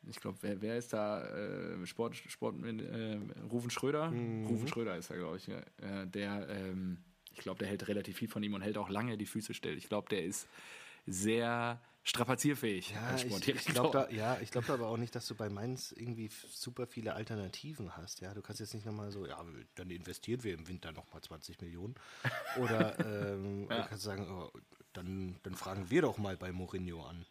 [0.07, 1.23] ich glaube, wer, wer ist da?
[1.23, 3.19] Äh, Sport, Sport äh,
[3.51, 4.11] Rufen Schröder?
[4.11, 4.47] Mhm.
[4.47, 5.47] Rufen Schröder ist er, glaube ich.
[5.47, 6.05] Ja.
[6.05, 6.97] der, ähm,
[7.33, 9.77] ich glaube, der hält relativ viel von ihm und hält auch lange die Füße still.
[9.77, 10.47] Ich glaube, der ist
[11.05, 15.27] sehr strapazierfähig ja, als Ich, ich glaub da, ja, ich glaube aber auch nicht, dass
[15.27, 18.21] du bei Mainz irgendwie super viele Alternativen hast.
[18.21, 19.43] Ja, du kannst jetzt nicht nochmal so, ja,
[19.75, 21.95] dann investieren wir im Winter nochmal 20 Millionen.
[22.57, 23.83] Oder ähm, ja.
[23.83, 24.51] du kannst sagen, oh,
[24.93, 27.25] dann, dann fragen wir doch mal bei Mourinho an.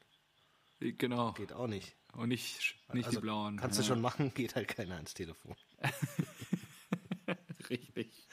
[0.81, 1.33] Genau.
[1.33, 1.97] Geht auch nicht.
[2.15, 3.57] Und nicht, nicht also, die blauen.
[3.59, 3.83] Kannst ja.
[3.83, 5.55] du schon machen, geht halt keiner ans Telefon.
[7.71, 8.29] Richtig.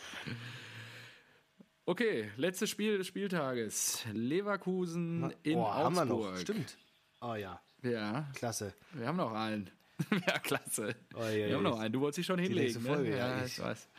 [1.85, 4.05] Okay, letztes Spiel des Spieltages.
[4.11, 5.83] Leverkusen Na, in oh, Augsburg.
[5.83, 6.37] Haben wir noch.
[6.37, 6.77] Stimmt.
[7.21, 7.61] Oh ja.
[7.83, 8.29] Ja.
[8.33, 8.73] Klasse.
[8.93, 9.69] Wir haben noch einen.
[10.27, 10.95] ja, klasse.
[11.15, 11.93] Oh, ja, wir haben noch einen.
[11.93, 12.83] Du wolltest dich schon hinlegen.
[12.83, 12.89] Ne?
[12.89, 13.17] Folge, ne?
[13.17, 13.89] ja, ja, ich weiß.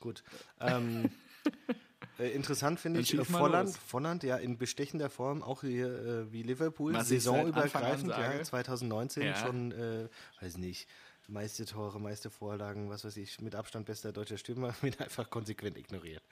[0.00, 0.22] Gut.
[0.60, 1.10] Ähm,
[2.18, 6.42] äh, interessant finde ich, äh, Volland, Volland, ja, in bestechender Form, auch hier äh, wie
[6.42, 9.36] Liverpool, Was saisonübergreifend, ja, 2019 ja.
[9.36, 10.08] schon, äh,
[10.40, 10.88] weiß nicht,
[11.28, 15.76] meiste Tore, meiste Vorlagen, was weiß ich, mit Abstand bester deutscher Stürmer, wird einfach konsequent
[15.76, 16.22] ignoriert.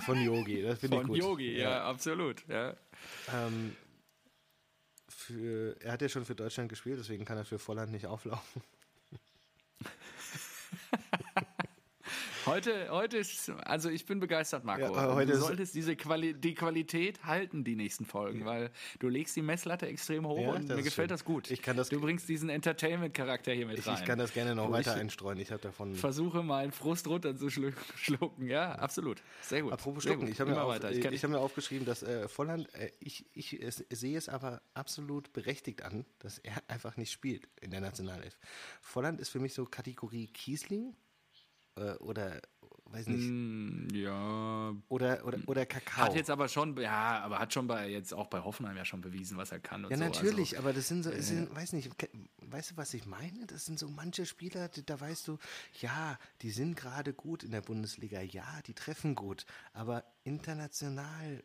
[0.00, 1.18] Von Yogi, das finde ich gut.
[1.18, 1.70] Von Yogi, ja.
[1.70, 2.74] ja, absolut, ja.
[3.32, 3.76] Ähm,
[5.08, 8.62] für, er hat ja schon für Deutschland gespielt, deswegen kann er für Volland nicht auflaufen.
[12.46, 14.94] Heute, heute ist, also ich bin begeistert, Marco.
[14.94, 18.46] Ja, heute du solltest diese Quali die Qualität halten, die nächsten Folgen, ja.
[18.46, 21.08] weil du legst die Messlatte extrem hoch ja, und mir gefällt schön.
[21.08, 21.50] das gut.
[21.50, 23.96] Ich kann das du bringst diesen Entertainment-Charakter hier mit ich, rein.
[23.98, 25.38] Ich kann das gerne noch weiter einstreuen.
[25.38, 25.94] Ich habe davon.
[25.94, 28.46] Versuche meinen Frust runterzuschlucken.
[28.46, 29.22] Ja, absolut.
[29.40, 29.72] Sehr gut.
[29.72, 32.90] Apropos Schlucken, ich habe mir, auf, ich ich hab mir aufgeschrieben, dass äh, Volland, äh,
[33.00, 37.70] ich, ich es, sehe es aber absolut berechtigt an, dass er einfach nicht spielt in
[37.70, 38.38] der Nationalelf.
[38.82, 41.03] Volland ist für mich so Kategorie Kiesling äh,
[42.00, 42.40] oder
[42.94, 43.28] weiß nicht.
[43.28, 44.74] Mm, ja.
[44.88, 46.06] Oder, oder, oder Kakao.
[46.06, 49.00] Hat jetzt aber schon, ja, aber hat schon bei jetzt auch bei Hoffenheim ja schon
[49.00, 49.82] bewiesen, was er kann.
[49.90, 50.04] ja, so.
[50.04, 51.90] natürlich, also, aber das sind so, das sind, weiß nicht,
[52.42, 53.46] weißt du, was ich meine?
[53.46, 55.38] Das sind so manche Spieler, da weißt du,
[55.80, 61.42] ja, die sind gerade gut in der Bundesliga, ja, die treffen gut, aber international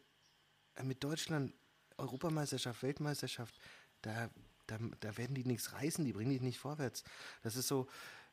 [0.76, 1.53] äh, mit Deutschland,
[1.97, 3.60] Europameisterschaft, Weltmeisterschaft,
[4.01, 4.30] da,
[4.68, 7.03] da, da werden die nichts reißen, die bringen dich nicht vorwärts.
[7.41, 7.88] Das ist so,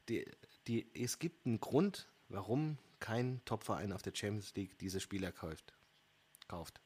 [0.09, 0.25] die,
[0.67, 5.75] die, es gibt einen Grund, warum kein Topverein auf der Champions League diese Spieler kauft.
[6.49, 6.81] kauft.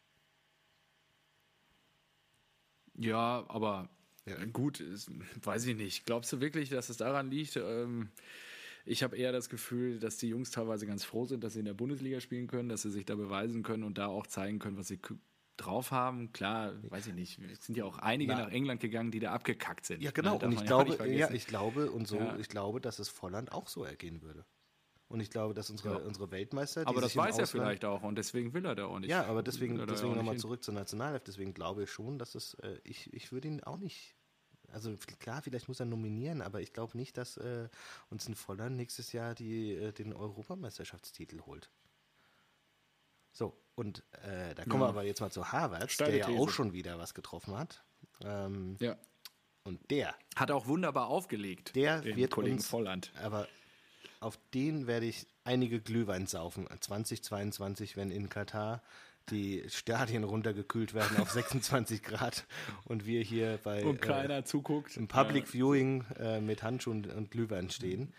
[2.94, 3.89] Ja, aber
[4.27, 4.44] ja.
[4.47, 5.11] gut, ist,
[5.44, 6.05] weiß ich nicht.
[6.05, 7.57] Glaubst du wirklich, dass es daran liegt?
[7.57, 8.11] Ähm,
[8.85, 11.65] ich habe eher das Gefühl, dass die Jungs teilweise ganz froh sind, dass sie in
[11.65, 14.77] der Bundesliga spielen können, dass sie sich da beweisen können und da auch zeigen können,
[14.77, 14.98] was sie
[15.61, 16.32] drauf haben.
[16.32, 17.39] Klar, weiß ich nicht.
[17.39, 20.03] Es sind ja auch einige Na, nach England gegangen, die da abgekackt sind.
[20.03, 20.39] Ja, genau.
[20.39, 20.47] Ne?
[20.47, 22.37] Und ich glaube, ja, ich glaube und so, ja.
[22.37, 24.45] ich glaube, dass es Volland auch so ergehen würde.
[25.09, 26.07] Und ich glaube, dass unsere, ja.
[26.07, 26.87] unsere Weltmeister.
[26.87, 29.11] aber das weiß er vielleicht auch und deswegen will er da auch nicht.
[29.11, 31.24] Ja, aber deswegen, deswegen nochmal zurück zur Nationalelf.
[31.24, 34.15] Deswegen glaube ich schon, dass es, äh, ich, ich würde ihn auch nicht.
[34.73, 37.69] Also klar, vielleicht muss er nominieren, aber ich glaube nicht, dass äh,
[38.09, 41.70] uns ein Voller nächstes Jahr die, äh, den Europameisterschaftstitel holt.
[43.32, 44.86] So, und äh, da kommen ja.
[44.86, 47.82] wir aber jetzt mal zu Harvard, der ja auch schon wieder was getroffen hat.
[48.23, 48.97] Ähm, ja.
[49.62, 51.74] Und der hat auch wunderbar aufgelegt.
[51.77, 53.12] Der wird Kollegen uns, Volland.
[53.23, 53.47] Aber
[54.20, 56.69] auf den werde ich einige Glühwein saufen.
[56.78, 58.82] 2022, wenn in Katar
[59.31, 62.47] die Stadien runtergekühlt werden auf 26 Grad
[62.85, 65.52] und wir hier bei und keiner äh, zuguckt im Public ja.
[65.52, 68.12] Viewing äh, mit Handschuhen und Glühwein stehen.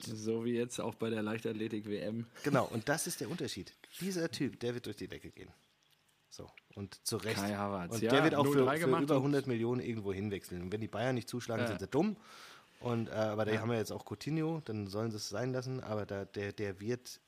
[0.00, 2.26] So wie jetzt auch bei der Leichtathletik WM.
[2.42, 3.74] Genau, und das ist der Unterschied.
[4.00, 5.50] Dieser Typ, der wird durch die Decke gehen.
[6.28, 7.36] So, und zu Recht.
[7.36, 10.62] Kai Havertz, und ja, der wird auch für, für über 100 Millionen irgendwo hinwechseln.
[10.62, 11.68] Und wenn die Bayern nicht zuschlagen, ja.
[11.68, 12.16] sind sie dumm.
[12.78, 15.80] Und, äh, aber da haben wir jetzt auch Coutinho, dann sollen sie es sein lassen,
[15.80, 17.20] aber da, der, der wird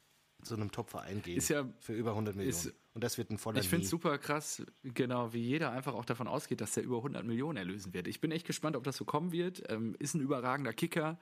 [0.42, 1.36] zu einem Top-Verein gehen.
[1.36, 2.56] Ist ja, für über 100 Millionen.
[2.56, 5.94] Ist, und das wird ein voller Ich finde es super krass, genau, wie jeder einfach
[5.94, 8.06] auch davon ausgeht, dass der über 100 Millionen erlösen wird.
[8.06, 9.62] Ich bin echt gespannt, ob das so kommen wird.
[9.70, 11.18] Ähm, ist ein überragender Kicker.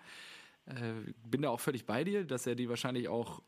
[0.67, 0.93] Äh,
[1.25, 3.43] bin da auch völlig bei dir, dass er die wahrscheinlich auch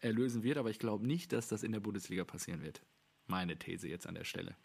[0.00, 2.82] erlösen wird, aber ich glaube nicht, dass das in der Bundesliga passieren wird.
[3.26, 4.56] Meine These jetzt an der Stelle.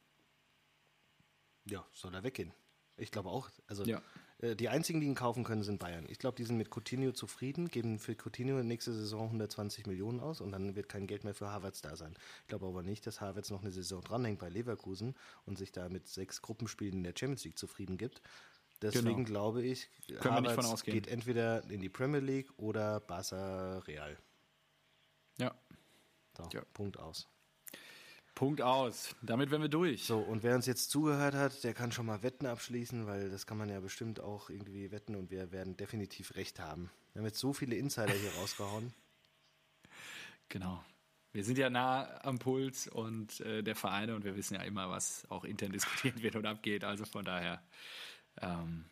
[1.66, 2.54] Ja, soll er weggehen.
[2.98, 3.50] Ich glaube auch.
[3.68, 4.02] Also ja.
[4.40, 6.06] Äh, die einzigen, die ihn kaufen können, sind Bayern.
[6.10, 10.42] Ich glaube, die sind mit Coutinho zufrieden, geben für Coutinho nächste Saison 120 Millionen aus
[10.42, 12.16] und dann wird kein Geld mehr für Havertz da sein.
[12.42, 15.90] Ich glaube aber nicht, dass Havertz noch eine Saison dranhängt bei Leverkusen und sich da
[15.90, 18.22] mit sechs Gruppenspielen in der Champions League zufrieden gibt.
[18.82, 19.24] Deswegen genau.
[19.24, 19.90] glaube ich,
[20.20, 24.18] Können Havertz geht entweder in die Premier League oder Barca Real.
[25.38, 25.56] Ja.
[26.38, 26.62] So, ja.
[26.74, 27.28] Punkt aus.
[28.36, 29.16] Punkt aus.
[29.22, 30.04] Damit wären wir durch.
[30.04, 33.48] So, und wer uns jetzt zugehört hat, der kann schon mal Wetten abschließen, weil das
[33.48, 36.92] kann man ja bestimmt auch irgendwie wetten und wir werden definitiv recht haben.
[37.14, 38.94] Wir haben jetzt so viele Insider hier rausgehauen.
[40.50, 40.84] Genau.
[41.32, 44.90] Wir sind ja nah am Puls und äh, der Vereine und wir wissen ja immer,
[44.90, 46.84] was auch intern diskutiert wird und abgeht.
[46.84, 47.62] Also von daher
[48.42, 48.86] ähm,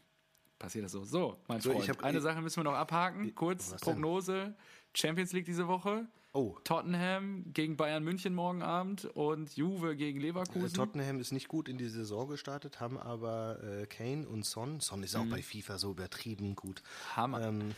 [0.59, 1.03] passiert das so.
[1.03, 3.33] So, mein so, Freund, eine Sache müssen wir noch abhaken.
[3.35, 4.55] Kurz, Prognose.
[4.93, 6.07] Champions League diese Woche.
[6.35, 6.57] Oh.
[6.63, 10.65] Tottenham gegen Bayern München morgen Abend und Juve gegen Leverkusen.
[10.65, 14.79] Äh, Tottenham ist nicht gut in die Saison gestartet, haben aber äh, Kane und Son.
[14.79, 15.29] Son ist auch mhm.
[15.29, 16.81] bei FIFA so übertrieben gut.
[17.15, 17.41] Hammer.
[17.41, 17.75] Ähm,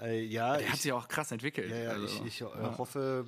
[0.00, 1.70] äh, ja, Der ich, hat sich auch krass entwickelt.
[1.70, 2.78] Ja, ja also, ich, ich äh, ja.
[2.78, 3.26] hoffe,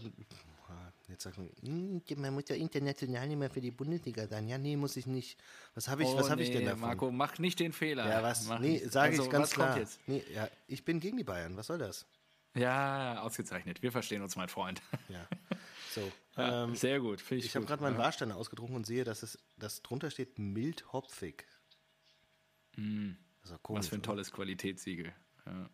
[1.09, 4.47] Jetzt sagt man, hm, man muss ja international nicht mehr für die Bundesliga sein.
[4.47, 5.39] Ja, nee, muss ich nicht.
[5.75, 6.81] Was habe ich, oh, was nee, ich denn davon?
[6.81, 8.09] Marco, mach nicht den Fehler.
[8.09, 8.47] Ja, was?
[8.47, 9.81] Mach nee, sage also, ich ganz klar.
[10.07, 11.57] Nee, ja, ich bin gegen die Bayern.
[11.57, 12.07] Was soll das?
[12.55, 13.83] Ja, ausgezeichnet.
[13.83, 14.83] Wir verstehen uns, mein Freund.
[15.09, 15.27] Ja.
[15.95, 16.13] So.
[16.37, 17.25] Ja, ähm, sehr gut.
[17.31, 18.01] Ich, ich habe gerade meinen ja.
[18.01, 21.47] Warsteiner ausgedruckt und sehe, dass es dass drunter steht mild hopfig.
[22.77, 23.13] Mm.
[23.63, 25.15] Komisch, Was für ein tolles Qualitätssiegel.
[25.47, 25.71] Ja.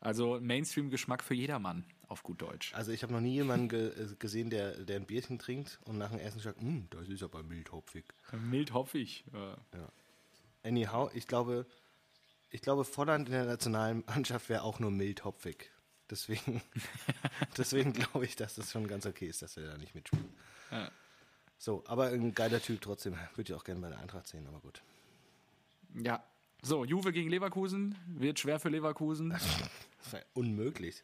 [0.00, 2.74] Also Mainstream-Geschmack für jedermann, auf gut Deutsch.
[2.74, 5.98] Also ich habe noch nie jemanden ge äh, gesehen, der, der ein Bierchen trinkt und
[5.98, 8.04] nach dem ersten sagt, hm, das ist aber mildhopfig.
[8.32, 9.56] Mildhopfig, ja.
[9.74, 9.88] ja.
[10.62, 11.66] Anyhow, ich glaube,
[12.50, 15.70] ich glaube, Volland in der nationalen Mannschaft wäre auch nur mildhopfig.
[16.10, 16.62] Deswegen,
[17.56, 20.24] deswegen glaube ich, dass das schon ganz okay ist, dass er da nicht mitspielt.
[20.70, 20.90] Ja.
[21.58, 23.14] So, aber ein geiler Typ trotzdem.
[23.34, 24.82] Würde ich auch gerne bei der Eintracht sehen, aber gut.
[25.94, 26.22] Ja.
[26.62, 27.96] So, Juve gegen Leverkusen.
[28.06, 29.36] Wird schwer für Leverkusen.
[30.02, 31.02] Das war unmöglich.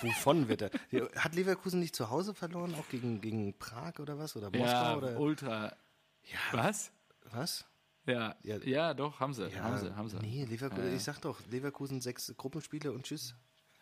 [0.00, 0.70] Wovon wird er?
[1.16, 4.36] Hat Leverkusen nicht zu Hause verloren, auch gegen, gegen Prag oder was?
[4.36, 4.66] Oder Moskau?
[4.66, 5.20] Ja, oder?
[5.20, 5.76] Ultra.
[6.24, 6.38] Ja.
[6.52, 6.92] Was?
[7.30, 7.66] Was?
[8.04, 9.48] Ja, ja, ja, doch, haben sie.
[9.48, 10.16] Ja, haben sie, haben sie.
[10.18, 13.34] Nee, Leverkusen, ja, ich sag doch, Leverkusen sechs Gruppenspiele und tschüss.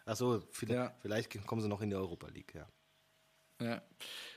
[0.05, 2.69] Achso, vielleicht, vielleicht kommen sie noch in die Europa League, ja.
[3.61, 3.83] Ja.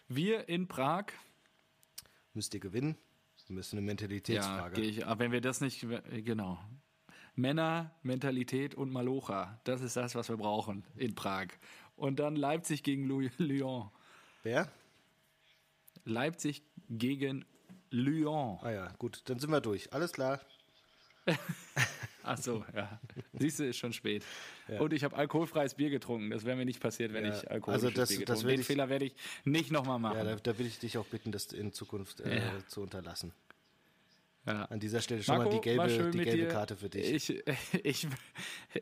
[0.07, 1.05] Wir in Prag.
[2.33, 2.97] Müsst ihr gewinnen?
[3.47, 4.81] Wir müssen eine Mentalitätsfrage.
[4.81, 5.85] Ja, ich, aber wenn wir das nicht,
[6.23, 6.59] genau.
[7.35, 9.59] Männer, Mentalität und Malocha.
[9.63, 11.47] Das ist das, was wir brauchen in Prag.
[11.95, 13.07] Und dann Leipzig gegen
[13.37, 13.89] Lyon.
[14.43, 14.71] Wer?
[16.05, 17.45] Leipzig gegen
[17.89, 18.59] Lyon.
[18.61, 19.91] Ah ja, gut, dann sind wir durch.
[19.93, 20.41] Alles klar.
[22.23, 22.99] Ach so, ja.
[23.33, 24.23] Siehst du, ist schon spät.
[24.67, 24.79] Ja.
[24.79, 26.29] Und ich habe alkoholfreies Bier getrunken.
[26.29, 27.37] Das wäre mir nicht passiert, wenn ja.
[27.37, 28.57] ich alkoholisches also das, Bier getrunken hätte.
[28.57, 30.17] Den Fehler werde ich nicht nochmal machen.
[30.17, 33.33] Ja, da, da, will ich dich auch bitten, das in Zukunft äh, zu unterlassen.
[34.45, 34.65] Ja.
[34.65, 37.29] An dieser Stelle schon Marco, mal die gelbe, die gelbe Karte für dich.
[37.29, 37.43] Ich,
[37.83, 38.07] ich,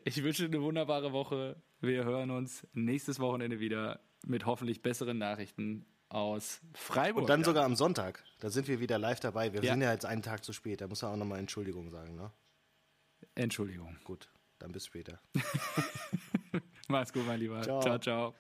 [0.04, 1.62] ich wünsche eine wunderbare Woche.
[1.80, 7.24] Wir hören uns nächstes Wochenende wieder mit hoffentlich besseren Nachrichten aus Freiburg.
[7.24, 8.24] Und dann sogar am Sonntag.
[8.40, 9.54] Da sind wir wieder live dabei.
[9.54, 9.74] Wir ja.
[9.74, 10.82] sind ja jetzt einen Tag zu spät.
[10.82, 12.32] Da muss er auch nochmal Entschuldigung sagen, ne?
[13.36, 13.98] Entschuldigung.
[14.04, 14.30] Gut,
[14.60, 15.22] dann bis später.
[16.88, 17.62] Mach's gut, mein Lieber.
[17.62, 17.82] ciao.
[17.82, 18.00] ciao.
[18.00, 18.36] ciao.